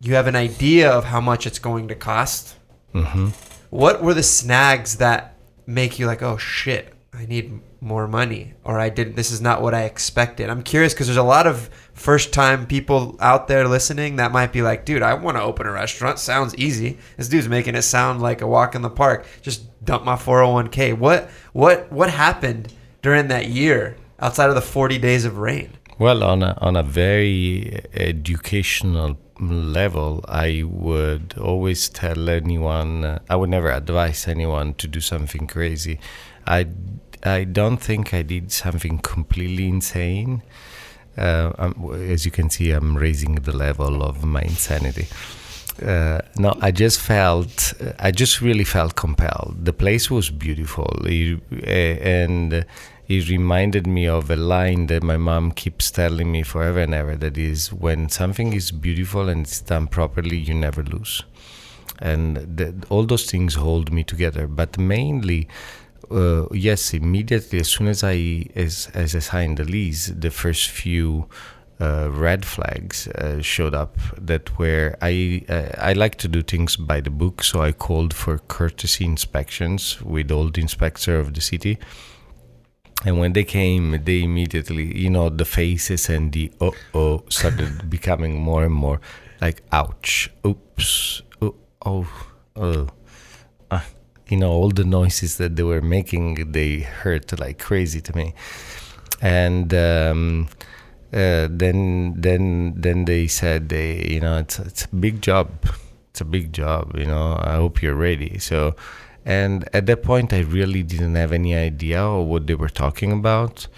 you 0.00 0.14
have 0.14 0.26
an 0.26 0.36
idea 0.36 0.90
of 0.90 1.04
how 1.04 1.20
much 1.20 1.46
it's 1.46 1.58
going 1.58 1.88
to 1.88 1.94
cost. 1.94 2.56
hmm 2.92 3.28
What 3.70 4.02
were 4.02 4.14
the 4.14 4.22
snags 4.22 4.96
that 4.96 5.34
make 5.68 5.98
you 5.98 6.06
like, 6.06 6.22
oh 6.22 6.38
shit, 6.38 6.94
I 7.12 7.26
need 7.26 7.60
more 7.80 8.08
money, 8.08 8.54
or 8.64 8.80
I 8.80 8.88
didn't? 8.88 9.16
This 9.16 9.30
is 9.30 9.40
not 9.40 9.60
what 9.60 9.74
I 9.74 9.82
expected. 9.82 10.48
I'm 10.48 10.62
curious 10.62 10.94
because 10.94 11.06
there's 11.06 11.18
a 11.18 11.22
lot 11.22 11.46
of 11.46 11.68
first 11.92 12.32
time 12.32 12.66
people 12.66 13.16
out 13.20 13.48
there 13.48 13.68
listening 13.68 14.16
that 14.16 14.32
might 14.32 14.52
be 14.52 14.62
like, 14.62 14.86
dude, 14.86 15.02
I 15.02 15.14
want 15.14 15.36
to 15.36 15.42
open 15.42 15.66
a 15.66 15.72
restaurant. 15.72 16.18
Sounds 16.18 16.54
easy. 16.56 16.98
This 17.18 17.28
dude's 17.28 17.48
making 17.48 17.74
it 17.74 17.82
sound 17.82 18.22
like 18.22 18.40
a 18.40 18.46
walk 18.46 18.74
in 18.74 18.82
the 18.82 18.90
park. 18.90 19.26
Just 19.42 19.84
dump 19.84 20.04
my 20.04 20.16
401k. 20.16 20.96
What 20.96 21.30
what 21.52 21.92
what 21.92 22.10
happened 22.10 22.72
during 23.02 23.28
that 23.28 23.48
year 23.48 23.96
outside 24.18 24.48
of 24.48 24.54
the 24.54 24.62
40 24.62 24.98
days 24.98 25.26
of 25.26 25.36
rain? 25.38 25.76
Well, 25.98 26.22
on 26.22 26.44
a, 26.44 26.56
on 26.60 26.76
a 26.76 26.84
very 26.84 27.80
educational 27.92 29.18
level, 29.40 30.24
I 30.28 30.62
would 30.64 31.34
always 31.36 31.88
tell 31.88 32.28
anyone, 32.28 33.04
uh, 33.04 33.18
I 33.28 33.34
would 33.34 33.50
never 33.50 33.72
advise 33.72 34.28
anyone 34.28 34.74
to 34.74 34.86
do 34.86 35.00
something 35.00 35.48
crazy. 35.48 35.98
I, 36.46 36.68
I 37.24 37.42
don't 37.42 37.78
think 37.78 38.14
I 38.14 38.22
did 38.22 38.52
something 38.52 39.00
completely 39.00 39.66
insane. 39.68 40.42
Uh, 41.16 41.72
as 41.94 42.24
you 42.24 42.30
can 42.30 42.48
see, 42.48 42.70
I'm 42.70 42.96
raising 42.96 43.34
the 43.34 43.56
level 43.56 44.04
of 44.04 44.24
my 44.24 44.42
insanity. 44.42 45.08
Uh, 45.84 46.20
no, 46.38 46.56
I 46.60 46.70
just 46.70 47.00
felt, 47.00 47.74
I 47.98 48.12
just 48.12 48.40
really 48.40 48.64
felt 48.64 48.94
compelled. 48.94 49.64
The 49.64 49.72
place 49.72 50.12
was 50.12 50.30
beautiful, 50.30 51.02
it, 51.04 51.40
uh, 51.52 51.66
and 51.66 52.64
it 53.08 53.28
reminded 53.30 53.86
me 53.86 54.06
of 54.06 54.30
a 54.30 54.36
line 54.36 54.86
that 54.88 55.02
my 55.02 55.16
mom 55.16 55.52
keeps 55.52 55.90
telling 55.90 56.30
me 56.30 56.42
forever 56.42 56.80
and 56.80 56.92
ever. 56.92 57.16
That 57.16 57.38
is, 57.38 57.72
when 57.72 58.10
something 58.10 58.52
is 58.52 58.70
beautiful 58.70 59.30
and 59.30 59.46
it's 59.46 59.62
done 59.62 59.86
properly, 59.86 60.36
you 60.36 60.52
never 60.52 60.82
lose. 60.82 61.24
And 62.00 62.36
the, 62.36 62.74
all 62.90 63.04
those 63.04 63.28
things 63.30 63.54
hold 63.54 63.90
me 63.90 64.04
together. 64.04 64.46
But 64.46 64.76
mainly, 64.78 65.48
uh, 66.10 66.46
yes, 66.52 66.92
immediately 66.92 67.60
as 67.60 67.68
soon 67.68 67.88
as 67.88 68.04
I 68.04 68.46
as 68.54 68.90
as 68.94 69.16
I 69.16 69.20
signed 69.20 69.56
the 69.56 69.64
lease, 69.64 70.06
the 70.06 70.30
first 70.30 70.68
few 70.68 71.28
uh, 71.80 72.10
red 72.10 72.44
flags 72.44 73.08
uh, 73.08 73.40
showed 73.40 73.74
up 73.74 73.96
that 74.20 74.58
were 74.58 74.96
I 75.00 75.44
uh, 75.48 75.70
I 75.78 75.94
like 75.94 76.16
to 76.16 76.28
do 76.28 76.42
things 76.42 76.76
by 76.76 77.00
the 77.00 77.10
book, 77.10 77.42
so 77.42 77.62
I 77.62 77.72
called 77.72 78.12
for 78.14 78.38
courtesy 78.38 79.04
inspections 79.04 80.00
with 80.02 80.30
all 80.30 80.50
the 80.50 80.60
inspector 80.60 81.18
of 81.18 81.34
the 81.34 81.40
city. 81.40 81.78
And 83.04 83.18
when 83.18 83.32
they 83.32 83.44
came, 83.44 84.02
they 84.04 84.22
immediately, 84.22 84.96
you 84.98 85.10
know, 85.10 85.28
the 85.28 85.44
faces 85.44 86.08
and 86.08 86.32
the 86.32 86.50
oh 86.60 86.74
oh 86.94 87.22
started 87.28 87.88
becoming 87.96 88.40
more 88.40 88.64
and 88.64 88.74
more 88.74 89.00
like 89.40 89.62
ouch, 89.70 90.30
oops, 90.44 91.22
oh 91.40 91.54
oh 91.84 92.08
oh. 92.56 92.88
Ah, 93.70 93.84
you 94.28 94.36
know, 94.36 94.50
all 94.50 94.70
the 94.70 94.84
noises 94.84 95.36
that 95.36 95.54
they 95.54 95.62
were 95.62 95.80
making, 95.80 96.52
they 96.52 96.80
hurt 96.80 97.38
like 97.38 97.58
crazy 97.58 98.00
to 98.00 98.16
me. 98.16 98.34
And 99.20 99.72
um, 99.74 100.48
uh, 101.12 101.48
then 101.50 102.14
then 102.20 102.74
then 102.76 103.04
they 103.06 103.26
said 103.26 103.68
they 103.68 104.06
you 104.10 104.20
know 104.20 104.38
it's 104.38 104.58
it's 104.58 104.84
a 104.84 104.94
big 104.94 105.22
job 105.22 105.48
it's 106.10 106.20
a 106.20 106.24
big 106.24 106.52
job 106.52 106.94
you 106.98 107.06
know 107.06 107.40
i 107.42 107.54
hope 107.54 107.80
you're 107.80 107.94
ready 107.94 108.38
so 108.38 108.76
and 109.28 109.68
at 109.72 109.84
that 109.86 110.02
point 110.02 110.32
i 110.32 110.40
really 110.40 110.82
didn't 110.82 111.14
have 111.14 111.32
any 111.32 111.54
idea 111.54 112.00
of 112.00 112.26
what 112.26 112.46
they 112.46 112.54
were 112.54 112.74
talking 112.84 113.12
about. 113.12 113.68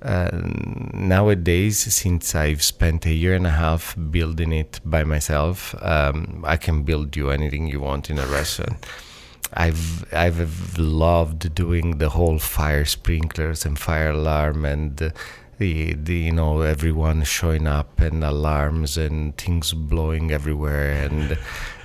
Uh, 0.00 0.30
nowadays 0.94 1.76
since 1.92 2.32
i've 2.36 2.62
spent 2.62 3.04
a 3.04 3.12
year 3.12 3.34
and 3.34 3.48
a 3.48 3.56
half 3.64 3.96
building 4.12 4.52
it 4.52 4.78
by 4.84 5.02
myself 5.02 5.74
um, 5.82 6.44
i 6.46 6.56
can 6.56 6.84
build 6.84 7.16
you 7.16 7.30
anything 7.30 7.66
you 7.66 7.80
want 7.80 8.08
in 8.08 8.16
a 8.16 8.26
restaurant. 8.26 8.86
I've 9.54 10.04
I've 10.12 10.78
loved 10.78 11.54
doing 11.54 11.98
the 11.98 12.10
whole 12.10 12.38
fire 12.38 12.84
sprinklers 12.84 13.64
and 13.64 13.78
fire 13.78 14.10
alarm 14.10 14.64
and 14.64 14.96
the, 14.96 15.12
the, 15.58 15.94
the 15.94 16.14
you 16.14 16.32
know 16.32 16.60
everyone 16.60 17.24
showing 17.24 17.66
up 17.66 18.00
and 18.00 18.22
alarms 18.22 18.98
and 18.98 19.36
things 19.36 19.72
blowing 19.72 20.30
everywhere 20.30 20.92
and 20.92 21.38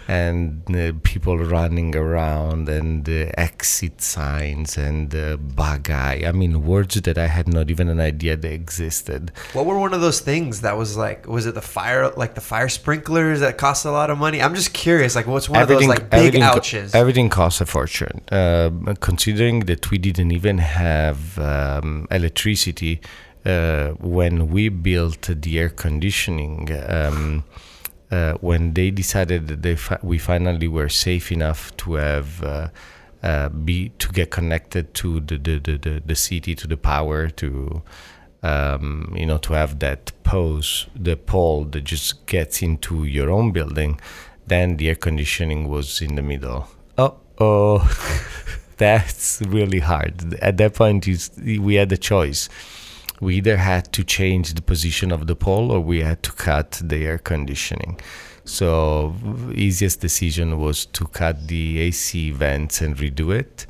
and 0.07 0.63
uh, 0.75 0.93
people 1.03 1.37
running 1.37 1.95
around 1.95 2.69
and 2.69 3.07
uh, 3.07 3.31
exit 3.37 4.01
signs 4.01 4.77
and 4.77 5.13
uh, 5.15 5.37
bagai. 5.37 6.27
I 6.27 6.31
mean 6.31 6.65
words 6.65 6.95
that 7.01 7.17
I 7.17 7.27
had 7.27 7.47
not 7.47 7.69
even 7.69 7.87
an 7.89 7.99
idea 7.99 8.35
they 8.35 8.53
existed. 8.53 9.31
What 9.53 9.65
were 9.65 9.79
one 9.79 9.93
of 9.93 10.01
those 10.01 10.19
things 10.19 10.61
that 10.61 10.77
was 10.77 10.97
like? 10.97 11.27
Was 11.27 11.45
it 11.45 11.55
the 11.55 11.61
fire, 11.61 12.09
like 12.11 12.35
the 12.35 12.41
fire 12.41 12.69
sprinklers 12.69 13.39
that 13.39 13.57
cost 13.57 13.85
a 13.85 13.91
lot 13.91 14.09
of 14.09 14.17
money? 14.17 14.41
I'm 14.41 14.55
just 14.55 14.73
curious. 14.73 15.15
Like, 15.15 15.27
what's 15.27 15.49
one 15.49 15.61
of 15.61 15.67
those 15.67 15.87
like 15.87 16.09
big 16.09 16.19
everything 16.19 16.41
co- 16.41 16.57
ouches? 16.57 16.95
everything 16.95 17.29
costs 17.29 17.61
a 17.61 17.65
fortune. 17.65 18.21
Uh, 18.31 18.69
considering 18.99 19.61
that 19.61 19.89
we 19.91 19.97
didn't 19.97 20.31
even 20.31 20.57
have 20.57 21.37
um, 21.39 22.07
electricity, 22.11 23.01
uh, 23.45 23.89
when 23.99 24.49
we 24.49 24.69
built 24.69 25.21
the 25.21 25.59
air 25.59 25.69
conditioning. 25.69 26.69
Um, 26.87 27.43
uh, 28.13 28.33
when 28.41 28.73
they 28.73 28.91
decided 28.91 29.47
that 29.47 29.63
they 29.63 29.75
fi- 29.75 30.03
we 30.03 30.19
finally 30.19 30.67
were 30.67 30.89
safe 30.89 31.31
enough 31.31 31.75
to 31.77 31.95
have 31.95 32.43
uh, 32.43 32.67
uh, 33.23 33.49
be 33.49 33.89
to 33.97 34.07
get 34.09 34.29
connected 34.29 34.93
to 34.93 35.19
the 35.21 35.37
the, 35.37 35.57
the, 35.57 35.77
the, 35.77 36.03
the 36.05 36.15
city 36.15 36.53
to 36.53 36.67
the 36.67 36.77
power 36.77 37.27
to 37.29 37.81
um, 38.43 39.11
you 39.17 39.25
know 39.25 39.39
to 39.39 39.53
have 39.53 39.79
that 39.79 40.11
pose 40.23 40.87
the 40.95 41.15
pole 41.15 41.65
that 41.65 41.85
just 41.85 42.25
gets 42.27 42.61
into 42.61 43.03
your 43.03 43.31
own 43.31 43.51
building 43.51 43.99
then 44.45 44.77
the 44.77 44.89
air 44.89 44.95
conditioning 44.95 45.67
was 45.67 46.01
in 46.01 46.13
the 46.15 46.21
middle. 46.21 46.67
Oh 46.99 47.15
oh 47.39 47.79
that's 48.77 49.41
really 49.47 49.79
hard. 49.79 50.35
At 50.35 50.57
that 50.57 50.75
point 50.75 51.07
you, 51.07 51.17
we 51.61 51.75
had 51.75 51.91
a 51.91 51.97
choice 51.97 52.47
we 53.23 53.37
either 53.37 53.57
had 53.57 53.91
to 53.93 54.03
change 54.03 54.53
the 54.53 54.61
position 54.61 55.11
of 55.11 55.27
the 55.27 55.35
pole 55.35 55.71
or 55.71 55.79
we 55.79 56.01
had 56.01 56.21
to 56.23 56.31
cut 56.31 56.81
the 56.83 57.05
air 57.05 57.17
conditioning. 57.17 57.99
So 58.45 59.15
easiest 59.55 60.01
decision 60.01 60.59
was 60.59 60.85
to 60.87 61.05
cut 61.05 61.47
the 61.47 61.79
AC 61.79 62.31
vents 62.31 62.81
and 62.81 62.95
redo 62.97 63.33
it. 63.33 63.65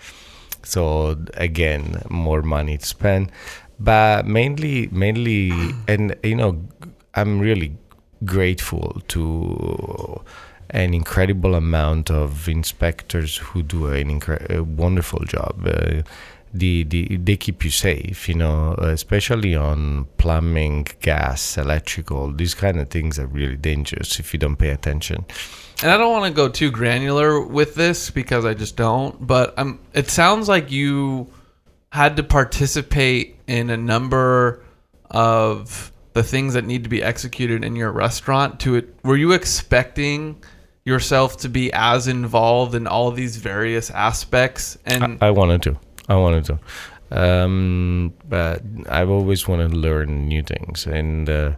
So 0.64 1.18
again, 1.36 2.01
more 2.10 2.41
money 2.41 2.78
to 2.78 2.86
spend, 2.86 3.32
but 3.80 4.26
mainly, 4.26 4.88
mainly, 4.91 5.51
and 5.88 6.16
you 6.24 6.36
know, 6.36 6.62
I'm 7.14 7.39
really 7.39 7.78
grateful 8.26 9.01
to 9.10 10.22
an 10.70 10.93
incredible 10.93 11.54
amount 11.54 12.10
of 12.10 12.49
inspectors 12.49 13.38
who 13.38 13.62
do 13.62 13.88
an 13.88 14.20
incre- 14.20 14.62
wonderful 14.62 15.20
job. 15.26 15.68
Uh, 15.68 16.01
the, 16.54 16.84
the 16.84 17.18
they 17.18 17.36
keep 17.36 17.66
you 17.66 17.72
safe, 17.72 18.30
you 18.30 18.36
know, 18.36 18.74
especially 18.78 19.56
on 19.56 20.06
plumbing, 20.18 20.88
gas, 21.01 21.58
electrical. 21.58 22.32
These 22.32 22.54
kind 22.54 22.80
of 22.80 22.89
things 22.89 23.18
are 23.18 23.28
really 23.28 23.56
dangerous 23.56 24.20
if 24.20 24.34
you 24.34 24.39
don't 24.39 24.56
pay 24.56 24.70
attention. 24.70 25.26
And 25.82 25.91
I 25.91 25.97
don't 25.97 26.12
want 26.12 26.26
to 26.26 26.36
go 26.36 26.47
too 26.47 26.72
granular 26.72 27.41
with 27.41 27.76
this 27.76 28.10
because 28.10 28.45
I 28.45 28.54
just 28.54 28.78
don't. 28.78 29.26
But 29.26 29.58
um, 29.58 29.80
it 29.93 30.10
sounds 30.10 30.47
like 30.47 30.72
you 30.72 31.28
had 31.91 32.18
to 32.18 32.24
participate 32.24 33.38
in 33.47 33.70
a 33.70 33.78
number 33.78 34.64
of 35.10 35.91
the 36.14 36.24
things 36.24 36.54
that 36.54 36.66
need 36.66 36.84
to 36.84 36.89
be 36.89 37.01
executed 37.01 37.64
in 37.64 37.76
your 37.76 37.91
restaurant. 37.91 38.60
To 38.62 38.76
it, 38.76 38.95
were 39.04 39.18
you 39.18 39.32
expecting 39.32 40.41
yourself 40.86 41.38
to 41.38 41.49
be 41.49 41.74
as 41.74 42.08
involved 42.08 42.76
in 42.76 42.86
all 42.86 43.12
these 43.12 43.38
various 43.38 43.89
aspects? 43.89 44.78
And 44.86 45.18
I 45.22 45.32
wanted 45.32 45.64
to. 45.64 45.78
I 46.10 46.16
wanted 46.16 46.45
to. 46.45 46.60
Um, 47.12 48.14
but 48.28 48.64
I've 48.89 49.10
always 49.10 49.47
wanted 49.47 49.72
to 49.72 49.78
learn 49.78 50.28
new 50.28 50.41
things, 50.41 50.88
and 50.88 51.30
uh, 51.30 51.51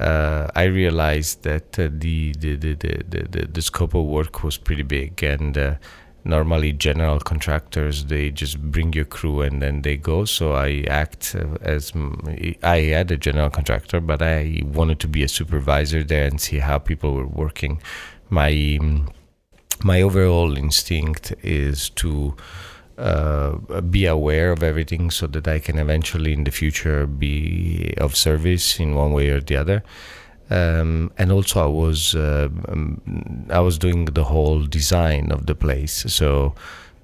uh, 0.00 0.48
I 0.54 0.64
realized 0.64 1.42
that 1.44 1.78
uh, 1.78 1.88
the, 1.90 2.32
the, 2.32 2.56
the, 2.56 2.74
the, 2.74 3.02
the, 3.08 3.48
the, 3.52 3.62
scope 3.62 3.94
of 3.94 4.04
work 4.06 4.42
was 4.42 4.56
pretty 4.56 4.82
big, 4.82 5.22
and 5.22 5.56
uh, 5.56 5.74
normally 6.24 6.72
general 6.72 7.18
contractors 7.18 8.04
they 8.04 8.30
just 8.30 8.60
bring 8.60 8.92
your 8.92 9.04
crew 9.04 9.40
and 9.40 9.62
then 9.62 9.82
they 9.82 9.96
go. 9.96 10.24
So 10.24 10.52
I 10.52 10.84
act 10.88 11.34
uh, 11.34 11.56
as 11.62 11.92
I 12.62 12.80
had 12.80 13.10
a 13.10 13.16
general 13.16 13.50
contractor, 13.50 14.00
but 14.00 14.22
I 14.22 14.62
wanted 14.64 15.00
to 15.00 15.08
be 15.08 15.22
a 15.22 15.28
supervisor 15.28 16.04
there 16.04 16.26
and 16.26 16.40
see 16.40 16.58
how 16.58 16.78
people 16.78 17.14
were 17.14 17.26
working. 17.26 17.80
My 18.30 18.78
my 19.82 20.02
overall 20.02 20.56
instinct 20.58 21.32
is 21.42 21.88
to 21.90 22.36
uh, 22.98 23.80
be 23.80 24.06
aware 24.06 24.50
of 24.52 24.62
everything 24.62 25.10
so 25.10 25.26
that 25.28 25.46
I 25.46 25.60
can 25.60 25.78
eventually 25.78 26.32
in 26.32 26.44
the 26.44 26.50
future 26.50 27.06
be 27.06 27.94
of 27.98 28.16
service 28.16 28.80
in 28.80 28.94
one 28.94 29.12
way 29.12 29.30
or 29.30 29.40
the 29.40 29.56
other. 29.56 29.82
Um, 30.50 31.12
and 31.18 31.30
also, 31.30 31.62
I 31.62 31.66
was 31.66 32.14
uh, 32.14 32.48
um, 32.68 33.46
I 33.50 33.60
was 33.60 33.78
doing 33.78 34.06
the 34.06 34.24
whole 34.24 34.64
design 34.64 35.30
of 35.30 35.44
the 35.46 35.54
place, 35.54 36.04
so 36.08 36.54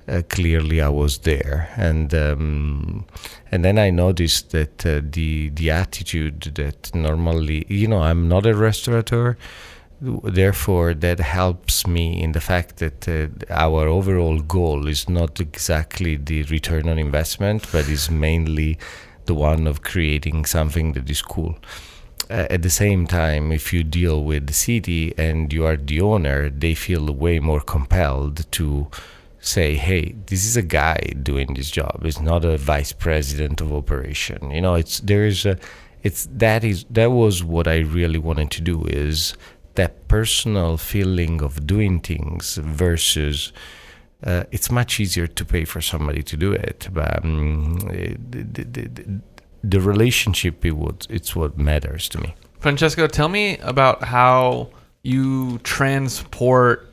uh, 0.08 0.22
clearly 0.28 0.80
I 0.80 0.88
was 0.88 1.18
there, 1.18 1.68
and 1.76 2.14
um, 2.14 3.04
and 3.52 3.62
then 3.62 3.78
I 3.78 3.90
noticed 3.90 4.50
that 4.52 4.86
uh, 4.86 5.02
the 5.04 5.50
the 5.50 5.70
attitude 5.70 6.54
that 6.54 6.94
normally, 6.94 7.66
you 7.68 7.86
know, 7.86 8.00
I'm 8.02 8.28
not 8.28 8.46
a 8.46 8.54
restaurateur, 8.54 9.36
therefore 10.00 10.94
that 10.94 11.20
helps 11.20 11.86
me 11.86 12.22
in 12.22 12.32
the 12.32 12.40
fact 12.40 12.76
that 12.76 13.08
uh, 13.08 13.28
our 13.50 13.86
overall 13.86 14.40
goal 14.40 14.86
is 14.88 15.08
not 15.08 15.40
exactly 15.40 16.16
the 16.16 16.42
return 16.44 16.88
on 16.88 16.98
investment 16.98 17.66
but 17.72 17.88
is 17.88 18.10
mainly 18.10 18.78
the 19.26 19.34
one 19.34 19.66
of 19.66 19.82
creating 19.82 20.44
something 20.44 20.92
that 20.92 21.08
is 21.08 21.22
cool. 21.22 21.56
Uh, 22.30 22.46
at 22.50 22.62
the 22.62 22.70
same 22.70 23.06
time 23.06 23.52
if 23.52 23.72
you 23.72 23.84
deal 23.84 24.24
with 24.24 24.46
the 24.46 24.52
city 24.52 25.14
and 25.18 25.52
you 25.52 25.64
are 25.64 25.76
the 25.76 26.00
owner 26.00 26.50
they 26.50 26.74
feel 26.74 27.12
way 27.12 27.38
more 27.38 27.60
compelled 27.60 28.50
to 28.50 28.86
say 29.40 29.74
hey 29.74 30.14
this 30.26 30.44
is 30.44 30.56
a 30.56 30.62
guy 30.62 30.98
doing 31.22 31.54
this 31.54 31.70
job. 31.70 32.00
It's 32.02 32.20
not 32.20 32.44
a 32.44 32.56
vice 32.56 32.92
president 32.92 33.60
of 33.60 33.72
operation. 33.72 34.50
You 34.50 34.60
know 34.60 34.74
it's 34.74 35.00
there 35.00 35.26
is 35.26 35.46
a 35.46 35.58
it's 36.04 36.28
that 36.30 36.62
is 36.62 36.84
that 36.90 37.10
was 37.10 37.42
what 37.42 37.66
i 37.66 37.78
really 37.78 38.18
wanted 38.18 38.50
to 38.50 38.60
do 38.60 38.84
is 38.84 39.34
that 39.74 40.08
personal 40.08 40.76
feeling 40.76 41.42
of 41.42 41.66
doing 41.66 42.00
things 42.00 42.56
versus 42.56 43.52
uh, 44.24 44.44
it's 44.50 44.70
much 44.70 45.00
easier 45.00 45.26
to 45.26 45.44
pay 45.44 45.64
for 45.64 45.80
somebody 45.80 46.22
to 46.22 46.36
do 46.36 46.52
it 46.52 46.88
but 46.92 47.24
um, 47.24 47.78
the, 47.80 48.16
the, 48.42 48.64
the, 48.64 49.20
the 49.62 49.80
relationship 49.80 50.64
it 50.64 50.72
would, 50.72 51.06
it's 51.10 51.34
what 51.34 51.58
matters 51.58 52.08
to 52.08 52.18
me 52.18 52.34
Francesco, 52.64 53.06
tell 53.06 53.28
me 53.28 53.58
about 53.58 54.04
how 54.04 54.70
you 55.02 55.58
transport 55.58 56.88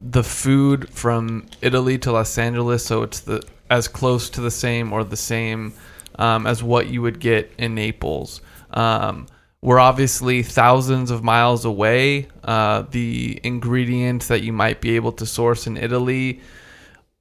the 0.00 0.22
food 0.22 0.88
from 0.90 1.46
Italy 1.60 1.98
to 1.98 2.12
Los 2.12 2.38
Angeles, 2.38 2.84
so 2.86 3.02
it's 3.02 3.18
the 3.18 3.42
as 3.68 3.88
close 3.88 4.30
to 4.30 4.40
the 4.40 4.50
same 4.52 4.92
or 4.92 5.02
the 5.02 5.16
same 5.16 5.72
um, 6.20 6.46
as 6.46 6.62
what 6.62 6.86
you 6.86 7.02
would 7.02 7.18
get 7.18 7.52
in 7.58 7.74
Naples. 7.74 8.42
Um, 8.70 9.26
we're 9.62 9.78
obviously 9.78 10.42
thousands 10.42 11.10
of 11.10 11.22
miles 11.22 11.64
away. 11.64 12.28
Uh, 12.42 12.82
the 12.90 13.38
ingredients 13.44 14.28
that 14.28 14.42
you 14.42 14.52
might 14.52 14.80
be 14.80 14.96
able 14.96 15.12
to 15.12 15.26
source 15.26 15.66
in 15.66 15.76
Italy, 15.76 16.40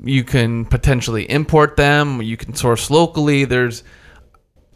you 0.02 0.24
can 0.24 0.66
potentially 0.66 1.30
import 1.30 1.76
them. 1.76 2.22
You 2.22 2.38
can 2.38 2.56
source 2.56 2.90
locally. 2.90 3.44
There's 3.44 3.84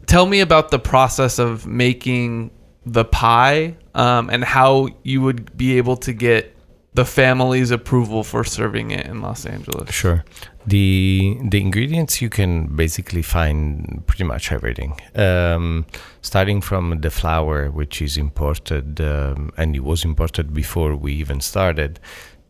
tell 0.06 0.26
me 0.26 0.40
about 0.40 0.70
the 0.70 0.78
process 0.78 1.38
of 1.38 1.66
making 1.66 2.50
the 2.84 3.04
pie 3.04 3.76
um, 3.94 4.28
and 4.28 4.44
how 4.44 4.88
you 5.02 5.22
would 5.22 5.56
be 5.56 5.78
able 5.78 5.96
to 5.96 6.12
get 6.12 6.53
the 6.94 7.04
family's 7.04 7.70
approval 7.72 8.22
for 8.22 8.44
serving 8.44 8.92
it 8.92 9.06
in 9.06 9.20
Los 9.20 9.44
Angeles. 9.44 9.92
Sure. 9.92 10.24
The 10.66 11.36
the 11.42 11.60
ingredients 11.60 12.22
you 12.22 12.30
can 12.30 12.66
basically 12.74 13.22
find 13.22 14.02
pretty 14.06 14.24
much 14.24 14.52
everything. 14.52 14.98
Um, 15.14 15.86
starting 16.22 16.60
from 16.62 17.00
the 17.00 17.10
flour, 17.10 17.70
which 17.70 18.00
is 18.00 18.16
imported, 18.16 19.00
um, 19.00 19.52
and 19.56 19.76
it 19.76 19.84
was 19.84 20.04
imported 20.04 20.54
before 20.54 20.94
we 20.94 21.12
even 21.14 21.40
started, 21.40 21.98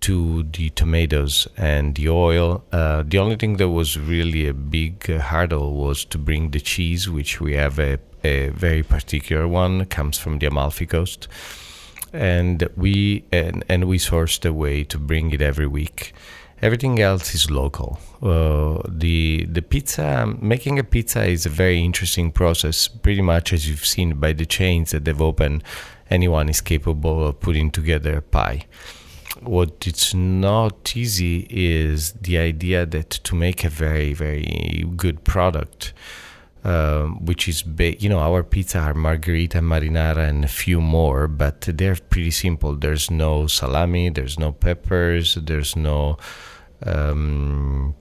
to 0.00 0.42
the 0.52 0.68
tomatoes 0.70 1.48
and 1.56 1.94
the 1.94 2.10
oil. 2.10 2.62
Uh, 2.70 3.02
the 3.06 3.18
only 3.18 3.36
thing 3.36 3.56
that 3.56 3.70
was 3.70 3.98
really 3.98 4.46
a 4.46 4.52
big 4.52 5.06
hurdle 5.06 5.72
was 5.74 6.04
to 6.04 6.18
bring 6.18 6.50
the 6.50 6.60
cheese, 6.60 7.08
which 7.08 7.40
we 7.40 7.54
have 7.54 7.78
a, 7.78 7.98
a 8.22 8.50
very 8.50 8.82
particular 8.82 9.48
one, 9.48 9.86
comes 9.86 10.18
from 10.18 10.38
the 10.38 10.46
Amalfi 10.46 10.84
Coast 10.84 11.26
and 12.14 12.68
we 12.76 13.24
and, 13.32 13.64
and 13.68 13.84
we 13.84 13.98
sourced 13.98 14.44
a 14.46 14.52
way 14.52 14.84
to 14.84 14.98
bring 14.98 15.32
it 15.32 15.42
every 15.42 15.66
week. 15.66 16.14
Everything 16.62 17.00
else 17.00 17.34
is 17.34 17.50
local. 17.50 17.98
Uh, 18.22 18.80
the 18.88 19.44
the 19.46 19.60
pizza 19.60 20.26
making 20.40 20.78
a 20.78 20.84
pizza 20.84 21.24
is 21.24 21.44
a 21.44 21.50
very 21.50 21.82
interesting 21.82 22.30
process. 22.30 22.88
Pretty 22.88 23.20
much 23.20 23.52
as 23.52 23.68
you've 23.68 23.84
seen 23.84 24.14
by 24.14 24.32
the 24.32 24.46
chains 24.46 24.92
that 24.92 25.04
they've 25.04 25.20
opened, 25.20 25.64
anyone 26.08 26.48
is 26.48 26.60
capable 26.60 27.26
of 27.26 27.40
putting 27.40 27.70
together 27.70 28.18
a 28.18 28.22
pie. 28.22 28.66
What 29.42 29.86
it's 29.86 30.14
not 30.14 30.96
easy 30.96 31.46
is 31.50 32.12
the 32.12 32.38
idea 32.38 32.86
that 32.86 33.10
to 33.10 33.34
make 33.34 33.64
a 33.64 33.68
very 33.68 34.14
very 34.14 34.86
good 34.96 35.24
product 35.24 35.92
um, 36.64 37.24
which 37.24 37.46
is 37.46 37.62
ba- 37.62 38.00
you 38.02 38.08
know 38.08 38.20
our 38.20 38.42
pizza 38.42 38.78
are 38.78 38.94
margherita 38.94 39.58
marinara 39.58 40.28
and 40.28 40.44
a 40.44 40.48
few 40.48 40.80
more 40.80 41.28
but 41.28 41.60
they're 41.62 41.96
pretty 41.96 42.30
simple. 42.30 42.74
There's 42.74 43.10
no 43.10 43.46
salami 43.46 44.08
there's 44.08 44.38
no 44.38 44.52
peppers 44.52 45.34
there's 45.34 45.76
no 45.76 46.16
um, 46.86 47.94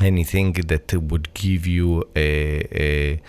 anything 0.00 0.52
that 0.52 0.92
would 0.92 1.32
give 1.34 1.66
you 1.66 2.04
a, 2.16 2.66
a 2.72 3.22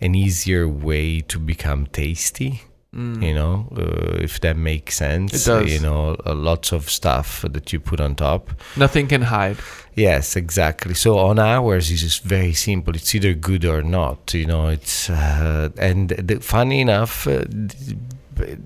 an 0.00 0.14
easier 0.14 0.68
way 0.68 1.20
to 1.20 1.38
become 1.38 1.86
tasty 1.86 2.62
You 2.98 3.34
know, 3.34 3.68
uh, 3.76 4.22
if 4.24 4.40
that 4.40 4.56
makes 4.56 4.96
sense. 4.96 5.32
It 5.32 5.44
does. 5.50 5.72
You 5.72 5.80
know, 5.80 6.16
uh, 6.26 6.34
lots 6.34 6.72
of 6.72 6.90
stuff 6.90 7.44
that 7.48 7.72
you 7.72 7.80
put 7.80 8.00
on 8.00 8.14
top. 8.14 8.50
Nothing 8.76 9.06
can 9.06 9.22
hide. 9.22 9.58
Yes, 9.94 10.36
exactly. 10.36 10.94
So 10.94 11.18
on 11.18 11.38
ours, 11.38 11.90
it's 11.90 12.02
just 12.02 12.22
very 12.22 12.54
simple. 12.54 12.94
It's 12.94 13.14
either 13.14 13.34
good 13.34 13.64
or 13.64 13.82
not. 13.82 14.34
You 14.34 14.46
know, 14.46 14.68
it's 14.68 15.10
uh, 15.10 15.70
and 15.76 16.10
the, 16.10 16.40
funny 16.40 16.80
enough, 16.80 17.26
uh, 17.26 17.44
the, 17.48 18.56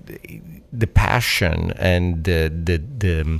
the 0.71 0.87
passion 0.87 1.71
and 1.77 2.23
the 2.23 2.49
the 2.49 2.77
the, 2.77 3.39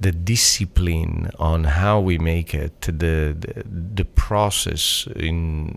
the 0.00 0.12
discipline 0.12 1.30
on 1.38 1.64
how 1.64 2.00
we 2.00 2.18
make 2.18 2.54
it, 2.54 2.80
the, 2.82 2.92
the 3.38 3.64
the 3.94 4.04
process 4.04 5.06
in 5.16 5.76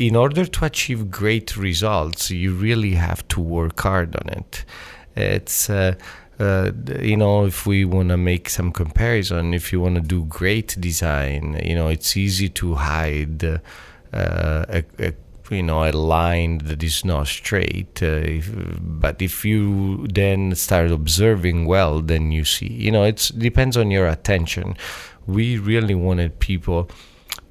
in 0.00 0.16
order 0.16 0.46
to 0.46 0.64
achieve 0.64 1.10
great 1.10 1.58
results, 1.58 2.30
you 2.30 2.54
really 2.54 2.94
have 2.94 3.26
to 3.28 3.38
work 3.38 3.78
hard 3.78 4.16
on 4.16 4.30
it. 4.30 4.64
It's 5.14 5.68
uh, 5.68 5.94
uh, 6.38 6.72
you 7.00 7.18
know, 7.18 7.44
if 7.44 7.66
we 7.66 7.84
want 7.84 8.08
to 8.08 8.16
make 8.16 8.48
some 8.48 8.72
comparison, 8.72 9.52
if 9.52 9.74
you 9.74 9.80
want 9.80 9.96
to 9.96 10.00
do 10.00 10.24
great 10.24 10.74
design, 10.80 11.60
you 11.62 11.74
know, 11.74 11.88
it's 11.88 12.16
easy 12.16 12.48
to 12.48 12.76
hide 12.76 13.44
uh, 13.44 13.58
a, 14.10 14.84
a 14.98 15.12
you 15.50 15.62
know 15.62 15.84
a 15.86 15.92
line 15.92 16.58
that 16.64 16.82
is 16.82 17.04
not 17.04 17.26
straight. 17.26 18.02
Uh, 18.02 18.22
if, 18.24 18.50
but 18.80 19.20
if 19.20 19.44
you 19.44 20.06
then 20.06 20.54
start 20.54 20.90
observing 20.90 21.66
well, 21.66 22.00
then 22.00 22.32
you 22.32 22.46
see. 22.46 22.72
You 22.72 22.90
know, 22.90 23.04
it 23.04 23.30
depends 23.36 23.76
on 23.76 23.90
your 23.90 24.08
attention. 24.08 24.78
We 25.26 25.58
really 25.58 25.94
wanted 25.94 26.38
people 26.38 26.90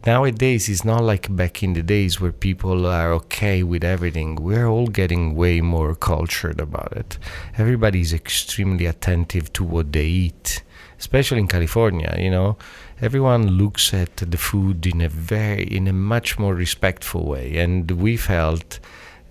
nowadays 0.06 0.70
it's 0.70 0.86
not 0.86 1.04
like 1.04 1.34
back 1.36 1.64
in 1.64 1.74
the 1.74 1.84
days 1.84 2.20
where 2.20 2.32
people 2.32 2.86
are 2.86 3.12
okay 3.14 3.64
with 3.64 3.84
everything. 3.84 4.36
We're 4.36 4.68
all 4.68 4.88
getting 4.88 5.36
way 5.36 5.62
more 5.62 5.96
cultured 5.96 6.60
about 6.60 6.94
it. 6.94 7.18
Everybody's 7.58 8.14
extremely 8.14 8.86
attentive 8.86 9.52
to 9.54 9.64
what 9.64 9.92
they 9.94 10.06
eat 10.06 10.64
especially 11.00 11.40
in 11.40 11.48
california 11.48 12.14
you 12.20 12.30
know? 12.30 12.58
Everyone 13.02 13.48
looks 13.48 13.94
at 13.94 14.18
the 14.18 14.38
food 14.38 14.86
in 14.86 15.00
a 15.00 15.08
very 15.08 15.64
in 15.64 15.88
a 15.88 15.94
much 15.94 16.38
more 16.38 16.54
respectful 16.54 17.26
way. 17.26 17.58
And 17.58 17.90
we 17.92 18.18
felt 18.18 18.80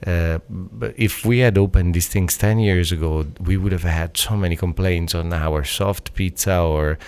uh, 0.07 0.39
if 0.97 1.27
we 1.27 1.41
had 1.41 1.59
opened 1.59 1.95
these 1.95 2.09
things 2.09 2.39
10 2.39 2.61
years 2.61 2.91
ago 2.93 3.27
we 3.39 3.59
would 3.59 3.73
have 3.73 3.83
had 3.83 4.17
so 4.17 4.37
many 4.37 4.57
complaints 4.57 5.15
on 5.15 5.35
our 5.35 5.65
soft 5.65 6.15
pizza 6.15 6.59
or 6.59 6.99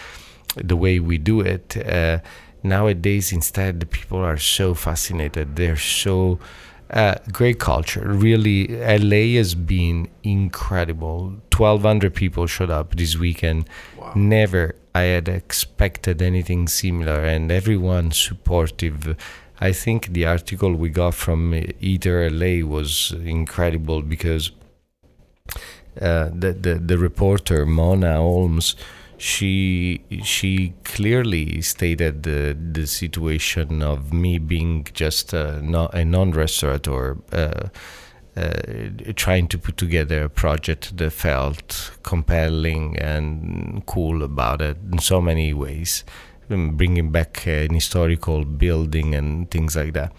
the 0.56 0.76
way 0.76 1.00
we 1.00 1.16
do 1.16 1.40
it. 1.40 1.76
Uh, 1.78 2.18
nowadays 2.62 3.32
instead 3.32 3.80
the 3.80 3.86
people 3.86 4.18
are 4.18 4.38
so 4.38 4.74
fascinated. 4.74 5.56
They're 5.56 5.76
so 5.76 6.38
uh, 6.90 7.14
great 7.32 7.58
culture. 7.58 8.06
Really 8.08 8.68
la 8.98 9.38
has 9.38 9.54
been 9.54 10.08
incredible. 10.22 11.34
1200 11.56 12.14
people 12.14 12.46
showed 12.46 12.70
up 12.70 12.96
this 12.96 13.16
weekend. 13.16 13.68
Never 14.14 14.74
i 14.92 15.02
had 15.02 15.28
expected 15.28 16.20
anything 16.20 16.66
similar 16.66 17.24
and 17.24 17.52
everyone 17.52 18.10
supportive. 18.10 19.16
I 19.60 19.72
think 19.72 20.12
the 20.12 20.24
article 20.26 20.74
we 20.74 20.88
got 20.88 21.14
from 21.14 21.54
Eater 21.80 22.28
la 22.30 22.66
was 22.66 23.12
incredible 23.12 24.02
because 24.02 24.50
uh, 26.00 26.30
the, 26.32 26.52
the 26.52 26.74
the 26.74 26.98
reporter 26.98 27.66
mona 27.66 28.16
holmes 28.16 28.76
she 29.20 30.00
she 30.22 30.72
clearly 30.82 31.60
stated 31.60 32.22
the 32.22 32.56
the 32.72 32.86
situation 32.86 33.82
of 33.82 34.14
me 34.14 34.38
being 34.38 34.86
just 34.94 35.34
a, 35.34 35.58
a 35.92 36.04
non-restaurateur 36.04 37.18
uh, 37.32 37.68
uh, 38.36 38.52
trying 39.16 39.46
to 39.46 39.58
put 39.58 39.76
together 39.76 40.22
a 40.24 40.28
project 40.30 40.96
that 40.96 41.10
felt 41.10 41.90
compelling 42.02 42.96
and 42.96 43.84
cool 43.84 44.22
about 44.22 44.62
it 44.62 44.78
in 44.90 44.98
so 44.98 45.20
many 45.20 45.52
ways 45.52 46.02
um, 46.48 46.76
bringing 46.76 47.10
back 47.10 47.46
an 47.46 47.74
historical 47.74 48.44
building 48.46 49.14
and 49.14 49.50
things 49.50 49.76
like 49.76 49.92
that. 49.92 50.12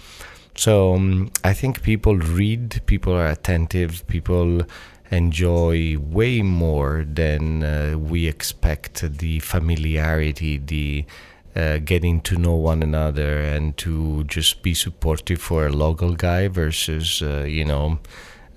So 0.56 0.93
um, 0.93 1.32
I 1.43 1.54
think 1.54 1.82
people 1.82 2.18
read, 2.18 2.82
people 2.86 3.14
are 3.14 3.28
attentive, 3.28 4.06
people 4.08 4.62
enjoy 5.12 5.97
way 5.97 6.41
more 6.41 7.05
than 7.05 7.64
uh, 7.64 7.97
we 7.97 8.28
expect 8.28 9.01
the 9.20 9.39
familiarity, 9.39 10.57
the 10.57 11.05
uh, 11.55 11.80
getting 11.80 12.22
to 12.22 12.38
know 12.38 12.55
one 12.55 12.82
another, 12.82 13.41
and 13.41 13.76
to 13.78 14.24
just 14.24 14.64
be 14.64 14.74
supportive 14.74 15.41
for 15.41 15.68
a 15.68 15.72
local 15.72 16.16
guy 16.16 16.47
versus, 16.47 17.22
uh, 17.22 17.43
you 17.43 17.66
know, 17.66 17.99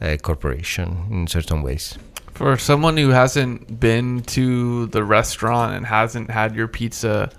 a 0.01 0.17
corporation 0.17 1.07
in 1.11 1.27
certain 1.27 1.61
ways. 1.63 1.99
For 2.35 2.57
someone 2.57 2.97
who 2.97 3.11
hasn't 3.11 3.81
been 3.81 4.23
to 4.23 4.87
the 4.87 5.05
restaurant 5.05 5.75
and 5.75 5.87
hasn't 5.87 6.31
had 6.31 6.55
your 6.55 6.69
pizza 6.69 7.31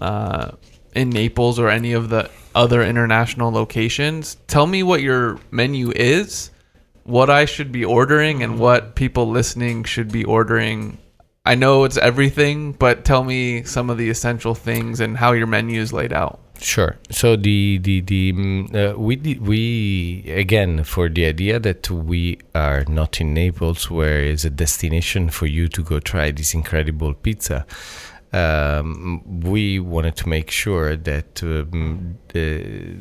uh, 0.00 0.52
in 0.94 1.10
Naples 1.10 1.58
or 1.58 1.68
any 1.68 1.92
of 1.92 2.10
the 2.10 2.30
other 2.54 2.82
international 2.82 3.50
locations, 3.50 4.36
tell 4.46 4.66
me 4.66 4.82
what 4.82 5.00
your 5.00 5.38
menu 5.50 5.90
is 5.92 6.50
what 7.04 7.30
I 7.30 7.44
should 7.44 7.72
be 7.72 7.84
ordering 7.84 8.42
and 8.42 8.58
what 8.58 8.94
people 8.94 9.28
listening 9.28 9.84
should 9.84 10.12
be 10.12 10.24
ordering. 10.24 10.98
I 11.44 11.56
know 11.56 11.84
it's 11.84 11.96
everything, 11.96 12.72
but 12.72 13.04
tell 13.04 13.24
me 13.24 13.64
some 13.64 13.90
of 13.90 13.98
the 13.98 14.08
essential 14.10 14.54
things 14.54 15.00
and 15.00 15.16
how 15.16 15.32
your 15.32 15.48
menu 15.48 15.80
is 15.80 15.92
laid 15.92 16.12
out. 16.12 16.40
Sure. 16.60 16.96
So 17.10 17.34
the 17.34 17.78
the 17.78 18.00
the 18.02 18.32
mm, 18.32 18.74
uh, 18.74 18.98
we 18.98 19.16
we 19.40 20.24
again 20.30 20.84
for 20.84 21.08
the 21.08 21.26
idea 21.26 21.58
that 21.58 21.90
we 21.90 22.38
are 22.54 22.84
not 22.88 23.20
in 23.20 23.34
Naples, 23.34 23.90
where 23.90 24.20
is 24.20 24.44
a 24.44 24.50
destination 24.50 25.28
for 25.28 25.46
you 25.46 25.66
to 25.68 25.82
go 25.82 25.98
try 25.98 26.30
this 26.30 26.54
incredible 26.54 27.14
pizza. 27.14 27.66
Um, 28.32 29.40
we 29.42 29.80
wanted 29.80 30.16
to 30.16 30.28
make 30.28 30.50
sure 30.50 30.96
that 30.96 31.42
um, 31.42 32.18
the 32.28 32.96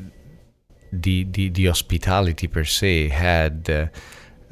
the, 0.92 1.24
the, 1.24 1.50
the 1.50 1.66
hospitality 1.68 2.48
per 2.48 2.64
se 2.64 3.10
had 3.10 3.70
uh, 3.70 3.88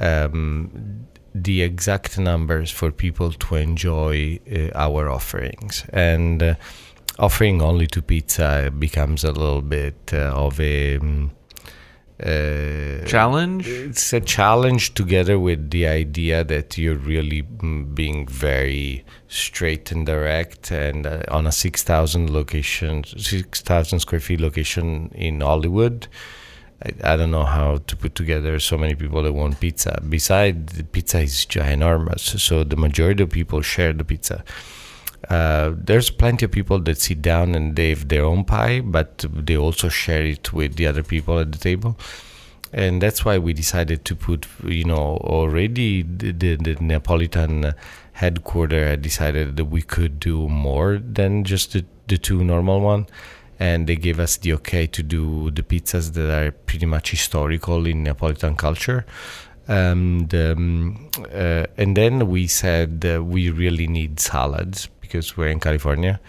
um, 0.04 1.08
the 1.34 1.62
exact 1.62 2.18
numbers 2.18 2.72
for 2.72 2.92
people 2.92 3.32
to 3.32 3.56
enjoy 3.56 4.40
uh, 4.52 4.70
our 4.76 5.10
offerings. 5.10 5.86
And 5.92 6.42
uh, 6.42 6.56
offering 7.18 7.62
only 7.62 7.88
to 7.88 8.02
pizza 8.02 8.72
becomes 8.78 9.24
a 9.24 9.32
little 9.32 9.62
bit 9.62 10.12
uh, 10.14 10.34
of 10.36 10.60
a. 10.60 10.98
Um, 10.98 11.32
uh, 12.24 13.06
challenge? 13.06 13.68
it's 13.68 14.12
a 14.14 14.20
challenge 14.20 14.94
together 14.94 15.40
with 15.40 15.70
the 15.72 15.88
idea 15.88 16.44
that 16.44 16.78
you're 16.78 16.96
really 16.96 17.44
mm, 17.44 17.94
being 17.96 18.28
very 18.28 19.06
straight 19.28 19.92
and 19.92 20.06
direct 20.06 20.72
and 20.72 21.06
uh, 21.06 21.24
on 21.30 21.48
a 21.48 21.52
6000 21.52 22.30
location 22.30 23.04
6000 23.04 24.00
square 24.00 24.20
feet 24.20 24.42
location 24.42 25.12
in 25.16 25.42
hollywood. 25.42 26.08
I, 26.84 27.14
I, 27.14 27.18
don't 27.18 27.32
know 27.32 27.44
how 27.44 27.78
to 27.88 27.96
put 27.96 28.16
together 28.16 28.58
so 28.60 28.78
many 28.78 28.96
people 28.96 29.22
that 29.24 29.34
want 29.34 29.60
pizza. 29.60 30.02
Besides 30.08 30.78
the 30.78 30.84
pizza 30.84 31.20
is 31.20 31.46
ginormous. 31.46 32.40
So 32.40 32.64
the 32.64 32.78
majority 32.78 33.24
of 33.24 33.32
people 33.32 33.62
share 33.62 33.92
the 33.92 34.06
pizza 34.06 34.46
uh, 35.30 35.74
there's 35.76 36.10
plenty 36.10 36.46
of 36.46 36.52
people 36.52 36.80
that 36.80 37.00
sit 37.00 37.22
down 37.22 37.54
and 37.54 37.76
they 37.76 37.90
have 37.90 38.08
their 38.08 38.26
own 38.26 38.44
pie, 38.44 38.82
but 38.82 39.26
they 39.32 39.56
also 39.56 39.88
share 39.88 40.24
it 40.24 40.52
with 40.54 40.76
the 40.76 40.88
other 40.88 41.04
people 41.04 41.40
at 41.40 41.52
the 41.52 41.58
table. 41.58 41.98
And 42.74 43.02
that's 43.02 43.26
why 43.26 43.38
we 43.38 43.54
decided 43.54 44.06
to 44.06 44.16
put, 44.16 44.48
you 44.64 44.84
know, 44.86 45.18
already 45.22 46.04
the, 46.04 46.32
the, 46.32 46.56
the 46.56 46.78
Neapolitan 46.80 47.74
headquarter 48.14 48.96
decided 48.96 49.58
that 49.58 49.66
we 49.66 49.82
could 49.82 50.20
do 50.20 50.48
more 50.48 51.00
than 51.00 51.44
just 51.44 51.74
the, 51.74 51.86
the 52.08 52.18
two 52.18 52.44
normal 52.44 52.82
one. 52.82 53.08
And 53.60 53.88
they 53.88 53.98
gave 53.98 54.20
us 54.20 54.38
the 54.38 54.54
okay 54.54 54.88
to 54.88 55.04
do 55.04 55.52
the 55.52 55.64
pizzas 55.64 56.14
that 56.14 56.30
are 56.30 56.52
pretty 56.52 56.86
much 56.86 57.12
historical 57.12 57.86
in 57.86 58.04
Neapolitan 58.04 58.56
culture 58.56 59.06
and 59.68 60.34
um, 60.34 61.10
uh, 61.32 61.68
and 61.78 61.96
then 61.96 62.28
we 62.28 62.48
said 62.48 63.04
we 63.04 63.52
really 63.52 63.86
need 63.86 64.20
salads 64.20 64.90
because 65.10 65.36
we're 65.36 65.48
in 65.48 65.60
California. 65.60 66.20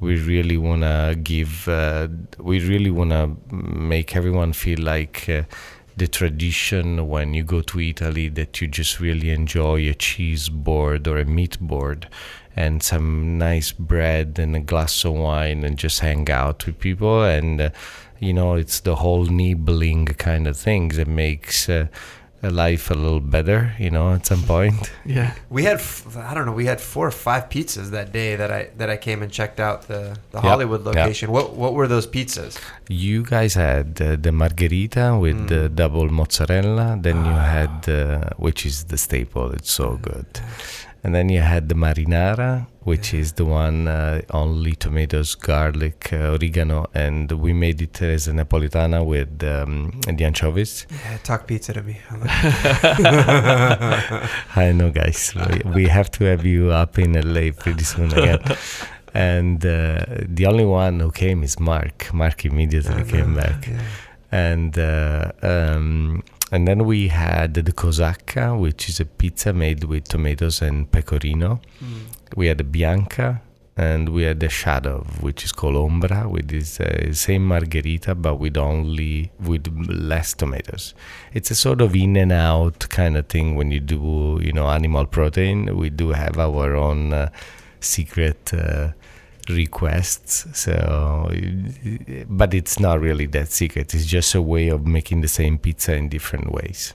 We 0.00 0.20
really 0.20 0.56
want 0.56 0.82
to 0.82 1.16
give, 1.22 1.68
uh, 1.68 2.08
we 2.38 2.58
really 2.58 2.90
want 2.90 3.10
to 3.10 3.36
make 3.54 4.16
everyone 4.16 4.52
feel 4.52 4.80
like 4.80 5.28
uh, 5.28 5.42
the 5.96 6.08
tradition 6.08 7.08
when 7.08 7.32
you 7.32 7.44
go 7.44 7.60
to 7.60 7.80
Italy 7.80 8.28
that 8.30 8.60
you 8.60 8.66
just 8.66 8.98
really 8.98 9.30
enjoy 9.30 9.88
a 9.88 9.94
cheese 9.94 10.48
board 10.48 11.06
or 11.06 11.18
a 11.18 11.24
meat 11.24 11.60
board 11.60 12.08
and 12.56 12.82
some 12.82 13.38
nice 13.38 13.70
bread 13.70 14.38
and 14.38 14.56
a 14.56 14.60
glass 14.60 15.04
of 15.04 15.14
wine 15.14 15.64
and 15.64 15.78
just 15.78 16.00
hang 16.00 16.28
out 16.28 16.66
with 16.66 16.80
people. 16.80 17.22
And, 17.22 17.60
uh, 17.60 17.70
you 18.18 18.32
know, 18.32 18.54
it's 18.54 18.80
the 18.80 18.96
whole 18.96 19.26
nibbling 19.26 20.06
kind 20.06 20.48
of 20.48 20.56
thing 20.56 20.88
that 20.88 21.06
makes. 21.06 21.68
Uh, 21.68 21.86
life 22.50 22.90
a 22.90 22.94
little 22.94 23.20
better, 23.20 23.72
you 23.78 23.90
know, 23.90 24.12
at 24.14 24.26
some 24.26 24.42
point. 24.42 24.90
Yeah. 25.04 25.34
We 25.50 25.64
had 25.64 25.76
f- 25.76 26.16
I 26.16 26.34
don't 26.34 26.46
know. 26.46 26.52
We 26.52 26.66
had 26.66 26.80
four 26.80 27.06
or 27.06 27.10
five 27.10 27.48
pizzas 27.48 27.90
that 27.90 28.12
day 28.12 28.36
that 28.36 28.50
I 28.50 28.70
that 28.78 28.88
I 28.90 28.96
came 28.96 29.22
and 29.22 29.30
checked 29.32 29.60
out 29.60 29.82
the 29.88 30.16
the 30.30 30.38
Yep, 30.38 30.42
Hollywood 30.50 30.84
yep. 30.84 30.94
location. 30.94 31.30
What 31.30 31.46
what 31.56 31.72
were 31.74 31.88
those 31.88 32.06
pizzas? 32.06 32.58
You 32.88 33.22
guys 33.24 33.54
had 33.54 34.00
uh, 34.00 34.16
the 34.16 34.32
margherita 34.32 35.16
with 35.20 35.48
the 35.48 35.68
double 35.68 36.08
mozzarella. 36.10 36.98
Then 37.00 37.16
you 37.24 37.32
had, 37.56 37.88
uh, 37.88 38.30
which 38.36 38.66
is 38.66 38.84
the 38.84 38.98
staple. 38.98 39.50
It's 39.52 39.72
so 39.72 39.96
good. 40.02 40.26
And 41.02 41.14
then 41.14 41.28
you 41.28 41.40
had 41.40 41.68
the 41.68 41.74
marinara, 41.74 42.66
which 42.84 43.12
is 43.14 43.32
the 43.32 43.44
one 43.44 43.88
uh, 43.88 44.20
only 44.30 44.72
tomatoes, 44.72 45.34
garlic, 45.34 46.12
uh, 46.12 46.32
oregano, 46.32 46.86
and 46.94 47.32
we 47.32 47.52
made 47.52 47.82
it 47.82 48.00
as 48.02 48.28
a 48.28 48.32
napolitana 48.32 49.04
with 49.04 49.42
um, 49.42 49.90
the 50.06 50.24
anchovies. 50.24 50.86
Yeah, 50.90 51.16
talk 51.18 51.46
pizza 51.46 51.72
to 51.72 51.82
me. 51.82 51.98
I 54.56 54.72
know, 54.74 54.90
guys. 54.90 55.34
We, 55.34 55.62
we 55.70 55.88
have 55.88 56.10
to 56.12 56.24
have 56.24 56.44
you 56.44 56.70
up 56.70 56.98
in 56.98 57.12
LA 57.14 57.52
pretty 57.52 57.84
soon 57.84 58.12
again. 58.12 58.40
And 59.14 59.64
uh, 59.64 60.04
the 60.28 60.46
only 60.46 60.64
one 60.64 61.00
who 61.00 61.10
came 61.10 61.42
is 61.42 61.58
Mark. 61.60 62.12
Mark 62.12 62.44
immediately 62.44 63.04
came 63.04 63.34
back. 63.34 63.68
And 64.32 64.76
uh, 64.78 65.30
um, 65.42 66.24
and 66.50 66.68
then 66.68 66.84
we 66.84 67.08
had 67.08 67.54
the 67.54 67.72
Cosacca, 67.72 68.58
which 68.58 68.88
is 68.88 69.00
a 69.00 69.04
pizza 69.04 69.52
made 69.52 69.84
with 69.84 70.04
tomatoes 70.08 70.60
and 70.62 70.90
pecorino. 70.90 71.60
We 72.36 72.46
had 72.48 72.72
Bianca, 72.72 73.40
and 73.76 74.10
we 74.10 74.22
had 74.22 74.40
the 74.40 74.48
Shadow, 74.48 75.04
which 75.20 75.44
is 75.44 75.52
called 75.52 75.74
Ombra, 75.74 76.30
with 76.30 76.48
this 76.48 76.80
uh, 76.80 77.12
same 77.12 77.46
margherita, 77.46 78.14
but 78.14 78.36
with 78.36 78.56
only 78.56 79.32
with 79.40 79.66
less 79.88 80.34
tomatoes. 80.34 80.94
It's 81.32 81.50
a 81.50 81.54
sort 81.54 81.80
of 81.80 81.94
in 81.96 82.16
and 82.16 82.32
out 82.32 82.88
kind 82.88 83.16
of 83.16 83.26
thing 83.26 83.56
when 83.56 83.72
you 83.72 83.80
do, 83.80 84.38
you 84.42 84.52
know, 84.52 84.68
animal 84.68 85.06
protein. 85.06 85.76
We 85.76 85.90
do 85.90 86.10
have 86.10 86.38
our 86.38 86.76
own 86.76 87.12
uh, 87.12 87.30
secret. 87.80 88.52
Uh, 88.54 88.92
requests 89.46 90.46
so 90.58 91.30
but 92.30 92.54
it's 92.54 92.80
not 92.80 92.98
really 92.98 93.26
that 93.26 93.52
secret 93.52 93.92
it's 93.94 94.06
just 94.06 94.34
a 94.34 94.40
way 94.40 94.68
of 94.68 94.86
making 94.86 95.20
the 95.20 95.28
same 95.28 95.58
pizza 95.58 95.94
in 95.94 96.08
different 96.08 96.50
ways 96.50 96.94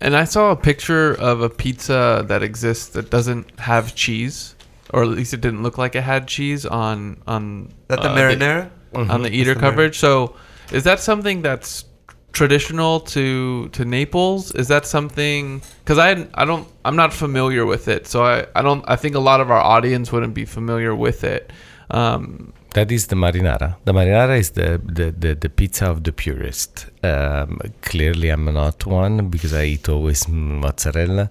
And 0.00 0.16
I 0.16 0.24
saw 0.24 0.50
a 0.50 0.56
picture 0.56 1.14
of 1.14 1.42
a 1.42 1.50
pizza 1.50 2.24
that 2.26 2.42
exists 2.42 2.88
that 2.88 3.10
doesn't 3.10 3.58
have 3.60 3.94
cheese, 3.94 4.54
or 4.94 5.02
at 5.02 5.08
least 5.08 5.34
it 5.34 5.40
didn't 5.40 5.62
look 5.62 5.76
like 5.76 5.94
it 5.94 6.02
had 6.02 6.26
cheese 6.26 6.64
on 6.64 7.22
on 7.26 7.72
that 7.88 8.00
the 8.00 8.08
uh, 8.08 8.16
marinara? 8.16 8.70
on 8.94 9.22
the 9.22 9.30
eater 9.30 9.54
the 9.54 9.60
coverage. 9.60 9.98
So, 9.98 10.34
is 10.72 10.84
that 10.84 11.00
something 11.00 11.42
that's 11.42 11.84
traditional 12.32 13.00
to 13.00 13.68
to 13.68 13.84
Naples? 13.84 14.52
Is 14.54 14.68
that 14.68 14.86
something? 14.86 15.62
Because 15.84 15.98
I 15.98 16.26
I 16.34 16.44
don't 16.44 16.66
I'm 16.84 16.96
not 16.96 17.12
familiar 17.12 17.66
with 17.66 17.88
it, 17.88 18.06
so 18.06 18.24
I 18.24 18.46
I 18.54 18.62
don't 18.62 18.84
I 18.88 18.96
think 18.96 19.14
a 19.14 19.20
lot 19.20 19.40
of 19.40 19.50
our 19.50 19.60
audience 19.60 20.10
wouldn't 20.12 20.34
be 20.34 20.44
familiar 20.44 20.94
with 20.94 21.24
it. 21.24 21.52
Um, 21.90 22.52
That 22.72 22.92
is 22.92 23.08
the 23.08 23.16
marinara. 23.16 23.78
The 23.84 23.92
marinara 23.92 24.38
is 24.38 24.50
the 24.50 24.80
the, 24.84 25.10
the, 25.10 25.34
the 25.34 25.48
pizza 25.48 25.86
of 25.90 26.04
the 26.04 26.12
purist. 26.12 26.86
Um, 27.02 27.58
clearly, 27.82 28.28
I'm 28.28 28.44
not 28.44 28.86
one 28.86 29.28
because 29.28 29.52
I 29.52 29.64
eat 29.64 29.88
always 29.88 30.28
mozzarella, 30.28 31.30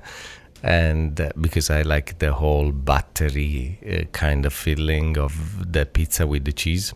and 0.64 1.20
uh, 1.22 1.30
because 1.40 1.70
I 1.70 1.84
like 1.84 2.20
the 2.20 2.34
whole 2.34 2.74
buttery 2.74 3.80
uh, 3.88 4.04
kind 4.12 4.46
of 4.46 4.52
feeling 4.52 5.18
of 5.18 5.72
the 5.72 5.86
pizza 5.86 6.28
with 6.28 6.44
the 6.44 6.52
cheese. 6.52 6.94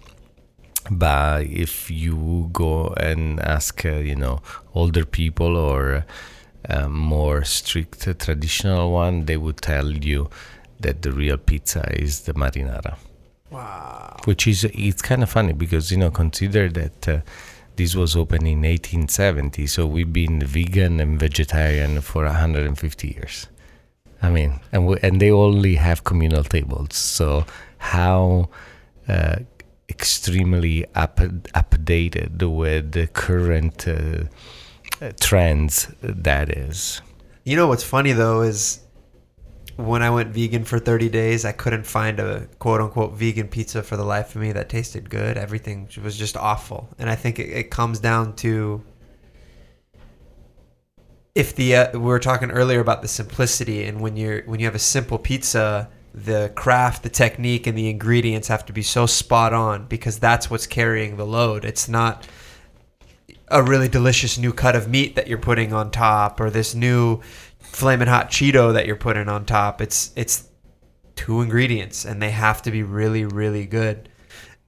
But 0.92 1.44
if 1.44 1.90
you 1.90 2.50
go 2.52 2.88
and 2.98 3.40
ask, 3.40 3.86
uh, 3.86 3.92
you 3.92 4.18
know, 4.18 4.42
older 4.74 5.06
people 5.06 5.56
or 5.56 6.06
uh, 6.68 6.90
more 6.90 7.46
strict 7.46 8.06
uh, 8.10 8.14
traditional 8.14 8.92
one, 8.92 9.24
they 9.24 9.38
would 9.38 9.62
tell 9.62 9.90
you 9.90 10.30
that 10.82 11.02
the 11.02 11.14
real 11.14 11.38
pizza 11.38 11.90
is 11.98 12.22
the 12.22 12.34
marinara 12.34 12.98
Wow. 13.54 14.18
which 14.26 14.48
is 14.48 14.64
it's 14.64 15.02
kind 15.02 15.22
of 15.22 15.30
funny 15.30 15.54
because 15.54 15.92
you 15.92 15.98
know 15.98 16.10
consider 16.10 16.70
that 16.70 17.08
uh, 17.08 17.20
this 17.76 17.96
was 17.96 18.16
opened 18.16 18.48
in 18.48 18.62
1870 18.64 19.68
so 19.68 19.86
we've 19.86 20.12
been 20.12 20.42
vegan 20.44 21.00
and 21.00 21.20
vegetarian 21.20 22.02
for 22.02 22.26
150 22.26 23.08
years 23.08 23.48
i 24.22 24.30
mean 24.30 24.60
and 24.72 24.88
we, 24.88 24.98
and 25.04 25.22
they 25.22 25.32
only 25.32 25.76
have 25.76 26.04
communal 26.04 26.44
tables 26.44 26.96
so 26.96 27.46
how 27.78 28.50
uh, 29.08 29.36
extremely 29.90 30.86
up, 30.96 31.18
updated 31.18 32.42
with 32.42 32.94
the 32.94 33.08
current 33.08 33.88
uh, 33.88 34.24
uh, 35.02 35.12
trends 35.20 35.94
that 36.02 36.50
is 36.50 37.02
You 37.44 37.58
know 37.58 37.68
what's 37.68 37.84
funny 37.84 38.14
though 38.14 38.42
is 38.42 38.80
when 39.76 40.04
I 40.04 40.10
went 40.10 40.30
vegan 40.30 40.66
for 40.66 40.78
30 40.78 41.10
days, 41.10 41.46
I 41.46 41.52
couldn't 41.52 41.86
find 41.86 42.20
a 42.20 42.48
quote 42.60 42.82
unquote 42.82 43.14
vegan 43.14 43.48
pizza 43.48 43.82
for 43.82 43.98
the 43.98 44.04
life 44.04 44.36
of 44.36 44.42
me 44.42 44.52
that 44.52 44.70
tasted 44.70 45.10
good. 45.10 45.38
Everything 45.38 45.90
was 46.04 46.18
just 46.18 46.38
awful. 46.38 46.90
And 47.00 47.10
I 47.10 47.16
think 47.16 47.40
it, 47.40 47.50
it 47.50 47.72
comes 47.72 48.00
down 48.00 48.36
to 48.38 48.84
if 51.36 51.56
the 51.56 51.76
uh, 51.76 51.92
we 51.94 52.00
were 52.00 52.20
talking 52.20 52.52
earlier 52.52 52.80
about 52.80 53.02
the 53.02 53.08
simplicity 53.08 53.86
and 53.86 54.00
when 54.00 54.16
you're 54.16 54.44
when 54.44 54.60
you 54.60 54.68
have 54.68 54.76
a 54.76 54.80
simple 54.80 55.18
pizza, 55.18 55.90
the 56.14 56.52
craft, 56.56 57.02
the 57.02 57.10
technique 57.10 57.66
and 57.66 57.76
the 57.76 57.90
ingredients 57.90 58.48
have 58.50 58.66
to 58.68 58.74
be 58.74 58.84
so 58.84 59.08
spot 59.08 59.54
on 59.54 59.88
because 59.88 60.20
that's 60.20 60.52
what's 60.52 60.68
carrying 60.68 61.18
the 61.18 61.26
load. 61.26 61.66
It's 61.66 61.90
not 61.90 62.28
a 63.48 63.64
really 63.64 63.88
delicious 63.88 64.38
new 64.38 64.54
cut 64.54 64.76
of 64.76 64.88
meat 64.88 65.16
that 65.16 65.28
you're 65.28 65.38
putting 65.38 65.74
on 65.74 65.92
top 65.92 66.40
or 66.40 66.50
this 66.50 66.76
new 66.76 67.22
flaming 67.64 68.08
hot 68.08 68.30
Cheeto 68.30 68.74
that 68.74 68.86
you're 68.86 68.96
putting 68.96 69.28
on 69.28 69.46
top. 69.46 69.82
It's 69.82 70.12
it's 70.16 70.48
two 71.16 71.42
ingredients 71.42 72.06
and 72.06 72.22
they 72.22 72.32
have 72.32 72.62
to 72.64 72.72
be 72.72 72.84
really 72.84 73.26
really 73.26 73.66
good. 73.66 74.10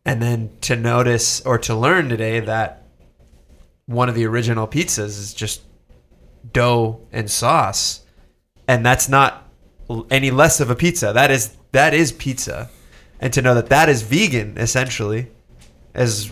And 0.05 0.21
then 0.21 0.51
to 0.61 0.75
notice 0.75 1.41
or 1.41 1.57
to 1.59 1.75
learn 1.75 2.09
today 2.09 2.39
that 2.39 2.83
one 3.85 4.09
of 4.09 4.15
the 4.15 4.25
original 4.25 4.67
pizzas 4.67 5.19
is 5.19 5.33
just 5.33 5.61
dough 6.51 7.01
and 7.11 7.29
sauce 7.29 8.03
and 8.67 8.85
that's 8.85 9.09
not 9.09 9.49
any 10.09 10.31
less 10.31 10.59
of 10.59 10.69
a 10.69 10.75
pizza. 10.75 11.13
That 11.13 11.31
is 11.31 11.55
that 11.71 11.93
is 11.93 12.11
pizza. 12.11 12.69
And 13.19 13.31
to 13.33 13.41
know 13.41 13.55
that 13.55 13.69
that 13.69 13.89
is 13.89 14.01
vegan 14.01 14.57
essentially 14.57 15.31
as 15.93 16.31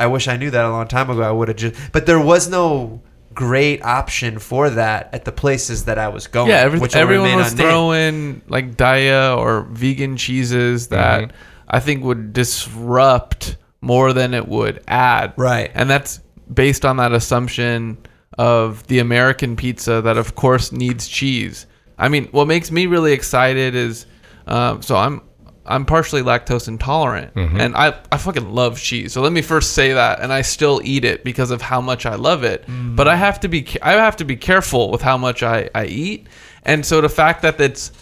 I 0.00 0.06
wish 0.06 0.28
I 0.28 0.36
knew 0.36 0.50
that 0.50 0.64
a 0.64 0.70
long 0.70 0.86
time 0.86 1.10
ago. 1.10 1.22
I 1.22 1.30
would 1.30 1.48
have 1.48 1.56
just 1.56 1.92
but 1.92 2.06
there 2.06 2.20
was 2.20 2.48
no 2.48 3.02
great 3.38 3.80
option 3.84 4.40
for 4.40 4.68
that 4.68 5.08
at 5.14 5.24
the 5.24 5.30
places 5.30 5.84
that 5.84 5.96
I 5.96 6.08
was 6.08 6.26
going. 6.26 6.48
yeah, 6.48 6.56
every, 6.56 6.80
which 6.80 6.96
everyone 6.96 7.26
remain 7.26 7.38
was 7.38 7.52
unnamed. 7.52 7.70
throwing 7.70 8.42
like 8.48 8.74
Daiya 8.74 9.38
or 9.38 9.62
vegan 9.70 10.16
cheeses 10.16 10.88
that 10.88 11.32
I 11.68 11.78
think 11.78 12.02
would 12.02 12.32
disrupt 12.32 13.56
more 13.80 14.12
than 14.12 14.34
it 14.34 14.48
would 14.48 14.82
add. 14.88 15.34
Right. 15.36 15.70
And 15.72 15.88
that's 15.88 16.18
based 16.52 16.84
on 16.84 16.96
that 16.96 17.12
assumption 17.12 17.98
of 18.38 18.84
the 18.88 18.98
American 18.98 19.54
pizza 19.54 20.02
that, 20.02 20.18
of 20.18 20.34
course, 20.34 20.72
needs 20.72 21.06
cheese. 21.06 21.66
I 21.96 22.08
mean, 22.08 22.26
what 22.32 22.48
makes 22.48 22.72
me 22.72 22.86
really 22.86 23.12
excited 23.12 23.76
is 23.76 24.04
um, 24.48 24.82
so 24.82 24.96
I'm. 24.96 25.22
I'm 25.68 25.84
partially 25.84 26.22
lactose 26.22 26.68
intolerant, 26.68 27.34
mm-hmm. 27.34 27.60
and 27.60 27.76
I, 27.76 27.98
I 28.10 28.18
fucking 28.18 28.52
love 28.52 28.80
cheese. 28.80 29.12
So 29.12 29.20
let 29.20 29.32
me 29.32 29.42
first 29.42 29.72
say 29.72 29.92
that, 29.92 30.20
and 30.20 30.32
I 30.32 30.42
still 30.42 30.80
eat 30.84 31.04
it 31.04 31.24
because 31.24 31.50
of 31.50 31.62
how 31.62 31.80
much 31.80 32.06
I 32.06 32.14
love 32.14 32.44
it. 32.44 32.66
Mm. 32.66 32.96
But 32.96 33.08
I 33.08 33.16
have 33.16 33.40
to 33.40 33.48
be 33.48 33.66
I 33.82 33.92
have 33.92 34.16
to 34.16 34.24
be 34.24 34.36
careful 34.36 34.90
with 34.90 35.02
how 35.02 35.16
much 35.18 35.42
I, 35.42 35.70
I 35.74 35.86
eat, 35.86 36.26
and 36.64 36.84
so 36.84 37.00
the 37.00 37.08
fact 37.08 37.42
that 37.42 37.60
it's 37.60 37.92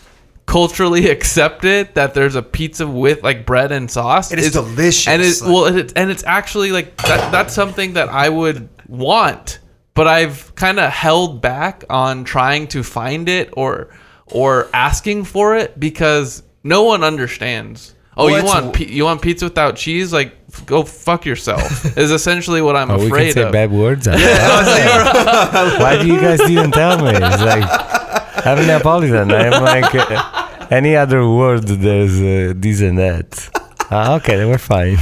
culturally 0.47 1.11
accepted 1.17 1.95
that 1.95 2.15
there's 2.15 2.37
a 2.37 2.43
pizza 2.43 2.87
with 2.87 3.23
like 3.23 3.45
bread 3.45 3.73
and 3.73 3.91
sauce 3.91 4.33
It 4.33 4.39
is 4.39 4.53
delicious. 4.53 5.09
and 5.09 5.21
it 5.21 5.41
Like- 5.43 5.51
well 5.53 5.65
it, 5.77 5.93
and 5.97 6.11
it's 6.11 6.23
actually 6.25 6.71
like 6.73 6.97
that, 6.99 7.33
that's 7.33 7.53
something 7.53 7.95
that 7.95 8.09
I 8.09 8.29
would 8.29 8.69
want 8.87 9.59
but 9.95 10.07
I've 10.07 10.55
kind 10.55 10.79
of 10.79 10.93
held 10.93 11.41
back 11.41 11.83
on 11.91 12.23
trying 12.25 12.69
to 12.69 12.85
find 12.85 13.29
it 13.29 13.49
or 13.55 13.89
or 14.27 14.69
asking 14.73 15.25
for 15.25 15.57
it 15.57 15.79
because 15.81 16.43
no 16.67 16.83
one 16.83 17.03
understands. 17.05 17.95
Oh 18.19 18.25
Well, 18.25 18.31
you 18.33 18.39
it's- 18.39 18.55
want 18.55 18.75
pi- 18.77 18.85
you 18.99 19.05
want 19.05 19.21
pizza 19.23 19.45
without 19.47 19.77
cheese? 19.77 20.13
Like 20.13 20.31
f- 20.53 20.65
go 20.67 20.83
fuck 20.85 21.25
yourself 21.27 21.65
is 22.05 22.11
essentially 22.11 22.63
what 22.67 22.75
I'm 22.77 22.91
oh, 22.91 22.95
we 22.97 23.01
can 23.03 23.13
afraid 23.13 23.33
say 23.35 23.43
of. 23.43 23.53
bad 23.53 23.71
words 23.71 24.07
why 25.83 25.99
do 26.01 26.07
you 26.09 26.21
guys 26.21 26.39
didn't 26.41 26.73
tell 26.73 26.97
me? 27.05 27.11
It's 27.11 27.43
like 27.53 27.67
I'm 28.47 28.67
Neapolitan. 28.67 29.31
I'm 29.33 29.63
like 29.63 29.95
uh, 29.95 30.67
any 30.71 30.97
other 30.97 31.29
word 31.29 31.65
there's 31.67 32.17
uh, 32.21 32.55
this 32.57 32.81
and 32.81 32.99
that. 32.99 33.31
Ah, 33.91 34.17
okay 34.17 34.37
then 34.37 34.49
we're 34.49 34.59
fine. 34.59 34.99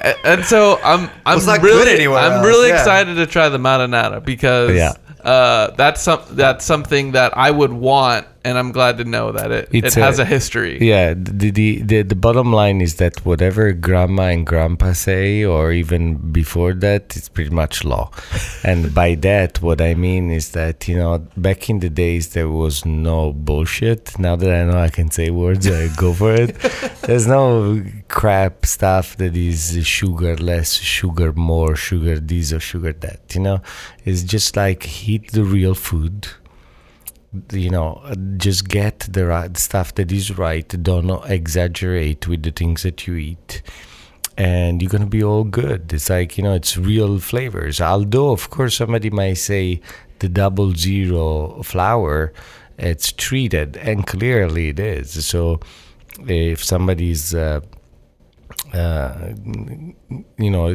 A- 0.00 0.26
and 0.26 0.44
so 0.44 0.78
I'm 0.82 1.08
I'm 1.26 1.36
it's 1.38 1.46
not 1.46 1.62
really 1.62 1.84
good 1.84 1.88
anywhere 2.00 2.18
I'm 2.18 2.32
else, 2.38 2.46
really 2.46 2.68
yeah. 2.70 2.78
excited 2.78 3.14
to 3.16 3.26
try 3.26 3.48
the 3.48 3.58
marinara 3.58 4.24
because 4.24 4.74
Yeah. 4.74 4.92
uh, 5.22 5.70
that's 5.76 6.00
some 6.02 6.20
that's 6.32 6.64
something 6.64 7.12
that 7.12 7.36
I 7.36 7.50
would 7.50 7.72
want 7.72 8.26
and 8.44 8.56
I'm 8.58 8.72
glad 8.72 8.98
to 8.98 9.04
know 9.04 9.32
that 9.32 9.50
it, 9.50 9.68
it 9.72 9.94
has 9.94 10.18
a- 10.18 10.22
a 10.22 10.24
history. 10.24 10.78
Yeah, 10.80 11.14
the, 11.14 11.50
the 11.50 11.82
the 11.82 12.02
the 12.02 12.14
bottom 12.14 12.52
line 12.52 12.80
is 12.80 12.96
that 12.96 13.24
whatever 13.24 13.72
grandma 13.72 14.24
and 14.34 14.46
grandpa 14.46 14.92
say, 14.92 15.44
or 15.44 15.72
even 15.72 16.02
before 16.32 16.72
that, 16.74 17.16
it's 17.16 17.28
pretty 17.28 17.50
much 17.62 17.84
law. 17.84 18.10
And 18.64 18.94
by 18.94 19.14
that, 19.16 19.62
what 19.62 19.80
I 19.80 19.94
mean 19.94 20.30
is 20.30 20.50
that 20.50 20.86
you 20.88 20.96
know, 20.96 21.18
back 21.36 21.68
in 21.70 21.80
the 21.80 21.90
days, 21.90 22.24
there 22.34 22.48
was 22.48 22.84
no 22.84 23.32
bullshit. 23.32 24.18
Now 24.18 24.36
that 24.36 24.50
I 24.50 24.64
know 24.64 24.78
I 24.78 24.90
can 24.90 25.10
say 25.10 25.30
words, 25.30 25.66
I 25.66 25.88
go 25.96 26.12
for 26.12 26.34
it. 26.34 26.54
There's 27.06 27.26
no 27.26 27.82
crap 28.08 28.66
stuff 28.66 29.16
that 29.16 29.34
is 29.36 29.78
sugar 29.86 30.36
less, 30.36 30.74
sugar 30.74 31.32
more, 31.32 31.74
sugar 31.76 32.18
this 32.20 32.52
or 32.52 32.60
sugar 32.60 32.92
that. 33.04 33.20
You 33.34 33.40
know, 33.40 33.58
it's 34.04 34.22
just 34.22 34.56
like 34.56 35.08
eat 35.08 35.32
the 35.32 35.44
real 35.44 35.74
food 35.74 36.28
you 37.52 37.70
know 37.70 38.02
just 38.36 38.68
get 38.68 39.00
the 39.00 39.26
right 39.26 39.56
stuff 39.56 39.94
that 39.94 40.10
is 40.12 40.36
right. 40.36 40.68
Don't 40.82 41.10
exaggerate 41.30 42.26
with 42.26 42.42
the 42.42 42.50
things 42.50 42.82
that 42.82 43.06
you 43.06 43.14
eat. 43.14 43.62
And 44.36 44.80
you're 44.80 44.90
gonna 44.90 45.06
be 45.06 45.22
all 45.22 45.44
good. 45.44 45.92
It's 45.92 46.10
like 46.10 46.38
you 46.38 46.44
know 46.44 46.54
it's 46.54 46.76
real 46.76 47.18
flavors. 47.18 47.80
Although 47.80 48.30
of 48.30 48.50
course 48.50 48.76
somebody 48.76 49.10
might 49.10 49.34
say 49.34 49.80
the 50.18 50.28
double 50.28 50.74
zero 50.74 51.62
flour 51.62 52.32
it's 52.80 53.12
treated 53.12 53.76
and 53.76 54.06
clearly 54.06 54.68
it 54.68 54.80
is. 54.80 55.26
So 55.26 55.60
if 56.26 56.64
somebody's 56.64 57.34
uh, 57.34 57.60
uh, 58.72 59.32
you 60.38 60.50
know, 60.50 60.74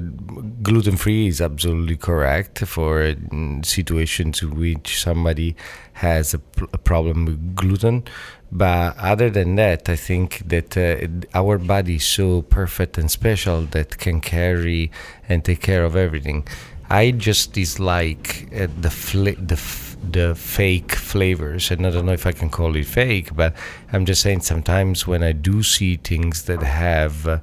gluten 0.62 0.98
free 0.98 1.28
is 1.28 1.42
absolutely 1.42 1.98
correct 1.98 2.60
for 2.66 3.16
situations 3.64 4.42
in 4.42 4.56
which 4.56 5.02
somebody 5.02 5.56
has 5.94 6.34
a 6.34 6.40
problem 6.40 7.26
with 7.26 7.56
gluten. 7.56 8.04
But 8.52 8.98
other 8.98 9.30
than 9.30 9.56
that, 9.56 9.90
I 9.90 9.96
think 9.96 10.44
that 10.48 10.78
uh, 10.78 11.08
our 11.34 11.58
body 11.58 11.96
is 11.96 12.06
so 12.06 12.42
perfect 12.42 12.98
and 12.98 13.10
special 13.10 13.64
that 13.72 13.98
can 13.98 14.22
carry 14.22 14.92
and 15.28 15.44
take 15.44 15.62
care 15.62 15.84
of 15.84 15.96
everything. 15.96 16.48
I 16.90 17.12
just 17.12 17.54
dislike 17.54 18.48
uh, 18.56 18.68
the 18.80 18.92
fla- 18.92 19.36
the 19.36 19.56
f- 19.56 19.98
the 20.12 20.36
fake 20.36 20.92
flavors, 20.92 21.72
and 21.72 21.86
I 21.88 21.90
don't 21.90 22.06
know 22.06 22.12
if 22.14 22.28
I 22.28 22.32
can 22.32 22.50
call 22.50 22.76
it 22.76 22.86
fake, 22.86 23.36
but 23.36 23.56
I'm 23.92 24.06
just 24.06 24.22
saying 24.22 24.42
sometimes 24.42 25.08
when 25.08 25.24
I 25.24 25.32
do 25.32 25.64
see 25.64 25.96
things 25.98 26.44
that 26.44 26.62
have 26.62 27.26
uh, 27.28 27.40
a 27.40 27.42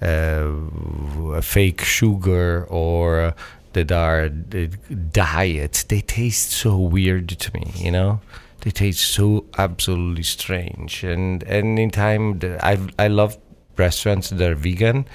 fake 0.00 1.82
sugar 1.82 2.66
or 2.68 3.34
that 3.72 3.92
are 3.92 4.24
uh, 4.24 4.66
diets, 5.12 5.84
they 5.84 6.00
taste 6.00 6.50
so 6.50 6.76
weird 6.76 7.28
to 7.28 7.52
me, 7.54 7.72
you 7.76 7.90
know. 7.90 8.20
They 8.62 8.70
taste 8.70 9.00
so 9.00 9.46
absolutely 9.56 10.22
strange, 10.22 11.02
and 11.02 11.42
anytime 11.44 12.40
I 12.62 12.78
I 12.98 13.08
love 13.08 13.38
restaurants 13.76 14.28
that 14.28 14.50
are 14.50 14.54
vegan, 14.54 15.06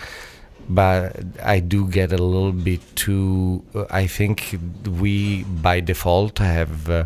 but 0.68 1.16
I 1.44 1.60
do 1.60 1.88
get 1.88 2.12
a 2.12 2.18
little 2.18 2.52
bit 2.52 2.82
too. 2.96 3.64
uh, 3.76 3.86
I 3.92 4.08
think 4.08 4.58
we 5.00 5.44
by 5.44 5.80
default 5.82 6.40
have 6.40 6.90
uh, 6.90 7.06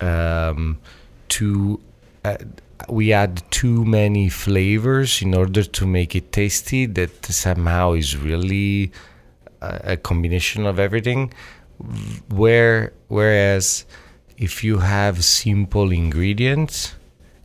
um, 0.00 0.78
too. 1.28 1.80
Uh, 2.24 2.36
we 2.88 3.12
add 3.12 3.42
too 3.50 3.84
many 3.84 4.28
flavors 4.28 5.22
in 5.22 5.34
order 5.34 5.62
to 5.62 5.86
make 5.86 6.14
it 6.14 6.32
tasty. 6.32 6.86
That 6.86 7.24
somehow 7.26 7.92
is 7.92 8.16
really 8.16 8.92
a, 9.60 9.96
combination 9.96 10.66
of 10.66 10.78
everything. 10.78 11.32
Where 12.28 12.92
whereas 13.08 13.84
if 14.36 14.64
you 14.64 14.78
have 14.78 15.24
simple 15.24 15.90
ingredients, 15.90 16.94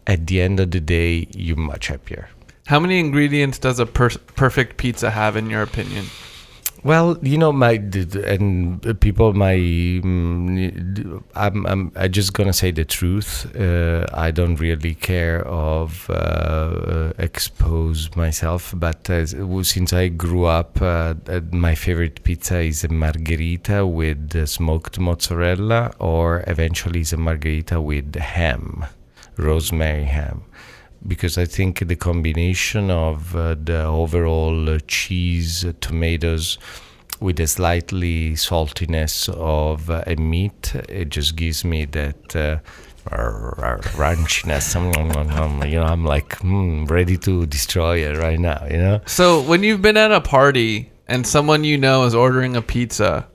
at 0.08 0.26
the 0.26 0.42
end 0.42 0.60
of 0.60 0.72
the 0.72 0.80
day, 0.80 1.28
you're 1.36 1.58
much 1.58 1.88
happier. 1.88 2.30
How 2.68 2.80
many 2.80 3.00
ingredients 3.00 3.60
does 3.60 3.80
a 3.80 3.86
per- 3.86 4.10
perfect 4.36 4.78
pizza 4.78 5.12
have, 5.12 5.36
in 5.36 5.50
your 5.50 5.62
opinion? 5.62 6.06
Well, 6.88 7.18
you 7.22 7.38
know, 7.38 7.52
my 7.52 7.74
and 7.74 8.80
people, 9.02 9.34
my 9.34 9.56
mm, 9.56 11.22
I'm 11.36 11.66
I'm 11.66 11.92
I 11.98 12.08
just 12.08 12.32
gonna 12.32 12.54
say 12.54 12.72
the 12.72 12.86
truth. 12.86 13.54
Uh, 13.60 14.06
I 14.14 14.32
don't 14.32 14.56
really 14.56 14.96
care 14.96 15.46
of 15.46 16.10
uh, 16.10 16.14
uh, 16.14 17.14
expose 17.18 18.16
myself, 18.16 18.74
but 18.78 19.10
as, 19.10 19.36
since 19.64 19.92
I 19.92 20.08
grew 20.08 20.46
up, 20.46 20.82
uh, 20.82 21.16
uh, 21.28 21.42
my 21.52 21.76
favorite 21.76 22.24
pizza 22.24 22.60
is 22.60 22.86
a 22.86 22.88
margherita 22.88 23.86
with 23.86 24.48
smoked 24.48 24.98
mozzarella, 24.98 25.94
or 26.00 26.46
eventually 26.48 27.02
is 27.02 27.12
a 27.12 27.18
margherita 27.18 27.82
with 27.82 28.16
ham, 28.16 28.86
rosemary 29.36 30.06
ham 30.06 30.46
because 31.06 31.38
I 31.38 31.46
think 31.46 31.88
the 31.88 31.96
combination 31.96 32.90
of 32.90 33.36
uh, 33.36 33.56
the 33.62 33.84
overall 33.86 34.70
uh, 34.70 34.80
cheese, 34.88 35.66
uh, 35.66 35.74
tomatoes, 35.82 36.58
with 37.20 37.38
the 37.38 37.48
slightly 37.48 38.34
saltiness 38.34 39.28
of 39.30 39.90
uh, 39.90 40.04
a 40.06 40.16
meat, 40.16 40.76
it 40.88 41.10
just 41.10 41.36
gives 41.36 41.66
me 41.66 41.86
that 41.86 42.36
uh, 42.36 42.60
crunchiness. 43.10 44.76
you 45.70 45.80
know, 45.80 45.84
I'm 45.84 46.06
like 46.06 46.30
mm, 46.40 46.90
ready 46.90 47.18
to 47.18 47.46
destroy 47.46 48.04
it 48.06 48.18
right 48.18 48.40
now. 48.40 48.66
You 48.70 48.78
know. 48.78 49.02
So 49.06 49.42
when 49.42 49.64
you've 49.64 49.82
been 49.82 49.98
at 49.98 50.12
a 50.12 50.22
party 50.22 50.92
and 51.08 51.26
someone 51.26 51.64
you 51.64 51.78
know 51.78 52.04
is 52.04 52.14
ordering 52.14 52.56
a 52.56 52.62
pizza, 52.62 53.28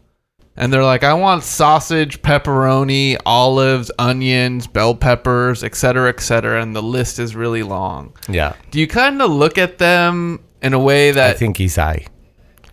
and 0.56 0.72
they're 0.72 0.84
like, 0.84 1.04
"I 1.04 1.14
want 1.14 1.42
sausage, 1.42 2.22
pepperoni, 2.22 3.16
olives, 3.24 3.90
onions, 3.98 4.66
bell 4.66 4.94
peppers, 4.94 5.64
etc., 5.64 6.08
etc., 6.08 6.60
and 6.62 6.74
the 6.74 6.82
list 6.82 7.18
is 7.18 7.34
really 7.34 7.62
long. 7.62 8.16
Yeah. 8.28 8.54
Do 8.70 8.78
you 8.80 8.86
kind 8.86 9.22
of 9.22 9.30
look 9.30 9.58
at 9.58 9.78
them 9.78 10.40
in 10.62 10.72
a 10.72 10.78
way 10.78 11.10
that. 11.10 11.30
I 11.30 11.34
think 11.34 11.58
he's 11.58 11.76
high. 11.76 12.06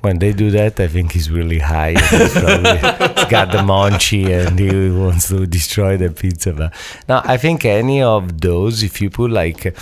When 0.02 0.20
they 0.20 0.32
do 0.32 0.50
that, 0.52 0.80
I 0.80 0.88
think 0.88 1.12
he's 1.12 1.30
really 1.30 1.60
high. 1.60 1.92
He's, 1.92 2.32
probably, 2.32 2.78
he's 2.78 3.26
got 3.30 3.52
the 3.52 3.58
munchie 3.58 4.30
and 4.30 4.58
he 4.58 4.90
wants 4.90 5.28
to 5.28 5.46
destroy 5.46 5.98
the 5.98 6.10
pizza. 6.10 6.54
But 6.54 6.74
now, 7.10 7.22
I 7.26 7.36
think 7.36 7.66
any 7.66 8.02
of 8.02 8.40
those, 8.40 8.82
if 8.82 9.02
you 9.02 9.10
put 9.10 9.30
like, 9.30 9.76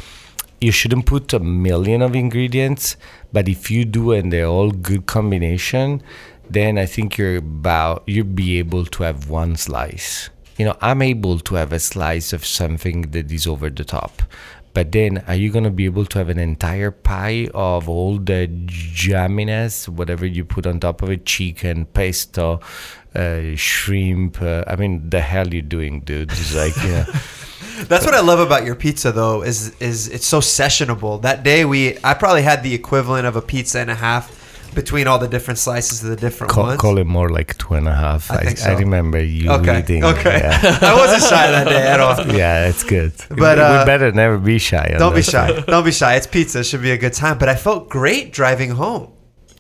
you 0.60 0.72
shouldn't 0.72 1.06
put 1.06 1.34
a 1.34 1.40
million 1.40 2.02
of 2.02 2.16
ingredients, 2.16 2.98
but 3.32 3.48
if 3.48 3.70
you 3.70 3.86
do 3.86 4.12
and 4.12 4.34
they're 4.34 4.48
all 4.48 4.72
good 4.72 5.06
combination, 5.06 6.02
then 6.50 6.78
I 6.78 6.86
think 6.86 7.18
you're 7.18 7.38
about 7.38 8.04
you'll 8.06 8.26
be 8.26 8.60
able 8.60 8.86
to 8.86 9.04
have 9.04 9.30
one 9.30 9.56
slice. 9.56 10.30
You 10.58 10.66
know, 10.66 10.78
I'm 10.82 11.02
able 11.02 11.40
to 11.40 11.56
have 11.56 11.72
a 11.72 11.80
slice 11.80 12.34
of 12.34 12.46
something 12.46 13.12
that 13.12 13.32
is 13.32 13.46
over 13.46 13.70
the 13.70 13.84
top. 13.84 14.24
But 14.74 14.92
then, 14.92 15.24
are 15.28 15.36
you 15.36 15.52
gonna 15.52 15.72
be 15.72 15.86
able 15.86 16.06
to 16.06 16.20
have 16.20 16.30
an 16.30 16.38
entire 16.38 16.92
pie 16.92 17.50
of 17.54 17.90
all 17.90 18.18
the 18.18 18.48
jamminess, 18.48 19.88
whatever 19.88 20.26
you 20.26 20.46
put 20.46 20.68
on 20.68 20.80
top 20.80 21.02
of 21.02 21.10
it, 21.10 21.26
chicken, 21.26 21.86
pesto, 21.86 22.60
uh, 23.16 23.56
shrimp? 23.56 24.40
Uh, 24.42 24.64
I 24.68 24.76
mean, 24.76 25.10
the 25.10 25.22
hell 25.22 25.48
you're 25.48 25.64
doing, 25.64 26.02
dude? 26.02 26.32
It's 26.32 26.54
like, 26.54 26.76
That's 27.88 28.06
what 28.06 28.14
I 28.14 28.22
love 28.22 28.40
about 28.40 28.66
your 28.66 28.76
pizza, 28.76 29.12
though, 29.12 29.44
is 29.44 29.76
is 29.80 30.10
it's 30.10 30.26
so 30.26 30.42
sessionable. 30.42 31.22
That 31.22 31.44
day 31.44 31.66
we, 31.66 31.98
I 32.04 32.14
probably 32.14 32.44
had 32.44 32.62
the 32.62 32.74
equivalent 32.74 33.26
of 33.26 33.36
a 33.36 33.42
pizza 33.42 33.80
and 33.80 33.90
a 33.90 33.96
half 33.96 34.32
between 34.82 35.06
all 35.08 35.20
the 35.26 35.32
different 35.36 35.58
slices 35.58 36.04
of 36.04 36.10
the 36.14 36.16
different 36.16 36.52
call, 36.54 36.68
ones. 36.68 36.80
call 36.80 36.96
it 37.04 37.08
more 37.18 37.30
like 37.38 37.58
two 37.58 37.74
and 37.80 37.88
a 37.88 37.98
half. 38.06 38.30
I 38.30 38.36
I, 38.36 38.44
think 38.46 38.58
I 38.70 38.74
remember 38.86 39.20
you 39.22 39.50
okay, 39.58 39.80
eating. 39.80 40.04
okay. 40.14 40.38
Yeah. 40.44 40.80
I 40.92 40.94
wasn't 41.02 41.24
shy 41.32 41.46
that 41.56 41.68
day 41.76 41.84
at 41.94 42.00
all. 42.00 42.16
yeah, 42.42 42.70
it's 42.70 42.84
good. 42.96 43.14
But, 43.30 43.58
we 43.58 43.64
uh, 43.64 43.86
better 43.92 44.10
never 44.24 44.38
be 44.38 44.58
shy. 44.60 44.88
Don't 45.04 45.16
be 45.22 45.28
shy. 45.36 45.48
Don't 45.74 45.88
be 45.92 45.96
shy. 46.02 46.14
It's 46.20 46.30
pizza. 46.36 46.60
It 46.60 46.68
should 46.70 46.84
be 46.90 46.92
a 46.92 47.02
good 47.06 47.16
time. 47.24 47.36
But 47.42 47.50
I 47.50 47.56
felt 47.56 47.90
great 47.90 48.32
driving 48.40 48.72
home. 48.84 49.06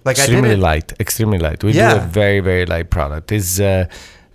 Like 0.05 0.20
I 0.20 0.24
extremely 0.24 0.49
didn't. 0.49 0.70
light 0.72 0.89
extremely 1.05 1.39
light 1.47 1.59
we 1.65 1.74
do 1.74 1.82
a 1.82 1.99
very 1.99 2.39
very 2.39 2.65
light 2.65 2.89
product 2.89 3.30
it's 3.38 3.59
uh, 3.59 3.86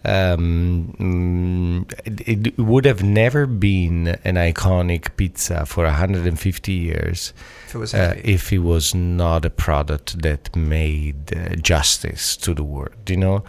um, 0.05 0.95
mm, 0.99 1.93
it, 2.05 2.47
it 2.47 2.59
would 2.59 2.85
have 2.85 3.03
never 3.03 3.47
been 3.47 4.09
an 4.25 4.35
iconic 4.35 5.17
pizza 5.17 5.65
for 5.65 5.85
150 5.85 6.73
years 6.73 7.33
If 7.67 7.75
it 7.75 7.79
was 7.79 7.95
uh, 7.95 8.15
if 8.23 8.53
it 8.53 8.59
was 8.59 8.95
not 8.95 9.45
a 9.45 9.51
product 9.51 10.23
that 10.23 10.55
made 10.57 11.37
uh, 11.37 11.55
justice 11.57 12.37
to 12.39 12.55
the 12.55 12.65
world. 12.65 13.09
you 13.09 13.17
know? 13.17 13.45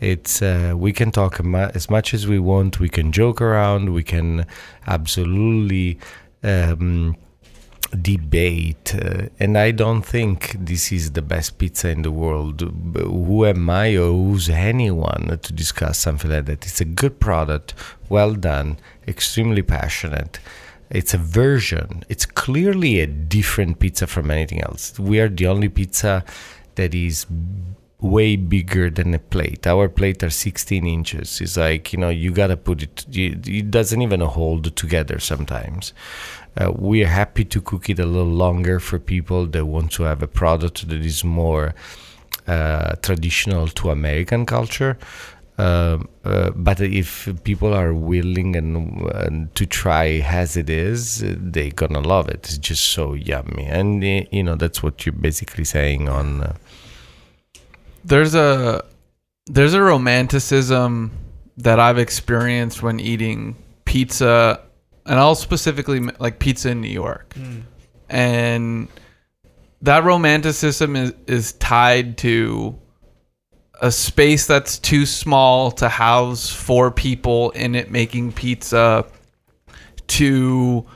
It's 0.00 0.42
uh, 0.42 0.74
we 0.76 0.92
can 0.92 1.10
talk 1.10 1.40
as 1.74 1.90
much 1.90 2.14
as 2.14 2.26
we 2.26 2.38
want. 2.38 2.80
We 2.80 2.88
can 2.88 3.12
joke 3.12 3.40
around. 3.40 3.92
We 3.92 4.02
can 4.02 4.46
absolutely 4.86 5.98
um, 6.42 7.16
debate 7.96 8.94
uh, 8.94 9.28
and 9.38 9.56
i 9.56 9.70
don't 9.70 10.02
think 10.02 10.54
this 10.58 10.92
is 10.92 11.12
the 11.12 11.22
best 11.22 11.58
pizza 11.58 11.88
in 11.88 12.02
the 12.02 12.10
world. 12.10 12.60
Who 12.94 13.46
am 13.46 13.70
i 13.70 13.96
or 13.96 14.12
who's 14.12 14.48
anyone 14.48 15.38
to 15.42 15.52
discuss 15.52 15.98
something 15.98 16.30
like 16.30 16.46
that? 16.46 16.66
It's 16.66 16.80
a 16.80 16.84
good 16.84 17.18
product 17.20 17.74
well 18.08 18.34
done 18.34 18.78
extremely 19.06 19.62
passionate. 19.62 20.38
It's 20.90 21.14
a 21.14 21.18
version. 21.18 22.04
It's 22.08 22.26
clearly 22.26 23.00
a 23.00 23.06
different 23.06 23.78
pizza 23.78 24.06
from 24.06 24.30
anything 24.30 24.62
else. 24.62 24.98
We 24.98 25.20
are 25.20 25.28
the 25.28 25.46
only 25.46 25.68
pizza 25.68 26.24
that 26.76 26.94
is 26.94 27.26
way 28.00 28.36
bigger 28.36 28.90
than 28.90 29.12
a 29.12 29.18
plate. 29.18 29.66
Our 29.66 29.88
plate 29.88 30.22
are 30.22 30.30
16 30.30 30.86
inches. 30.86 31.40
It's 31.40 31.56
like 31.56 31.92
you 31.92 31.98
know 31.98 32.10
you 32.10 32.32
gotta 32.32 32.56
put 32.56 32.82
it. 32.82 33.06
It 33.10 33.70
doesn't 33.70 34.00
even 34.00 34.20
hold 34.20 34.76
together 34.76 35.18
sometimes. 35.18 35.92
Uh, 36.56 36.72
we 36.72 37.04
are 37.04 37.08
happy 37.08 37.44
to 37.44 37.60
cook 37.60 37.88
it 37.88 37.98
a 37.98 38.06
little 38.06 38.32
longer 38.32 38.80
for 38.80 38.98
people 38.98 39.46
that 39.46 39.64
want 39.66 39.92
to 39.92 40.04
have 40.04 40.22
a 40.22 40.28
product 40.28 40.88
that 40.88 41.04
is 41.04 41.22
more 41.24 41.74
uh, 42.46 42.94
traditional 43.02 43.68
to 43.68 43.90
American 43.90 44.46
culture. 44.46 44.98
Um, 45.58 46.08
uh, 46.24 46.50
but 46.50 46.80
if 46.80 47.28
people 47.42 47.74
are 47.74 47.92
willing 47.92 48.54
and, 48.54 49.10
and 49.10 49.52
to 49.56 49.66
try 49.66 50.22
as 50.24 50.56
it 50.56 50.70
is, 50.70 51.22
uh, 51.22 51.34
they're 51.36 51.70
gonna 51.70 52.00
love 52.00 52.28
it. 52.28 52.46
It's 52.46 52.58
just 52.58 52.84
so 52.84 53.14
yummy, 53.14 53.64
and 53.64 54.04
uh, 54.04 54.28
you 54.30 54.44
know 54.44 54.54
that's 54.54 54.84
what 54.84 55.04
you're 55.04 55.12
basically 55.12 55.64
saying 55.64 56.08
on. 56.08 56.54
There's 58.08 58.34
a 58.34 58.84
there's 59.46 59.74
a 59.74 59.82
romanticism 59.82 61.10
that 61.58 61.78
I've 61.78 61.98
experienced 61.98 62.82
when 62.82 63.00
eating 63.00 63.56
pizza, 63.84 64.62
and 65.04 65.18
I'll 65.18 65.34
specifically 65.34 66.00
like 66.18 66.38
pizza 66.38 66.70
in 66.70 66.80
New 66.80 66.88
York, 66.88 67.34
hmm. 67.34 67.60
and 68.08 68.88
that 69.82 70.04
romanticism 70.04 70.96
is 70.96 71.12
is 71.26 71.52
tied 71.54 72.16
to 72.18 72.78
a 73.80 73.92
space 73.92 74.46
that's 74.46 74.78
too 74.78 75.04
small 75.04 75.70
to 75.72 75.88
house 75.88 76.50
four 76.50 76.90
people 76.90 77.50
in 77.50 77.74
it 77.74 77.90
making 77.90 78.32
pizza 78.32 79.04
to 80.06 80.86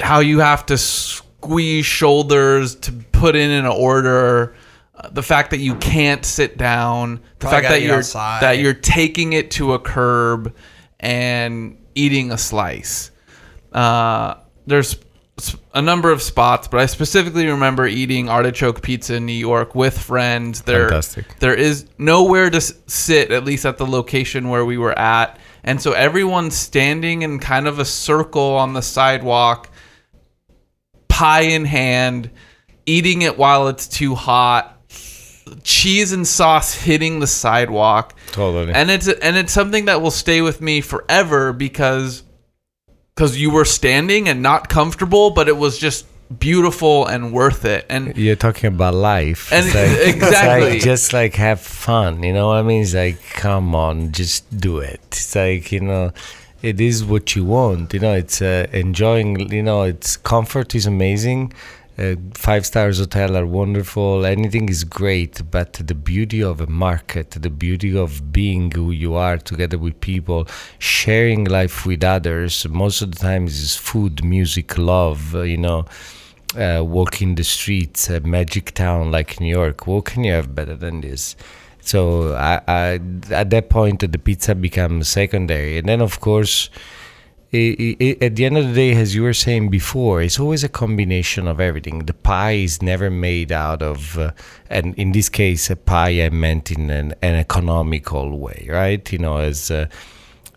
how 0.00 0.20
you 0.20 0.40
have 0.40 0.66
to 0.66 0.76
squeeze 0.76 1.86
shoulders 1.86 2.74
to 2.76 2.92
put 2.92 3.34
in 3.34 3.50
an 3.50 3.66
order 3.66 4.54
uh, 4.96 5.08
the 5.10 5.22
fact 5.22 5.50
that 5.50 5.58
you 5.58 5.74
can't 5.76 6.24
sit 6.24 6.56
down 6.56 7.16
the 7.16 7.20
Probably 7.38 7.56
fact 7.60 7.68
that 7.70 7.82
you're 7.82 7.96
outside. 7.98 8.40
that 8.42 8.58
you're 8.58 8.74
taking 8.74 9.32
it 9.34 9.50
to 9.52 9.74
a 9.74 9.78
curb 9.78 10.54
and 11.00 11.76
eating 11.94 12.32
a 12.32 12.38
slice 12.38 13.10
uh, 13.72 14.34
there's 14.66 14.96
a 15.74 15.82
number 15.82 16.10
of 16.10 16.22
spots 16.22 16.66
but 16.66 16.80
i 16.80 16.86
specifically 16.86 17.46
remember 17.46 17.86
eating 17.86 18.30
artichoke 18.30 18.80
pizza 18.80 19.16
in 19.16 19.26
new 19.26 19.32
york 19.34 19.74
with 19.74 19.98
friends 19.98 20.62
there 20.62 20.88
Fantastic. 20.88 21.38
there 21.40 21.52
is 21.54 21.86
nowhere 21.98 22.48
to 22.48 22.58
sit 22.60 23.30
at 23.30 23.44
least 23.44 23.66
at 23.66 23.76
the 23.76 23.84
location 23.86 24.48
where 24.48 24.64
we 24.64 24.78
were 24.78 24.98
at 24.98 25.38
and 25.62 25.78
so 25.82 25.92
everyone's 25.92 26.56
standing 26.56 27.20
in 27.20 27.38
kind 27.38 27.68
of 27.68 27.78
a 27.78 27.84
circle 27.84 28.56
on 28.56 28.72
the 28.72 28.80
sidewalk 28.80 29.70
pie 31.08 31.42
in 31.42 31.66
hand 31.66 32.30
eating 32.86 33.20
it 33.20 33.36
while 33.36 33.68
it's 33.68 33.86
too 33.86 34.14
hot 34.14 34.75
cheese 35.62 36.12
and 36.12 36.26
sauce 36.26 36.74
hitting 36.74 37.20
the 37.20 37.26
sidewalk 37.26 38.14
Totally. 38.32 38.72
and 38.72 38.90
it's 38.90 39.08
and 39.08 39.36
it's 39.36 39.52
something 39.52 39.84
that 39.86 40.00
will 40.02 40.10
stay 40.10 40.40
with 40.42 40.60
me 40.60 40.80
forever 40.80 41.52
because 41.52 42.22
because 43.14 43.36
you 43.38 43.50
were 43.50 43.64
standing 43.64 44.28
and 44.28 44.42
not 44.42 44.68
comfortable 44.68 45.30
but 45.30 45.48
it 45.48 45.56
was 45.56 45.78
just 45.78 46.06
beautiful 46.40 47.06
and 47.06 47.32
worth 47.32 47.64
it 47.64 47.86
and 47.88 48.16
You're 48.16 48.34
talking 48.34 48.66
about 48.74 48.94
life. 48.94 49.52
And 49.52 49.64
It's 49.66 49.74
like- 49.76 50.14
exactly. 50.16 50.70
like 50.70 50.80
just 50.82 51.12
like 51.12 51.34
have 51.36 51.60
fun. 51.60 52.24
You 52.24 52.32
know 52.32 52.48
what 52.48 52.56
I 52.56 52.62
mean? 52.62 52.82
It's 52.82 52.94
like, 52.94 53.22
come 53.34 53.76
on, 53.76 54.10
just 54.10 54.42
do 54.58 54.78
it. 54.78 55.00
It's 55.12 55.36
like, 55.36 55.70
you 55.70 55.80
know, 55.82 56.10
it 56.62 56.80
is 56.80 57.04
what 57.04 57.36
you 57.36 57.44
want. 57.44 57.94
You 57.94 58.00
know, 58.00 58.14
it's 58.14 58.42
uh, 58.42 58.66
enjoying, 58.72 59.52
you 59.52 59.62
know, 59.62 59.82
it's 59.84 60.16
comfort 60.16 60.74
is 60.74 60.84
amazing. 60.84 61.52
Uh, 61.98 62.14
five 62.34 62.66
stars 62.66 62.98
hotel 62.98 63.36
are 63.36 63.46
wonderful. 63.46 64.26
Anything 64.26 64.68
is 64.68 64.84
great, 64.84 65.40
but 65.50 65.72
the 65.74 65.94
beauty 65.94 66.42
of 66.42 66.60
a 66.60 66.66
market, 66.66 67.30
the 67.30 67.48
beauty 67.48 67.96
of 67.96 68.32
being 68.32 68.70
who 68.70 68.90
you 68.90 69.14
are 69.14 69.38
together 69.38 69.78
with 69.78 69.98
people, 70.00 70.46
sharing 70.78 71.44
life 71.44 71.86
with 71.86 72.04
others. 72.04 72.68
Most 72.68 73.00
of 73.00 73.12
the 73.12 73.18
times 73.18 73.58
is 73.58 73.76
food, 73.76 74.22
music, 74.22 74.76
love. 74.76 75.34
Uh, 75.34 75.42
you 75.42 75.56
know, 75.56 75.86
uh, 76.54 76.82
walking 76.84 77.34
the 77.34 77.44
streets, 77.44 78.10
a 78.10 78.20
magic 78.20 78.72
town 78.72 79.10
like 79.10 79.40
New 79.40 79.48
York. 79.48 79.86
What 79.86 80.04
can 80.04 80.24
you 80.24 80.32
have 80.32 80.54
better 80.54 80.74
than 80.74 81.00
this? 81.00 81.34
So 81.80 82.34
I, 82.34 82.60
I, 82.66 83.00
at 83.30 83.50
that 83.50 83.70
point, 83.70 84.00
the 84.00 84.18
pizza 84.18 84.54
becomes 84.54 85.08
secondary, 85.08 85.78
and 85.78 85.88
then 85.88 86.02
of 86.02 86.20
course, 86.20 86.68
i 87.52 87.96
i 88.00 88.16
at 88.20 88.36
the 88.36 88.44
end 88.44 88.58
of 88.58 88.68
the 88.68 88.74
day, 88.74 88.92
as 88.94 89.14
you 89.14 89.22
were 89.22 89.34
saying 89.34 89.70
before, 89.70 90.22
it's 90.22 90.40
always 90.40 90.64
a 90.64 90.68
combination 90.68 91.46
of 91.46 91.60
everything. 91.60 92.00
The 92.00 92.14
pie 92.14 92.52
is 92.52 92.82
never 92.82 93.10
made 93.10 93.52
out 93.52 93.82
of, 93.82 94.18
uh, 94.18 94.32
and 94.68 94.94
in 94.96 95.12
this 95.12 95.28
case, 95.28 95.70
a 95.70 95.76
pie 95.76 96.24
I 96.24 96.30
meant 96.30 96.70
in 96.70 96.90
an, 96.90 97.14
an 97.22 97.34
economical 97.34 98.38
way, 98.38 98.66
right? 98.70 99.12
You 99.12 99.18
know, 99.18 99.38
as 99.38 99.70
uh, 99.70 99.86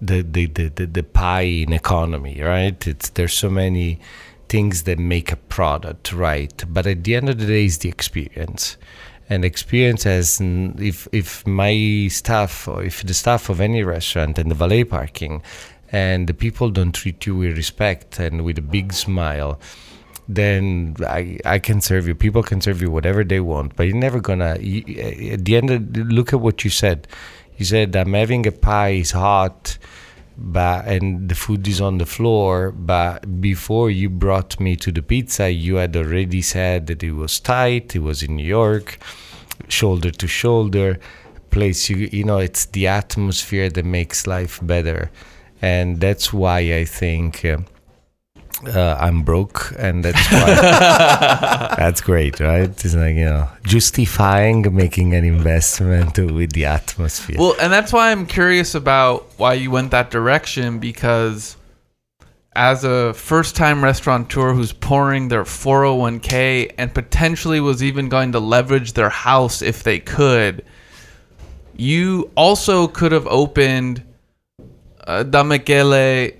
the, 0.02 0.22
the, 0.22 0.48
the, 0.48 0.70
the, 0.70 0.86
the 0.86 1.04
pie 1.04 1.42
in 1.42 1.74
economy, 1.74 2.42
right? 2.42 2.88
It's 2.88 3.10
there's 3.10 3.34
so 3.34 3.50
many 3.50 4.00
things 4.48 4.84
that 4.84 4.98
make 4.98 5.32
a 5.32 5.36
product, 5.36 6.12
right? 6.12 6.64
But 6.68 6.88
at 6.88 7.04
the 7.04 7.16
end 7.16 7.30
of 7.30 7.38
the 7.38 7.46
day, 7.46 7.66
it's 7.66 7.78
the 7.78 7.90
experience. 7.90 8.78
And 9.32 9.46
experience 9.46 10.08
as 10.08 10.40
if 10.42 11.08
if 11.12 11.46
my 11.46 12.08
staff 12.10 12.68
or 12.68 12.84
if 12.84 13.04
the 13.04 13.14
staff 13.14 13.50
of 13.50 13.62
any 13.62 13.84
restaurant 13.84 14.40
and 14.40 14.50
the 14.50 14.56
valet 14.56 14.86
parking 14.86 15.44
and 15.92 16.28
the 16.28 16.34
people 16.34 16.70
don't 16.70 16.94
treat 16.94 17.26
you 17.26 17.36
with 17.36 17.58
respect 17.58 18.20
and 18.20 18.44
with 18.44 18.58
a 18.58 18.62
big 18.62 18.94
smile, 18.94 19.60
then 20.30 20.96
I, 21.02 21.40
I 21.44 21.58
can 21.58 21.82
serve 21.82 22.08
you. 22.08 22.14
People 22.14 22.44
can 22.44 22.62
serve 22.62 22.82
you 22.82 22.92
whatever 22.92 23.24
they 23.24 23.40
want, 23.40 23.76
but 23.76 23.88
you're 23.88 23.96
never 23.96 24.20
gonna. 24.20 24.58
You, 24.60 24.84
at 25.32 25.44
the 25.44 25.58
end, 25.58 25.72
of, 25.72 25.98
look 25.98 26.34
at 26.34 26.40
what 26.40 26.64
you 26.64 26.70
said. 26.70 27.08
You 27.58 27.66
said 27.66 27.96
I'm 27.96 28.14
having 28.14 28.46
a 28.46 28.52
pie. 28.52 28.90
It's 28.90 29.12
hot, 29.12 29.80
but 30.38 30.86
and 30.86 31.28
the 31.28 31.36
food 31.36 31.68
is 31.68 31.82
on 31.82 31.98
the 31.98 32.06
floor. 32.06 32.72
But 32.72 33.42
before 33.42 33.90
you 33.90 34.10
brought 34.10 34.60
me 34.60 34.76
to 34.78 34.92
the 34.92 35.02
pizza, 35.02 35.50
you 35.52 35.76
had 35.76 35.98
already 35.98 36.44
said 36.44 36.88
that 36.88 37.04
it 37.04 37.14
was 37.14 37.40
tight. 37.40 37.96
It 37.96 38.04
was 38.04 38.22
in 38.22 38.36
New 38.36 38.46
York, 38.46 39.00
shoulder 39.68 40.12
to 40.12 40.28
shoulder. 40.28 41.00
Place 41.50 41.90
you 41.90 42.08
you 42.12 42.24
know 42.24 42.38
it's 42.38 42.66
the 42.68 42.86
atmosphere 42.86 43.72
that 43.72 43.84
makes 43.84 44.28
life 44.28 44.60
better, 44.62 45.10
and 45.62 46.00
that's 46.00 46.34
why 46.34 46.60
I 46.60 46.86
think. 46.86 47.46
Uh, 47.46 47.60
uh, 48.68 48.98
I'm 49.00 49.24
broke, 49.24 49.74
and 49.78 50.04
that's 50.04 50.32
why. 50.32 51.76
that's 51.78 52.02
great, 52.02 52.40
right? 52.40 52.70
It's 52.70 52.94
like 52.94 53.16
you 53.16 53.26
know, 53.26 53.48
justifying 53.64 54.76
making 54.76 55.14
an 55.14 55.24
investment 55.24 56.18
with 56.18 56.52
the 56.52 56.66
atmosphere. 56.66 57.38
Well, 57.40 57.56
and 57.62 57.72
that's 57.72 57.94
why 57.94 58.12
I'm 58.12 58.26
curious 58.26 58.76
about 58.76 59.30
why 59.38 59.54
you 59.54 59.72
went 59.72 59.92
that 59.92 60.12
direction 60.12 60.80
because 60.80 61.56
as 62.56 62.84
a 62.84 63.14
first-time 63.14 63.82
restaurateur 63.82 64.54
who's 64.54 64.74
pouring 64.74 65.30
their 65.30 65.44
401k 65.44 66.74
and 66.78 66.94
potentially 66.94 67.60
was 67.62 67.82
even 67.82 68.10
going 68.10 68.34
to 68.34 68.40
leverage 68.40 68.94
their 68.94 69.10
house 69.10 69.62
if 69.62 69.84
they 69.84 70.00
could, 70.00 70.66
you 71.78 72.30
also 72.36 72.88
could 72.88 73.14
have 73.14 73.28
opened 73.28 74.04
uh, 75.10 75.24
Da 75.24 75.42
Michele 75.44 76.32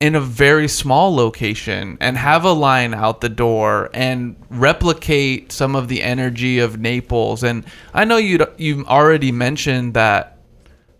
in 0.00 0.14
a 0.14 0.20
very 0.20 0.68
small 0.68 1.14
location 1.14 1.96
and 2.00 2.16
have 2.18 2.44
a 2.44 2.52
line 2.52 2.92
out 2.92 3.20
the 3.20 3.28
door 3.28 3.88
and 3.94 4.36
replicate 4.50 5.50
some 5.50 5.74
of 5.74 5.88
the 5.88 6.02
energy 6.02 6.58
of 6.58 6.78
Naples. 6.78 7.42
And 7.42 7.64
I 7.94 8.04
know 8.04 8.18
you 8.18 8.46
you've 8.58 8.86
already 8.86 9.32
mentioned 9.32 9.94
that. 9.94 10.38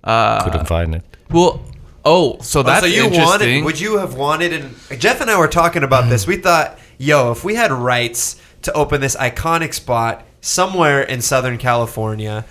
Uh, 0.02 0.42
Couldn't 0.42 0.66
find 0.66 0.94
it. 0.94 1.04
well, 1.30 1.62
oh, 2.04 2.38
so 2.40 2.62
that's 2.62 2.80
so 2.80 2.86
you 2.86 3.04
interesting. 3.04 3.26
wanted? 3.26 3.64
Would 3.64 3.80
you 3.80 3.98
have 3.98 4.14
wanted? 4.14 4.52
And 4.52 5.00
Jeff 5.00 5.20
and 5.20 5.30
I 5.30 5.38
were 5.38 5.48
talking 5.48 5.82
about 5.82 6.08
this. 6.08 6.26
We 6.26 6.36
thought, 6.36 6.78
yo, 6.96 7.30
if 7.30 7.44
we 7.44 7.56
had 7.56 7.70
rights 7.72 8.40
to 8.62 8.72
open 8.72 9.00
this 9.00 9.16
iconic 9.16 9.74
spot 9.74 10.24
somewhere 10.40 11.02
in 11.02 11.20
Southern 11.20 11.58
California, 11.58 12.46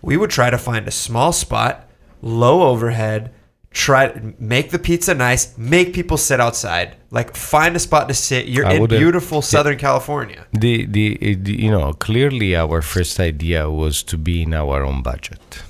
we 0.00 0.16
would 0.16 0.30
try 0.30 0.50
to 0.50 0.58
find 0.58 0.88
a 0.88 0.90
small 0.90 1.32
spot, 1.32 1.88
low 2.22 2.62
overhead. 2.62 3.32
Try 3.76 4.04
make 4.38 4.70
the 4.70 4.78
pizza 4.78 5.12
nice. 5.14 5.44
Make 5.58 5.92
people 5.92 6.16
sit 6.16 6.40
outside. 6.40 6.96
Like 7.10 7.36
find 7.36 7.76
a 7.76 7.78
spot 7.78 8.08
to 8.08 8.14
sit. 8.14 8.46
You're 8.46 8.64
I 8.64 8.74
in 8.76 8.86
beautiful 8.86 9.42
Southern 9.42 9.76
California. 9.76 10.46
The, 10.52 10.86
the 10.86 11.34
the 11.34 11.54
you 11.64 11.70
know 11.70 11.92
clearly 11.92 12.56
our 12.56 12.80
first 12.80 13.20
idea 13.20 13.68
was 13.68 14.02
to 14.04 14.16
be 14.16 14.44
in 14.44 14.54
our 14.54 14.82
own 14.82 15.02
budget. 15.02 15.62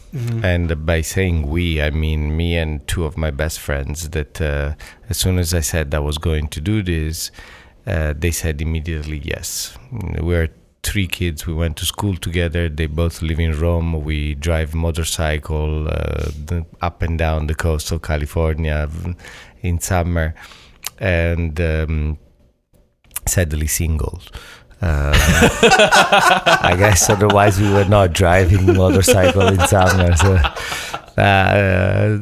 And 0.43 0.87
by 0.87 1.03
saying 1.03 1.47
we, 1.47 1.83
I 1.83 1.91
mean 1.91 2.37
me 2.37 2.57
and 2.57 2.87
two 2.87 3.05
of 3.05 3.19
my 3.19 3.31
best 3.31 3.59
friends. 3.61 4.09
That 4.11 4.41
uh, 4.41 4.75
as 5.11 5.17
soon 5.19 5.39
as 5.39 5.53
I 5.53 5.61
said 5.61 5.93
I 5.93 5.99
was 5.99 6.17
going 6.17 6.47
to 6.49 6.61
do 6.61 6.83
this, 6.83 7.31
uh, 7.87 8.15
they 8.17 8.31
said 8.31 8.63
immediately 8.63 9.21
yes. 9.23 9.77
We're 10.21 10.49
three 10.87 11.07
kids. 11.07 11.47
We 11.47 11.55
went 11.55 11.77
to 11.79 11.85
school 11.85 12.17
together. 12.17 12.69
They 12.69 12.87
both 12.87 13.23
live 13.23 13.41
in 13.41 13.59
Rome. 13.59 14.05
We 14.05 14.35
drive 14.35 14.75
motorcycle 14.75 15.89
uh, 15.89 16.31
up 16.81 17.03
and 17.03 17.19
down 17.19 17.47
the 17.47 17.55
coast 17.55 17.91
of 17.93 18.03
California 18.03 18.89
in 19.63 19.81
summer, 19.81 20.35
and. 20.99 21.61
Um, 21.61 22.19
sadly 23.27 23.67
single. 23.67 24.21
Uh, 24.81 25.13
I 26.63 26.75
guess 26.79 27.09
otherwise 27.09 27.61
we 27.61 27.71
were 27.71 27.85
not 27.85 28.13
driving 28.13 28.67
motorcycle 28.75 29.47
in 29.49 29.61
summer. 29.61 30.15
So 30.17 30.39
uh, 31.17 32.19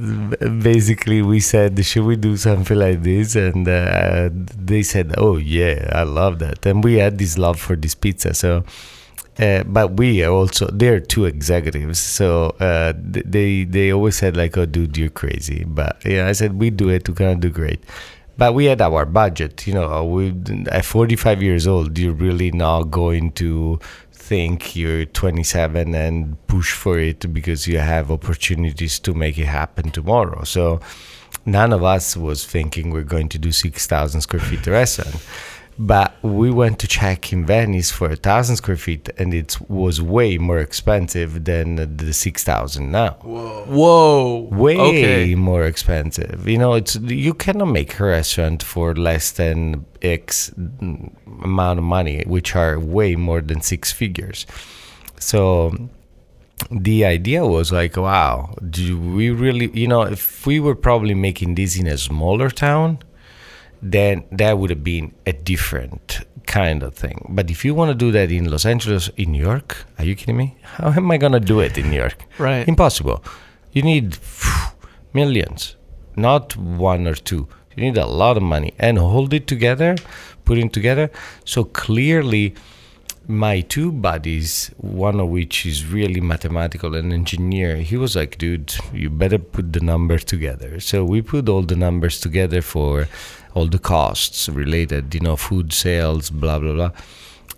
basically, 0.63 1.21
we 1.23 1.41
said, 1.41 1.85
"Should 1.85 2.05
we 2.05 2.17
do 2.17 2.37
something 2.37 2.79
like 2.79 3.03
this?" 3.03 3.35
And 3.35 3.67
uh, 3.69 4.31
they 4.33 4.83
said, 4.83 5.15
"Oh 5.19 5.37
yeah, 5.37 5.89
I 5.93 6.05
love 6.05 6.39
that." 6.39 6.65
And 6.67 6.83
we 6.85 6.95
had 6.95 7.19
this 7.19 7.37
love 7.37 7.59
for 7.59 7.75
this 7.77 7.95
pizza. 7.95 8.35
So, 8.35 8.65
uh, 9.39 9.65
but 9.65 9.97
we 9.97 10.23
are 10.23 10.31
also 10.31 10.69
they're 10.73 11.01
two 11.01 11.25
executives, 11.25 11.99
so 11.99 12.51
uh, 12.61 12.93
they 12.97 13.65
they 13.65 13.93
always 13.93 14.17
said 14.17 14.37
like, 14.37 14.57
"Oh, 14.57 14.67
dude, 14.67 14.97
you're 14.97 15.11
crazy." 15.11 15.65
But 15.67 16.01
yeah, 16.05 16.29
I 16.29 16.33
said 16.33 16.59
we 16.61 16.71
do 16.71 16.89
it. 16.89 17.09
We 17.09 17.15
gonna 17.15 17.37
do 17.37 17.51
great. 17.51 17.83
But 18.37 18.55
we 18.55 18.65
had 18.65 18.81
our 18.81 19.05
budget, 19.07 19.67
you 19.67 19.75
know. 19.75 20.05
We 20.05 20.35
at 20.71 20.85
45 20.85 21.43
years 21.43 21.67
old, 21.69 21.97
you're 21.99 22.13
really 22.13 22.51
not 22.51 22.85
going 22.91 23.31
to 23.33 23.79
think 24.25 24.75
you're 24.75 25.05
27 25.05 25.95
and 25.95 26.47
push 26.47 26.73
for 26.73 26.99
it 26.99 27.33
because 27.33 27.69
you 27.69 27.79
have 27.79 28.11
opportunities 28.11 28.99
to 29.01 29.13
make 29.13 29.39
it 29.39 29.47
happen 29.47 29.91
tomorrow. 29.91 30.45
So 30.45 30.81
none 31.45 31.73
of 31.75 31.85
us 31.85 32.17
was 32.17 32.47
thinking 32.47 32.91
we're 32.91 33.03
going 33.03 33.29
to 33.29 33.39
do 33.39 33.53
6,000 33.53 34.21
square 34.23 34.41
feet 34.41 34.67
restaurant. 34.67 35.17
But 35.77 36.15
we 36.23 36.51
went 36.53 36.79
to 36.81 36.87
check 36.87 37.33
in 37.33 37.45
Venice 37.45 37.91
for 37.91 38.11
a 38.11 38.17
thousand 38.17 38.57
square 38.57 38.77
feet, 38.77 39.09
and 39.19 39.35
it 39.35 39.59
was 39.69 40.01
way 40.01 40.39
more 40.39 40.59
expensive 40.59 41.45
than 41.45 41.97
the 41.97 42.13
six 42.13 42.45
thousand 42.45 42.93
now 42.93 43.17
Whoa. 43.23 43.65
Whoa! 43.67 44.49
way 44.53 44.79
Okay. 44.79 45.35
more 45.35 45.65
expensive. 45.65 46.47
You 46.47 46.59
know, 46.59 46.75
it's 46.75 46.95
you 46.97 47.35
cannot 47.35 47.67
make 47.67 47.99
a 47.99 48.05
restaurant 48.05 48.63
for 48.63 48.95
less 48.95 49.33
than 49.33 49.85
X 50.01 50.53
amount 51.43 51.79
of 51.81 51.85
money, 51.85 52.23
which 52.27 52.55
are 52.55 52.79
way 52.79 53.17
more 53.17 53.41
than 53.41 53.61
six 53.61 53.91
figures. 53.91 54.47
So 55.19 55.89
the 56.71 57.05
idea 57.05 57.45
was 57.47 57.73
like, 57.73 57.97
wow, 57.97 58.55
do 58.71 58.99
we 58.99 59.31
really? 59.31 59.71
You 59.73 59.89
know, 59.89 60.03
if 60.03 60.47
we 60.47 60.61
were 60.61 60.77
probably 60.77 61.15
making 61.15 61.57
this 61.57 61.77
in 61.77 61.87
a 61.87 61.99
smaller 61.99 62.51
town, 62.51 63.01
then 63.85 64.25
that 64.33 64.59
would 64.59 64.71
have 64.71 64.83
been 64.83 65.15
a 65.27 65.33
different 65.33 66.21
kind 66.47 66.83
of 66.83 66.95
thing. 66.95 67.27
But 67.29 67.51
if 67.51 67.65
you 67.65 67.75
want 67.75 67.91
to 67.91 67.95
do 67.95 68.11
that 68.13 68.33
in 68.33 68.51
Los 68.51 68.65
Angeles, 68.65 69.11
in 69.17 69.33
New 69.33 69.43
York, 69.43 69.85
are 69.99 70.05
you 70.05 70.17
kidding 70.17 70.37
me? 70.37 70.57
How 70.63 70.91
am 70.91 71.11
I 71.11 71.19
gonna 71.19 71.41
do 71.41 71.61
it 71.61 71.77
in 71.77 71.91
New 71.91 71.97
York? 71.97 72.25
Right. 72.39 72.67
Impossible. 72.67 73.23
You 73.73 73.83
need 73.83 74.17
phew, 74.17 74.73
millions, 75.13 75.77
not 76.17 76.57
one 76.57 77.07
or 77.07 77.15
two. 77.15 77.47
You 77.77 77.85
need 77.85 77.99
a 77.99 78.07
lot 78.07 78.37
of 78.37 78.43
money 78.43 78.73
and 78.79 78.99
hold 78.99 79.35
it 79.35 79.47
together, 79.47 79.97
put 80.45 80.59
it 80.59 80.73
together. 80.73 81.11
So 81.45 81.65
clearly, 81.65 82.55
my 83.27 83.63
two 83.63 83.91
buddies, 83.91 84.71
one 84.77 85.19
of 85.19 85.29
which 85.29 85.67
is 85.67 85.87
really 85.87 86.21
mathematical 86.21 86.95
and 86.95 87.13
engineer, 87.13 87.77
he 87.77 87.97
was 87.97 88.15
like, 88.15 88.39
dude, 88.39 88.75
you 88.93 89.11
better 89.11 89.39
put 89.39 89.73
the 89.73 89.81
numbers 89.81 90.25
together. 90.25 90.79
So 90.81 91.05
we 91.05 91.23
put 91.23 91.49
all 91.49 91.63
the 91.63 91.77
numbers 91.77 92.21
together 92.21 92.63
for 92.63 93.09
all 93.55 93.67
the 93.67 93.79
costs 93.79 94.49
related, 94.49 95.15
you 95.15 95.21
know, 95.21 95.37
food 95.37 95.73
sales, 95.73 96.31
blah, 96.31 96.59
blah, 96.59 96.73
blah. 96.73 96.91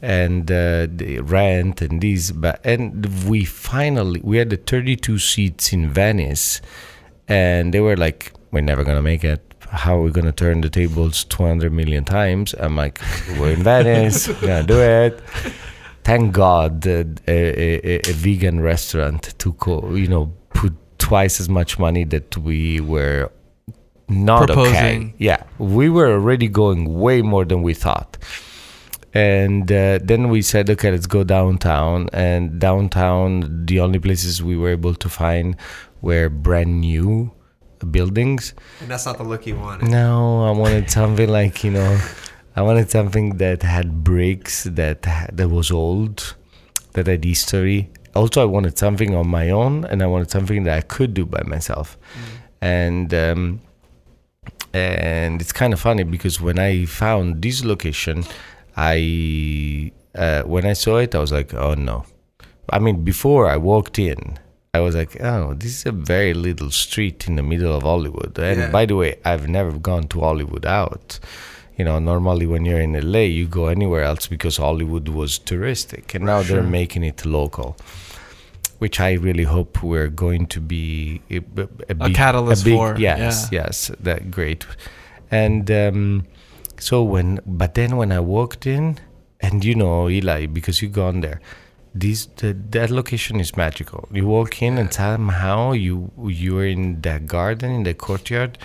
And 0.03 0.51
uh, 0.51 0.87
the 0.91 1.21
rent 1.21 1.81
and 1.81 2.01
these, 2.03 2.31
but 2.31 2.61
and 2.65 3.25
we 3.25 3.45
finally 3.45 4.21
we 4.23 4.37
had 4.37 4.51
the 4.51 4.59
32 4.59 5.19
seats 5.19 5.73
in 5.73 5.91
Venice, 5.91 6.61
and 7.29 7.73
they 7.73 7.81
were 7.81 7.97
like, 7.97 8.33
"We're 8.51 8.61
never 8.61 8.85
gonna 8.85 9.01
make 9.01 9.25
it. 9.25 9.41
How 9.71 9.97
are 9.97 10.03
we 10.03 10.11
gonna 10.11 10.33
turn 10.33 10.61
the 10.61 10.69
tables 10.69 11.25
200 11.25 11.73
million 11.73 12.05
times?" 12.05 12.55
I'm 12.59 12.77
like, 12.77 13.01
"We're 13.39 13.53
in 13.53 13.63
Venice. 13.63 14.29
We're 14.43 14.49
gonna 14.49 14.67
do 14.67 14.81
it." 14.81 15.23
Thank 16.05 16.35
God 16.35 16.87
a, 16.87 17.07
a, 17.27 18.09
a 18.09 18.13
vegan 18.13 18.61
restaurant 18.61 19.35
took, 19.39 19.67
you 19.67 20.07
know, 20.07 20.33
put 20.51 20.75
twice 20.99 21.41
as 21.41 21.49
much 21.49 21.79
money 21.79 22.05
that 22.05 22.37
we 22.37 22.81
were 22.81 23.31
not 24.09 24.51
okay. 24.51 25.15
Yeah, 25.19 25.43
we 25.59 25.89
were 25.89 26.13
already 26.13 26.49
going 26.49 26.99
way 26.99 27.23
more 27.23 27.45
than 27.45 27.63
we 27.63 27.75
thought. 27.75 28.17
And 29.13 29.73
uh, 29.73 29.99
then 30.03 30.29
we 30.29 30.43
said, 30.43 30.69
okay, 30.69 30.91
let's 30.91 31.07
go 31.07 31.25
downtown. 31.25 32.11
And 32.13 32.61
downtown, 32.61 33.65
the 33.65 33.81
only 33.81 33.99
places 33.99 34.43
we 34.43 34.59
were 34.59 34.69
able 34.69 34.95
to 34.95 35.09
find 35.09 35.57
were 36.03 36.29
brand 36.29 36.83
new 36.83 37.33
buildings. 37.91 38.53
And 38.81 38.91
that's 38.91 39.07
not 39.07 39.17
the 39.17 39.25
look 39.25 39.47
you 39.47 39.57
wanted. 39.57 39.89
No, 39.89 40.45
I 40.45 40.51
wanted 40.51 40.91
something 40.91 41.29
like 41.41 41.65
you 41.65 41.71
know, 41.71 41.99
I 42.55 42.63
wanted 42.63 42.91
something 42.91 43.39
that 43.39 43.63
had 43.63 44.05
bricks 44.05 44.65
that 44.65 45.03
that 45.33 45.49
was 45.49 45.71
old, 45.71 46.35
that 46.93 47.07
had 47.07 47.25
history. 47.25 47.91
Also, 48.15 48.41
I 48.43 48.47
wanted 48.47 48.79
something 48.79 49.15
on 49.15 49.29
my 49.29 49.51
own, 49.51 49.85
and 49.85 50.03
I 50.03 50.07
wanted 50.07 50.31
something 50.31 50.65
that 50.65 50.77
I 50.77 50.81
could 50.81 51.13
do 51.13 51.27
by 51.27 51.43
myself. 51.43 51.99
And 52.63 53.13
um, 53.13 53.61
and 54.77 55.41
it's 55.41 55.53
kind 55.53 55.73
of 55.73 55.81
funny 55.81 56.05
because 56.05 56.41
when 56.41 56.59
I 56.59 56.85
found 56.87 57.43
this 57.43 57.65
location, 57.65 58.25
I 58.77 59.93
uh, 60.15 60.43
when 60.43 60.65
I 60.67 60.73
saw 60.75 60.97
it, 60.99 61.15
I 61.15 61.19
was 61.19 61.33
like, 61.33 61.55
oh 61.55 61.75
no. 61.75 62.05
I 62.71 62.79
mean, 62.79 63.05
before 63.05 63.49
I 63.49 63.57
walked 63.57 63.99
in, 63.99 64.39
I 64.75 64.81
was 64.81 64.95
like, 64.95 65.21
oh, 65.23 65.55
this 65.55 65.73
is 65.79 65.87
a 65.87 65.93
very 65.93 66.35
little 66.35 66.71
street 66.71 67.27
in 67.29 67.37
the 67.37 67.43
middle 67.43 67.75
of 67.75 67.83
Hollywood. 67.83 68.39
And 68.39 68.61
Yeah. 68.61 68.71
by 68.71 68.87
the 68.87 68.97
way, 68.97 69.19
I've 69.25 69.49
never 69.49 69.73
gone 69.79 70.09
to 70.09 70.21
Hollywood 70.21 70.67
out. 70.67 71.19
You 71.79 71.85
know, 71.85 71.99
normally 71.99 72.47
when 72.47 72.65
you're 72.65 72.81
in 72.81 72.95
LA, 73.13 73.21
you 73.39 73.47
go 73.47 73.67
anywhere 73.69 74.03
else 74.03 74.27
because 74.27 74.57
Hollywood 74.57 75.09
was 75.09 75.39
touristic, 75.39 76.15
and 76.15 76.25
now 76.25 76.43
they're 76.43 76.63
making 76.63 77.05
it 77.05 77.25
local. 77.27 77.77
Which 78.79 79.01
I 79.01 79.13
really 79.13 79.45
hope 79.45 79.83
we're 79.83 80.09
going 80.09 80.47
to 80.49 80.61
be 80.61 81.23
a, 81.31 81.39
a, 81.89 81.95
big- 81.95 82.15
catalyst 82.15 82.65
big- 82.65 82.77
for, 82.77 82.97
Yes, 82.99 83.49
yes, 83.51 83.91
that 84.01 84.31
great. 84.31 84.67
And 85.31 85.71
um, 85.71 86.27
so 86.79 87.03
when, 87.03 87.41
but 87.47 87.75
then 87.75 87.97
when 87.97 88.13
I 88.13 88.21
walked 88.21 88.67
in, 88.67 88.99
and 89.41 89.65
you 89.65 89.75
know, 89.75 90.07
Elie, 90.09 90.47
because 90.47 90.83
you've 90.83 90.93
gone 90.93 91.21
there, 91.21 91.41
this 91.95 92.27
the, 92.27 92.53
that 92.71 92.91
location 92.91 93.41
is 93.41 93.57
magical. 93.57 94.09
You 94.13 94.27
walk 94.27 94.61
in 94.63 94.77
and 94.79 94.93
somehow 94.93 95.73
you 95.73 96.13
you're 96.27 96.67
in 96.67 97.01
that 97.01 97.27
garden 97.27 97.71
in 97.73 97.83
the 97.85 97.95
courtyard, 97.95 98.59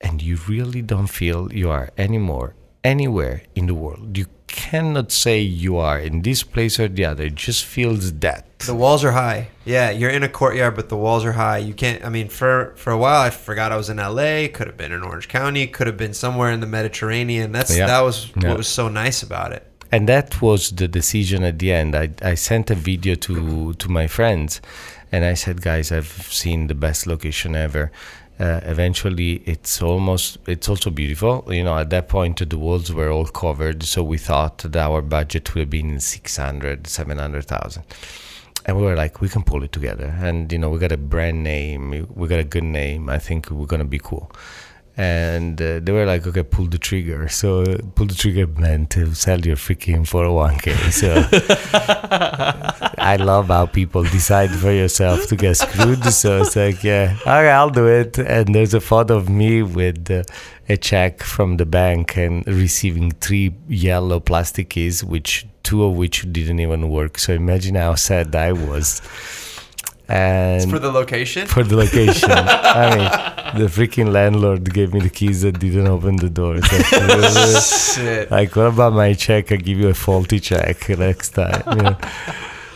and 0.00 0.22
you 0.22 0.38
really 0.48 0.82
don't 0.82 1.08
feel 1.08 1.52
you 1.52 1.70
are 1.70 1.90
anymore 1.98 2.54
anywhere 2.84 3.42
in 3.54 3.66
the 3.66 3.74
world. 3.74 4.16
You 4.16 4.26
cannot 4.52 5.10
say 5.10 5.40
you 5.40 5.76
are 5.78 5.98
in 5.98 6.22
this 6.22 6.42
place 6.44 6.78
or 6.78 6.88
the 6.88 7.04
other. 7.04 7.24
It 7.24 7.34
just 7.34 7.64
feels 7.64 8.12
that. 8.20 8.46
The 8.60 8.74
walls 8.74 9.02
are 9.04 9.12
high. 9.12 9.48
Yeah, 9.64 9.90
you're 9.90 10.10
in 10.18 10.22
a 10.22 10.28
courtyard, 10.28 10.76
but 10.76 10.88
the 10.88 10.96
walls 10.96 11.24
are 11.24 11.32
high. 11.32 11.58
You 11.58 11.74
can't. 11.74 12.04
I 12.04 12.10
mean, 12.10 12.28
for 12.28 12.72
for 12.76 12.90
a 12.92 12.98
while, 13.04 13.20
I 13.20 13.30
forgot 13.30 13.72
I 13.72 13.76
was 13.76 13.88
in 13.90 13.98
L.A. 13.98 14.48
Could 14.48 14.68
have 14.68 14.76
been 14.76 14.92
in 14.92 15.02
Orange 15.02 15.28
County. 15.28 15.66
Could 15.66 15.88
have 15.88 15.96
been 15.96 16.14
somewhere 16.14 16.52
in 16.52 16.60
the 16.60 16.66
Mediterranean. 16.78 17.50
That's 17.52 17.76
Yeah. 17.76 17.86
that 17.86 18.02
was 18.02 18.16
Yeah. 18.40 18.48
what 18.50 18.58
was 18.58 18.68
so 18.68 18.88
nice 18.88 19.22
about 19.28 19.50
it. 19.52 19.62
and 19.94 20.08
that 20.08 20.40
was 20.40 20.70
the 20.80 20.88
decision 20.88 21.42
at 21.50 21.58
the 21.58 21.70
end 21.80 21.90
I, 21.94 22.06
I 22.32 22.34
sent 22.50 22.70
a 22.70 22.74
video 22.90 23.14
to 23.26 23.34
to 23.82 23.86
my 23.98 24.06
friends 24.16 24.50
and 25.12 25.20
i 25.32 25.34
said 25.42 25.56
guys 25.70 25.92
i've 25.96 26.14
seen 26.42 26.60
the 26.68 26.74
best 26.86 27.00
location 27.06 27.50
ever 27.66 27.84
uh, 28.42 28.60
eventually 28.64 29.42
it's 29.46 29.80
almost 29.80 30.38
it's 30.46 30.68
also 30.68 30.90
beautiful. 30.90 31.44
You 31.48 31.64
know 31.64 31.76
at 31.78 31.90
that 31.90 32.08
point 32.08 32.36
the 32.48 32.58
walls 32.58 32.92
were 32.92 33.10
all 33.10 33.26
covered 33.26 33.82
so 33.84 34.02
we 34.02 34.18
thought 34.18 34.58
that 34.58 34.76
our 34.76 35.00
budget 35.02 35.54
would 35.54 35.60
have 35.60 35.70
been 35.70 36.00
600 36.00 36.86
700000 36.86 37.84
and 38.66 38.76
we 38.76 38.82
were 38.82 38.96
like 38.96 39.20
we 39.20 39.28
can 39.28 39.42
pull 39.42 39.62
it 39.62 39.72
together. 39.72 40.14
And 40.20 40.50
you 40.52 40.58
know 40.58 40.70
we 40.70 40.78
got 40.78 40.92
a 40.92 40.96
brand 40.96 41.42
name 41.44 41.82
we- 42.16 42.28
got 42.28 42.40
a 42.40 42.44
good 42.56 42.64
name. 42.64 43.08
I 43.08 43.18
think 43.18 43.50
we're 43.50 43.66
gonna 43.66 43.84
be 43.84 43.98
cool 43.98 44.30
and 44.96 45.60
uh, 45.62 45.80
they 45.80 45.90
were 45.90 46.04
like 46.04 46.26
okay 46.26 46.42
pull 46.42 46.66
the 46.66 46.78
trigger. 46.78 47.28
So 47.28 47.64
pull 47.94 48.06
the 48.06 48.14
trigger 48.14 48.46
meant 48.46 48.90
to 48.90 49.14
sell 49.14 49.40
your 49.40 49.56
freaking 49.56 50.06
401k 50.06 50.92
so 50.92 51.08
i 52.98 53.16
love 53.16 53.46
how 53.46 53.66
people 53.66 54.02
decide 54.02 54.50
for 54.50 54.70
yourself 54.70 55.26
to 55.28 55.36
get 55.36 55.56
screwed. 55.56 56.04
So 56.04 56.42
it's 56.42 56.56
like 56.56 56.84
yeah 56.84 57.16
okay 57.22 57.50
i'll 57.50 57.70
do 57.70 57.86
it. 57.86 58.18
And 58.18 58.54
there's 58.54 58.74
a 58.74 58.80
photo 58.80 59.16
of 59.16 59.28
me 59.28 59.62
with 59.62 60.10
uh, 60.10 60.24
a 60.68 60.76
check 60.76 61.22
from 61.22 61.56
the 61.56 61.66
bank 61.66 62.16
and 62.16 62.46
receiving 62.46 63.12
three 63.12 63.54
yellow 63.68 64.20
plastic 64.20 64.70
keys 64.70 65.02
which 65.02 65.46
two 65.62 65.84
of 65.84 65.96
which 65.96 66.30
didn't 66.32 66.60
even 66.60 66.88
work. 66.90 67.18
So 67.18 67.32
imagine 67.32 67.76
how 67.76 67.94
sad 67.94 68.34
i 68.34 68.52
was 68.52 69.00
and 70.12 70.70
For 70.70 70.78
the 70.78 70.92
location. 70.92 71.46
for 71.46 71.62
the 71.62 71.76
location. 71.76 72.30
I 72.80 72.84
mean, 72.96 73.62
the 73.62 73.68
freaking 73.68 74.12
landlord 74.12 74.72
gave 74.72 74.92
me 74.92 75.00
the 75.00 75.10
keys 75.10 75.42
that 75.42 75.58
didn't 75.58 75.86
open 75.86 76.16
the 76.16 76.28
door. 76.30 76.56
It's 76.56 76.70
like, 76.72 76.90
really? 76.92 77.60
Shit. 77.60 78.30
like, 78.38 78.54
what 78.54 78.66
about 78.66 78.92
my 78.92 79.14
check? 79.14 79.52
I 79.52 79.56
give 79.56 79.78
you 79.78 79.88
a 79.88 79.94
faulty 79.94 80.38
check 80.40 80.88
next 81.06 81.30
time. 81.30 81.62
you 81.76 81.82
know? 81.82 81.96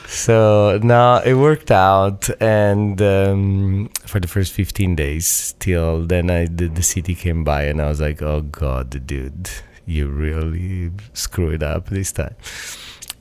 So 0.06 0.78
now 0.82 1.18
it 1.18 1.34
worked 1.34 1.70
out, 1.70 2.30
and 2.40 3.00
um, 3.02 3.90
for 4.06 4.20
the 4.20 4.28
first 4.28 4.52
15 4.52 4.94
days, 4.94 5.54
till 5.58 6.06
then, 6.06 6.30
I 6.30 6.46
the, 6.46 6.68
the 6.68 6.82
city 6.82 7.14
came 7.14 7.42
by, 7.44 7.64
and 7.64 7.82
I 7.82 7.88
was 7.88 8.00
like, 8.00 8.22
"Oh 8.22 8.40
God, 8.40 9.04
dude, 9.06 9.50
you 9.84 10.06
really 10.08 10.92
screw 11.12 11.50
it 11.50 11.62
up 11.62 11.86
this 11.90 12.12
time. 12.12 12.36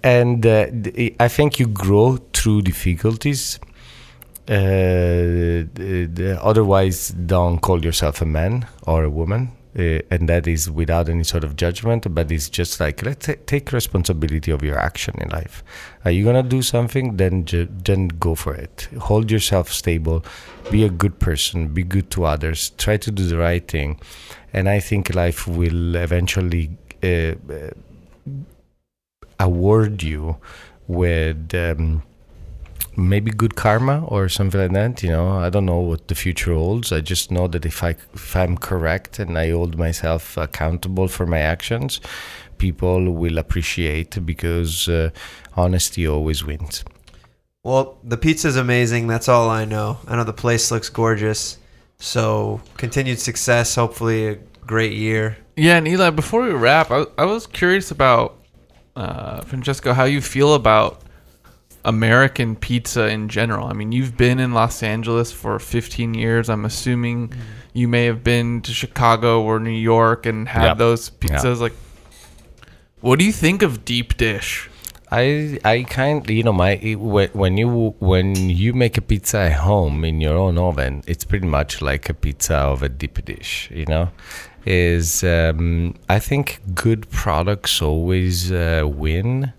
And 0.03 0.45
uh, 0.45 0.68
I 1.19 1.27
think 1.27 1.60
you 1.60 1.65
grow 1.68 2.18
through 2.34 2.61
difficulties. 2.61 3.60
Uh, 4.47 5.65
the- 5.73 6.39
otherwise, 6.41 7.09
don't 7.09 7.59
call 7.59 7.84
yourself 7.84 8.22
a 8.22 8.26
man 8.26 8.67
or 8.85 9.03
a 9.03 9.09
woman. 9.09 9.51
Uh, 9.77 9.99
and 10.09 10.30
that 10.30 10.47
is 10.47 10.72
without 10.72 11.09
any 11.09 11.23
sort 11.26 11.43
of 11.43 11.57
judgment, 11.57 12.07
but 12.15 12.31
it's 12.31 12.47
just 12.47 12.80
like 12.80 13.03
let's 13.03 13.26
ta- 13.26 13.34
take 13.45 13.73
responsibility 13.73 14.49
of 14.49 14.63
your 14.63 14.77
action 14.77 15.13
in 15.19 15.27
life. 15.30 15.65
Are 16.05 16.11
you 16.11 16.23
gonna 16.23 16.43
do 16.43 16.61
something? 16.61 17.17
Then 17.17 17.43
ju- 17.43 17.67
then 17.84 18.07
go 18.07 18.35
for 18.35 18.53
it. 18.55 18.88
Hold 18.97 19.30
yourself 19.30 19.69
stable. 19.73 20.23
Be 20.72 20.85
a 20.85 20.89
good 20.89 21.19
person. 21.19 21.67
Be 21.73 21.84
good 21.84 22.09
to 22.11 22.23
others. 22.23 22.69
Try 22.77 22.95
to 22.95 23.11
do 23.11 23.26
the 23.27 23.38
right 23.38 23.67
thing, 23.67 23.99
and 24.53 24.69
I 24.69 24.80
think 24.80 25.13
life 25.13 25.45
will 25.45 25.95
eventually 25.97 26.69
uh, 27.03 27.34
uh, 27.51 27.72
award 29.41 30.03
you 30.03 30.38
with. 30.88 31.53
Um, 31.53 32.03
maybe 32.97 33.31
good 33.31 33.55
karma 33.55 34.03
or 34.05 34.30
something 34.30 34.61
like 34.61 34.72
that 34.72 35.03
you 35.03 35.09
know 35.09 35.31
i 35.31 35.49
don't 35.49 35.65
know 35.65 35.80
what 35.80 36.07
the 36.07 36.15
future 36.15 36.53
holds 36.53 36.91
i 36.91 37.01
just 37.01 37.31
know 37.31 37.47
that 37.47 37.65
if 37.65 37.84
i 37.84 37.89
if 38.13 38.35
i'm 38.35 38.57
correct 38.57 39.19
and 39.19 39.38
i 39.38 39.49
hold 39.49 39.77
myself 39.77 40.38
accountable 40.38 41.07
for 41.07 41.26
my 41.26 41.39
actions 41.39 41.99
people 42.57 43.11
will 43.11 43.38
appreciate 43.38 44.26
because 44.26 44.88
uh, 44.88 45.09
honesty 45.57 46.07
always 46.07 46.43
wins 46.45 46.84
Well, 47.63 47.97
the 48.03 48.17
pizza's 48.17 48.57
amazing. 48.57 49.07
That's 49.07 49.27
all 49.27 49.49
I 49.49 49.65
know. 49.65 49.97
I 50.07 50.15
know 50.15 50.23
the 50.23 50.34
place 50.34 50.69
looks 50.72 50.89
gorgeous. 50.89 51.57
So 51.97 52.61
continued 52.77 53.19
success. 53.19 53.73
Hopefully 53.76 54.27
a 54.27 54.35
great 54.67 54.93
year. 54.93 55.38
Yeah, 55.57 55.77
and 55.77 55.88
Elie, 55.88 56.11
before 56.11 56.43
we 56.43 56.51
wrap, 56.51 56.91
I, 56.91 57.05
I 57.17 57.26
was 57.26 57.47
curious 57.47 57.89
about 57.89 58.38
uh, 58.95 59.41
Francesco, 59.41 59.93
how 59.93 60.03
you 60.05 60.22
feel 60.22 60.53
about 60.53 61.01
American 61.86 62.56
pizza 62.56 63.07
in 63.07 63.30
general. 63.30 63.68
I 63.68 63.74
mean, 63.74 63.91
you've 63.91 64.18
been 64.18 64.40
in 64.40 64.53
Los 64.53 64.84
Angeles 64.84 65.32
for 65.32 65.60
15 65.60 66.14
years. 66.14 66.49
I'm 66.49 66.66
assuming 66.66 67.32
you 67.74 67.88
may 67.88 68.06
have 68.06 68.24
been 68.24 68.62
to 68.64 68.72
Chicago 68.74 69.41
or 69.44 69.60
New 69.60 69.70
York 69.70 70.26
and 70.26 70.48
had 70.48 70.64
Yep. 70.66 70.78
those 70.78 71.10
pizzas. 71.12 71.60
Like, 71.60 71.74
what 73.02 73.20
do 73.20 73.26
you 73.26 73.32
think 73.32 73.62
of 73.62 73.86
deep 73.86 74.18
dish? 74.18 74.70
I 75.12 75.60
I 75.64 75.84
kind 75.84 76.28
you 76.30 76.41
know 76.44 76.52
my 76.52 76.78
when 76.98 77.30
when 77.34 77.57
you 77.57 77.95
when 77.99 78.36
you 78.49 78.74
make 78.74 78.98
a 78.98 79.02
pizza 79.02 79.38
at 79.38 79.53
home 79.53 80.03
in 80.03 80.20
your 80.20 80.36
own 80.36 80.57
oven, 80.57 81.03
it's 81.06 81.24
pretty 81.24 81.45
much 81.48 81.82
like 81.82 82.10
a 82.10 82.14
pizza 82.14 82.56
of 82.56 82.82
a 82.82 82.90
deep 82.90 83.24
dish. 83.24 83.70
You 83.72 83.86
know, 83.86 84.10
is 84.66 85.24
um, 85.24 85.94
I 86.10 86.18
think 86.20 86.60
good 86.74 87.07
products 87.12 87.82
always 87.82 88.52
uh, 88.52 88.84
win. 88.86 89.53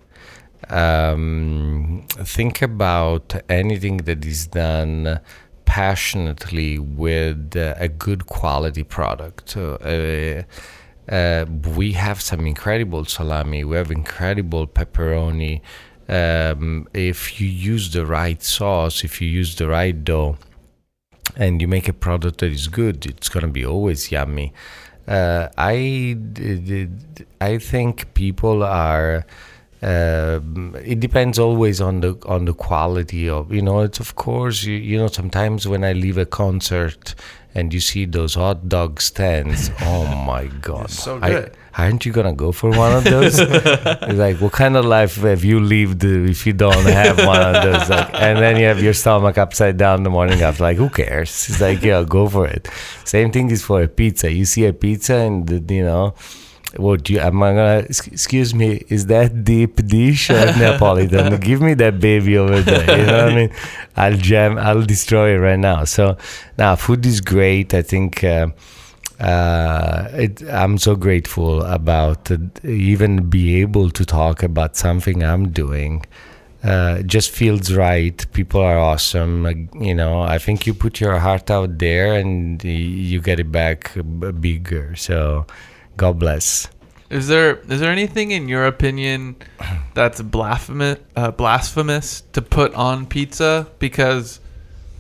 Um, 0.68 2.06
think 2.08 2.62
about 2.62 3.34
anything 3.48 3.98
that 3.98 4.24
is 4.24 4.46
done 4.46 5.20
passionately 5.64 6.78
with 6.78 7.56
uh, 7.56 7.74
a 7.76 7.88
good 7.88 8.26
quality 8.26 8.82
product. 8.82 9.56
Uh, 9.56 10.42
uh, 11.08 11.44
we 11.76 11.92
have 11.92 12.20
some 12.20 12.46
incredible 12.46 13.04
salami. 13.04 13.62
We 13.64 13.76
have 13.76 13.90
incredible 13.90 14.66
pepperoni. 14.66 15.60
Um, 16.08 16.88
if 16.94 17.40
you 17.40 17.48
use 17.48 17.92
the 17.92 18.06
right 18.06 18.42
sauce, 18.42 19.04
if 19.04 19.20
you 19.20 19.28
use 19.28 19.56
the 19.56 19.68
right 19.68 20.04
dough, 20.04 20.38
and 21.36 21.60
you 21.60 21.68
make 21.68 21.88
a 21.88 21.92
product 21.92 22.38
that 22.38 22.52
is 22.52 22.68
good, 22.68 23.04
it's 23.06 23.28
gonna 23.28 23.48
be 23.48 23.64
always 23.66 24.10
yummy. 24.10 24.52
Uh, 25.06 25.48
I 25.58 26.16
I 27.40 27.58
think 27.58 28.14
people 28.14 28.62
are. 28.62 29.26
Um, 29.82 30.74
it 30.84 31.00
depends 31.00 31.38
always 31.38 31.80
on 31.80 32.00
the 32.00 32.16
on 32.26 32.44
the 32.46 32.54
quality 32.54 33.28
of 33.28 33.52
you 33.52 33.62
know. 33.62 33.80
It's 33.80 34.00
of 34.00 34.14
course 34.14 34.64
you, 34.64 34.74
you 34.74 34.96
know 34.98 35.08
sometimes 35.08 35.68
when 35.68 35.84
I 35.84 35.92
leave 35.92 36.16
a 36.18 36.24
concert 36.26 37.14
and 37.54 37.72
you 37.72 37.80
see 37.80 38.04
those 38.06 38.34
hot 38.34 38.68
dog 38.68 39.00
stands, 39.00 39.70
oh 39.82 40.06
my 40.26 40.46
god! 40.62 40.90
so 40.90 41.18
I- 41.22 41.30
good. 41.30 41.52
aren't 41.76 42.06
you 42.06 42.12
gonna 42.12 42.32
go 42.32 42.52
for 42.52 42.70
one 42.70 42.92
of 42.96 43.04
those? 43.04 43.38
It's 44.08 44.18
like, 44.18 44.40
what 44.40 44.52
kind 44.52 44.76
of 44.76 44.84
life 44.86 45.16
have 45.16 45.44
you 45.44 45.60
lived 45.60 46.02
if 46.04 46.46
you 46.46 46.52
don't 46.54 46.84
have 46.86 47.18
one 47.18 47.40
of 47.54 47.62
those? 47.62 47.88
Like, 47.90 48.14
and 48.14 48.38
then 48.38 48.56
you 48.56 48.64
have 48.66 48.82
your 48.82 48.94
stomach 48.94 49.36
upside 49.36 49.76
down 49.76 50.02
the 50.04 50.10
morning 50.10 50.40
after. 50.40 50.62
Like, 50.64 50.78
who 50.78 50.88
cares? 50.88 51.30
It's 51.50 51.60
like, 51.60 51.82
yeah, 51.82 52.02
go 52.08 52.28
for 52.28 52.46
it. 52.46 52.68
Same 53.04 53.30
thing 53.30 53.50
is 53.50 53.62
for 53.62 53.82
a 53.82 53.88
pizza. 53.88 54.30
You 54.32 54.44
see 54.46 54.64
a 54.66 54.72
pizza, 54.72 55.14
and 55.16 55.48
you 55.70 55.84
know, 55.84 56.14
what 56.78 57.08
you? 57.08 57.18
Am 57.20 57.42
I 57.42 57.50
gonna? 57.52 57.78
Excuse 57.88 58.54
me, 58.54 58.82
is 58.88 59.06
that 59.06 59.44
deep 59.44 59.76
dish 59.86 60.30
or 60.30 60.34
Neapolitan? 60.58 61.38
Give 61.40 61.60
me 61.60 61.74
that 61.74 62.00
baby 62.00 62.36
over 62.38 62.60
there. 62.60 62.98
You 62.98 63.06
know 63.06 63.24
what 63.24 63.32
I 63.32 63.34
mean? 63.34 63.50
I'll 63.96 64.16
jam. 64.16 64.58
I'll 64.58 64.82
destroy 64.82 65.34
it 65.34 65.38
right 65.38 65.58
now. 65.58 65.84
So 65.84 66.16
now, 66.58 66.76
food 66.76 67.04
is 67.06 67.20
great. 67.20 67.74
I 67.74 67.82
think. 67.82 68.22
Uh, 68.24 68.48
uh, 69.18 70.08
it, 70.12 70.42
I'm 70.50 70.76
so 70.76 70.94
grateful 70.94 71.62
about 71.62 72.30
uh, 72.30 72.36
even 72.64 73.30
be 73.30 73.62
able 73.62 73.90
to 73.90 74.04
talk 74.04 74.42
about 74.42 74.76
something 74.76 75.24
I'm 75.24 75.48
doing. 75.52 76.04
Uh, 76.62 76.96
it 77.00 77.06
just 77.06 77.30
feels 77.30 77.72
right. 77.72 78.26
People 78.32 78.60
are 78.60 78.78
awesome. 78.78 79.68
You 79.80 79.94
know, 79.94 80.20
I 80.20 80.38
think 80.38 80.66
you 80.66 80.74
put 80.74 81.00
your 81.00 81.18
heart 81.18 81.50
out 81.50 81.78
there 81.78 82.14
and 82.14 82.62
you 82.64 83.20
get 83.20 83.38
it 83.38 83.52
back 83.52 83.94
b- 83.94 84.32
bigger. 84.32 84.94
So, 84.96 85.46
God 85.96 86.18
bless. 86.18 86.68
Is 87.08 87.28
there 87.28 87.56
is 87.68 87.80
there 87.80 87.92
anything 87.92 88.32
in 88.32 88.48
your 88.48 88.66
opinion 88.66 89.36
that's 89.94 90.20
blasphemous 90.20 90.98
uh, 91.14 91.30
blasphemous 91.30 92.22
to 92.32 92.42
put 92.42 92.74
on 92.74 93.06
pizza? 93.06 93.68
Because 93.78 94.40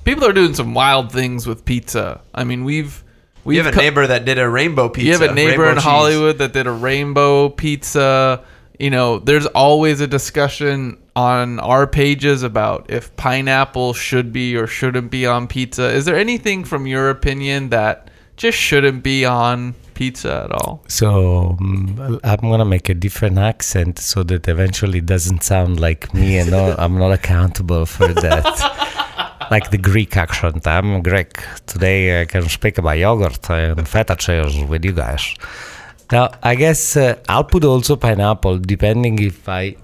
people 0.04 0.24
are 0.24 0.32
doing 0.32 0.54
some 0.54 0.72
wild 0.72 1.12
things 1.12 1.46
with 1.46 1.64
pizza. 1.64 2.20
I 2.34 2.44
mean, 2.44 2.64
we've 2.64 3.02
we 3.44 3.56
have 3.58 3.66
a 3.66 3.72
neighbor 3.72 4.06
that 4.06 4.24
did 4.24 4.38
a 4.38 4.48
rainbow 4.48 4.88
pizza. 4.88 5.06
You 5.06 5.12
have 5.12 5.30
a 5.30 5.34
neighbor 5.34 5.62
rainbow 5.62 5.70
in 5.70 5.74
cheese. 5.76 5.84
Hollywood 5.84 6.38
that 6.38 6.52
did 6.52 6.66
a 6.66 6.72
rainbow 6.72 7.48
pizza. 7.48 8.44
You 8.78 8.90
know, 8.90 9.18
there's 9.18 9.46
always 9.46 10.00
a 10.00 10.06
discussion 10.06 10.98
on 11.16 11.58
our 11.60 11.86
pages 11.86 12.42
about 12.42 12.90
if 12.90 13.14
pineapple 13.16 13.94
should 13.94 14.32
be 14.32 14.56
or 14.56 14.66
shouldn't 14.66 15.10
be 15.10 15.26
on 15.26 15.48
pizza. 15.48 15.90
Is 15.90 16.04
there 16.04 16.16
anything 16.16 16.64
from 16.64 16.86
your 16.86 17.10
opinion 17.10 17.70
that 17.70 18.10
just 18.36 18.58
shouldn't 18.58 19.02
be 19.02 19.24
on 19.24 19.74
pizza 19.96 20.44
at 20.44 20.52
all? 20.52 20.82
So 20.86 21.56
um, 21.58 22.20
I'm 22.22 22.40
gonna 22.50 22.70
make 22.76 22.88
a 22.88 22.94
different 22.94 23.38
accent 23.38 23.98
so 23.98 24.22
that 24.24 24.46
eventually 24.46 24.98
it 24.98 25.06
doesn't 25.06 25.42
sound 25.42 25.80
like 25.80 26.12
me, 26.14 26.38
and 26.38 26.50
no, 26.50 26.76
I'm 26.82 26.96
not 26.98 27.12
accountable 27.12 27.86
for 27.86 28.08
that. 28.08 28.46
like 29.50 29.70
the 29.70 29.78
Greek 29.78 30.16
accent. 30.16 30.66
I'm 30.66 31.02
Greek. 31.02 31.32
Today 31.66 32.20
I 32.20 32.24
can 32.26 32.48
speak 32.48 32.78
about 32.78 32.98
yogurt 32.98 33.48
and 33.50 33.88
feta 33.88 34.14
cheese 34.16 34.62
with 34.64 34.84
you 34.84 34.92
guys. 34.92 35.34
Now 36.12 36.30
I 36.42 36.54
guess 36.54 36.96
uh, 36.96 37.16
I'll 37.28 37.44
put 37.44 37.64
also 37.64 37.96
pineapple, 37.96 38.58
depending 38.58 39.18
if 39.18 39.48
I. 39.48 39.76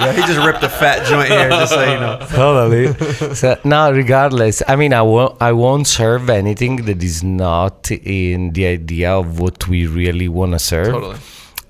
Yeah, 0.00 0.12
he 0.12 0.20
just 0.22 0.44
ripped 0.46 0.62
a 0.62 0.68
fat 0.68 1.04
joint 1.06 1.28
here, 1.28 1.48
just 1.50 1.72
so 1.72 1.82
you 1.82 1.98
know. 2.00 2.18
totally. 2.30 3.34
So 3.34 3.58
now, 3.64 3.90
regardless, 3.90 4.62
I 4.68 4.76
mean, 4.76 4.92
I 4.92 5.02
won't, 5.02 5.40
I 5.42 5.52
won't 5.52 5.86
serve 5.86 6.30
anything 6.30 6.84
that 6.86 7.02
is 7.02 7.22
not 7.22 7.90
in 7.90 8.52
the 8.52 8.66
idea 8.66 9.12
of 9.12 9.40
what 9.40 9.68
we 9.68 9.86
really 9.86 10.28
want 10.28 10.52
to 10.52 10.58
serve. 10.58 10.88
Totally. 10.92 11.16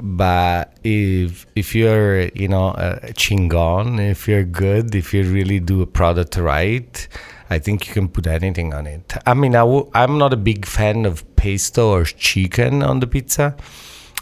But 0.00 0.74
if 0.84 1.46
if 1.56 1.74
you're, 1.74 2.28
you 2.28 2.46
know, 2.48 2.68
uh, 2.68 3.00
a 3.02 3.12
chingon, 3.12 3.98
if 3.98 4.28
you're 4.28 4.44
good, 4.44 4.94
if 4.94 5.12
you 5.12 5.24
really 5.24 5.58
do 5.58 5.82
a 5.82 5.86
product 5.86 6.36
right, 6.36 7.08
I 7.50 7.58
think 7.58 7.88
you 7.88 7.94
can 7.94 8.08
put 8.08 8.26
anything 8.28 8.72
on 8.74 8.86
it. 8.86 9.14
I 9.26 9.34
mean, 9.34 9.56
I 9.56 9.60
w- 9.60 9.90
I'm 9.94 10.16
not 10.18 10.32
a 10.32 10.36
big 10.36 10.66
fan 10.66 11.04
of 11.04 11.24
pesto 11.34 11.90
or 11.90 12.04
chicken 12.04 12.82
on 12.84 13.00
the 13.00 13.08
pizza. 13.08 13.56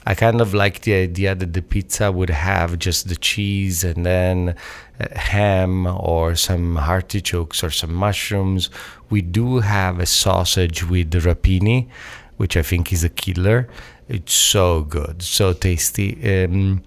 I 0.08 0.14
kind 0.14 0.40
of 0.40 0.54
like 0.54 0.82
the 0.82 0.94
idea 0.94 1.34
that 1.34 1.52
the 1.52 1.62
pizza 1.62 2.12
would 2.12 2.30
have 2.30 2.78
just 2.78 3.08
the 3.08 3.16
cheese 3.16 3.82
and 3.82 4.06
then 4.06 4.54
uh, 5.00 5.18
ham 5.18 5.86
or 5.86 6.36
some 6.36 6.76
artichokes 6.76 7.64
or 7.64 7.70
some 7.70 7.92
mushrooms. 7.92 8.70
We 9.10 9.20
do 9.20 9.58
have 9.58 9.98
a 9.98 10.06
sausage 10.06 10.84
with 10.84 11.10
rapini, 11.10 11.88
which 12.36 12.56
I 12.56 12.62
think 12.62 12.92
is 12.92 13.02
a 13.02 13.08
killer. 13.08 13.68
It's 14.08 14.32
so 14.32 14.82
good, 14.82 15.22
so 15.22 15.52
tasty. 15.52 16.44
Um, 16.44 16.84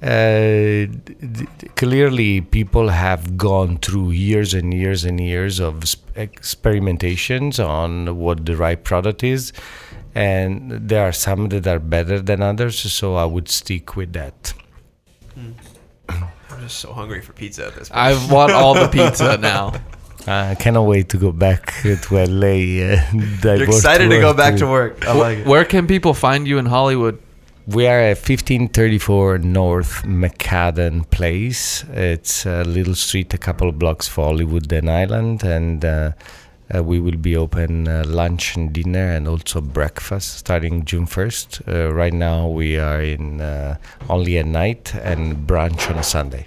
uh, 0.00 0.86
clearly, 1.76 2.40
people 2.40 2.88
have 2.88 3.36
gone 3.36 3.78
through 3.78 4.10
years 4.10 4.54
and 4.54 4.72
years 4.74 5.04
and 5.04 5.20
years 5.20 5.60
of 5.60 5.80
experimentations 6.14 7.64
on 7.64 8.16
what 8.18 8.46
the 8.46 8.56
right 8.56 8.82
product 8.82 9.22
is, 9.22 9.52
and 10.14 10.88
there 10.88 11.02
are 11.02 11.12
some 11.12 11.48
that 11.48 11.66
are 11.66 11.78
better 11.78 12.20
than 12.20 12.42
others. 12.42 12.78
So 12.92 13.16
I 13.16 13.24
would 13.24 13.48
stick 13.48 13.96
with 13.96 14.12
that. 14.12 14.52
I'm 15.36 16.60
just 16.60 16.78
so 16.78 16.92
hungry 16.92 17.20
for 17.20 17.32
pizza 17.32 17.66
at 17.66 17.74
this 17.74 17.88
point. 17.88 17.98
I 17.98 18.32
want 18.32 18.52
all 18.52 18.74
the 18.74 18.88
pizza 18.88 19.36
now. 19.40 19.72
I 20.26 20.54
cannot 20.54 20.82
wait 20.82 21.08
to 21.10 21.16
go 21.16 21.32
back 21.32 21.74
to 21.82 21.96
LA. 22.12 22.46
Uh, 22.46 23.02
You're 23.42 23.64
excited 23.64 24.08
to 24.10 24.20
go 24.20 24.32
back 24.34 24.56
to 24.56 24.66
work. 24.66 25.04
I 25.06 25.12
like 25.14 25.38
it. 25.38 25.46
Where 25.46 25.64
can 25.64 25.86
people 25.86 26.14
find 26.14 26.46
you 26.46 26.58
in 26.58 26.66
Hollywood? 26.66 27.18
We 27.66 27.86
are 27.86 27.98
at 27.98 28.16
1534 28.18 29.38
North 29.38 30.02
McCadden 30.02 31.08
Place. 31.10 31.84
It's 31.92 32.44
a 32.44 32.64
little 32.64 32.96
street 32.96 33.32
a 33.34 33.38
couple 33.38 33.68
of 33.68 33.78
blocks 33.78 34.08
from 34.08 34.24
Hollywood 34.24 34.72
and 34.72 34.88
Highland, 34.88 35.44
and 35.44 35.84
uh, 35.84 36.12
uh, 36.74 36.82
we 36.82 37.00
will 37.00 37.16
be 37.16 37.36
open 37.36 37.88
uh, 37.88 38.04
lunch 38.06 38.56
and 38.56 38.72
dinner 38.72 39.12
and 39.12 39.28
also 39.28 39.60
breakfast 39.60 40.38
starting 40.38 40.84
June 40.84 41.06
1st. 41.06 41.68
Uh, 41.68 41.92
right 41.92 42.12
now 42.12 42.48
we 42.48 42.78
are 42.78 43.02
in 43.02 43.40
uh, 43.40 43.76
only 44.08 44.38
at 44.38 44.46
night 44.46 44.94
and 44.94 45.46
brunch 45.46 45.90
on 45.90 45.98
a 45.98 46.02
Sunday. 46.02 46.46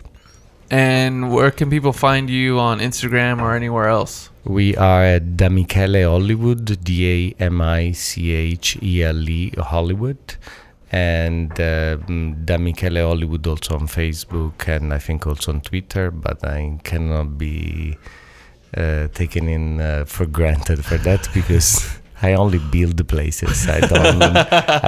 And 0.71 1.31
where 1.31 1.51
can 1.51 1.69
people 1.69 1.93
find 1.93 2.29
you 2.29 2.59
on 2.59 2.79
Instagram 2.79 3.39
or 3.39 3.53
anywhere 3.55 3.87
else? 3.87 4.29
We 4.43 4.75
are 4.77 5.03
at 5.03 5.37
Damichele 5.37 6.09
Hollywood, 6.09 6.83
D 6.83 7.33
A 7.39 7.43
M 7.43 7.61
I 7.61 7.91
C 7.91 8.31
H 8.31 8.77
E 8.81 9.03
L 9.03 9.29
E 9.29 9.51
Hollywood, 9.57 10.35
and 10.91 11.51
uh, 11.53 11.97
Damichele 11.97 13.05
Hollywood 13.05 13.45
also 13.45 13.75
on 13.75 13.87
Facebook 13.87 14.67
and 14.67 14.93
I 14.93 14.97
think 14.97 15.27
also 15.27 15.51
on 15.51 15.61
Twitter, 15.61 16.09
but 16.09 16.43
I 16.43 16.79
cannot 16.83 17.37
be 17.37 17.97
uh, 18.75 19.07
taken 19.13 19.47
in 19.47 19.79
uh, 19.81 20.05
for 20.05 20.25
granted 20.25 20.83
for 20.85 20.97
that 20.99 21.27
because 21.33 21.97
I 22.21 22.33
only 22.33 22.59
build 22.59 22.97
the 22.97 23.03
places. 23.03 23.67
I 23.67 23.79
don't. 23.81 24.21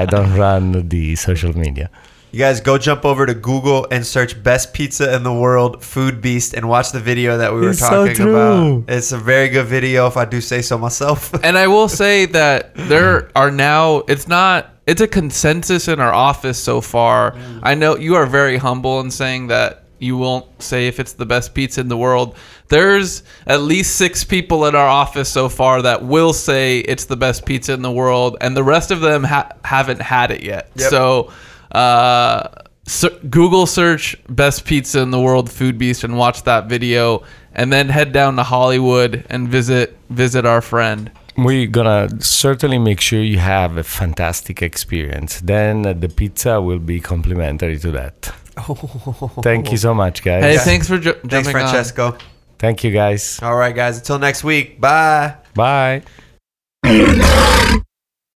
I 0.01 0.05
don't 0.05 0.33
run 0.35 0.87
the 0.89 1.15
social 1.15 1.57
media. 1.57 1.89
You 2.31 2.39
guys 2.39 2.59
go 2.59 2.77
jump 2.77 3.05
over 3.05 3.25
to 3.25 3.33
Google 3.33 3.87
and 3.89 4.05
search 4.05 4.41
best 4.43 4.73
pizza 4.73 5.15
in 5.15 5.23
the 5.23 5.33
world, 5.33 5.77
Foodbeast, 5.79 6.53
and 6.53 6.67
watch 6.67 6.91
the 6.91 6.99
video 6.99 7.37
that 7.37 7.53
we 7.53 7.61
were 7.61 7.69
It's 7.69 7.79
so 7.79 7.89
talking 8.05 8.15
true. 8.15 8.35
about. 8.35 8.89
It's 8.89 9.13
a 9.13 9.17
very 9.17 9.47
good 9.47 9.65
video, 9.65 10.07
if 10.07 10.17
I 10.17 10.25
do 10.25 10.41
say 10.41 10.61
so 10.61 10.77
myself. 10.77 11.33
And 11.43 11.57
I 11.57 11.67
will 11.67 11.87
say 11.87 12.25
that 12.27 12.75
there 12.75 13.31
are 13.35 13.49
now, 13.49 13.99
it's 14.09 14.27
not, 14.27 14.69
it's 14.85 14.99
a 15.01 15.07
consensus 15.07 15.87
in 15.87 16.01
our 16.01 16.13
office 16.13 16.59
so 16.61 16.81
far. 16.81 17.33
I 17.63 17.75
know 17.75 17.95
you 17.97 18.15
are 18.15 18.25
very 18.25 18.57
humble 18.57 18.99
in 18.99 19.09
saying 19.09 19.47
that 19.47 19.83
you 19.99 20.17
won't 20.17 20.45
say 20.61 20.87
if 20.87 20.99
it's 20.99 21.13
the 21.13 21.25
best 21.25 21.53
pizza 21.53 21.81
in 21.81 21.87
the 21.87 21.97
world. 21.97 22.35
There's 22.69 23.23
at 23.45 23.61
least 23.61 23.95
six 23.95 24.23
people 24.23 24.65
in 24.65 24.75
our 24.75 24.87
office 24.87 25.29
so 25.29 25.49
far 25.49 25.81
that 25.81 26.03
will 26.03 26.33
say 26.33 26.79
it's 26.79 27.05
the 27.05 27.17
best 27.17 27.45
pizza 27.45 27.73
in 27.73 27.81
the 27.81 27.91
world, 27.91 28.37
and 28.41 28.55
the 28.55 28.63
rest 28.63 28.91
of 28.91 29.01
them 29.01 29.23
ha- 29.23 29.51
haven't 29.63 30.01
had 30.01 30.31
it 30.31 30.43
yet. 30.43 30.69
Yep. 30.75 30.89
So, 30.89 31.31
uh, 31.71 32.49
ser- 32.85 33.19
Google 33.29 33.65
search 33.65 34.15
best 34.29 34.65
pizza 34.65 34.99
in 34.99 35.11
the 35.11 35.19
world 35.19 35.49
Foodbeast 35.49 36.03
and 36.03 36.17
watch 36.17 36.43
that 36.43 36.67
video 36.67 37.23
and 37.57 37.73
then 37.73 37.89
head 37.89 38.13
down 38.13 38.35
to 38.37 38.43
Hollywood 38.43 39.25
and 39.29 39.49
visit 39.49 39.97
visit 40.09 40.45
our 40.45 40.61
friend. 40.61 41.11
We're 41.35 41.67
gonna 41.67 42.09
certainly 42.21 42.79
make 42.79 43.01
sure 43.01 43.21
you 43.21 43.39
have 43.39 43.77
a 43.77 43.83
fantastic 43.83 44.61
experience. 44.61 45.41
Then 45.41 45.85
uh, 45.85 45.93
the 45.93 46.09
pizza 46.09 46.61
will 46.61 46.79
be 46.79 46.99
complimentary 46.99 47.77
to 47.79 47.91
that. 47.91 48.33
Thank 49.43 49.71
you 49.71 49.77
so 49.77 49.93
much, 49.93 50.23
guys. 50.23 50.43
Hey, 50.43 50.57
thanks 50.57 50.87
for 50.87 50.97
ju- 50.97 51.13
Thanks, 51.13 51.27
jumping 51.29 51.47
on. 51.47 51.51
Francesco. 51.51 52.17
Thank 52.59 52.83
you, 52.83 52.91
guys. 52.91 53.39
All 53.41 53.55
right, 53.55 53.75
guys. 53.75 53.97
Until 53.97 54.19
next 54.19 54.43
week. 54.43 54.79
Bye. 54.81 55.35
Bye. 55.53 56.03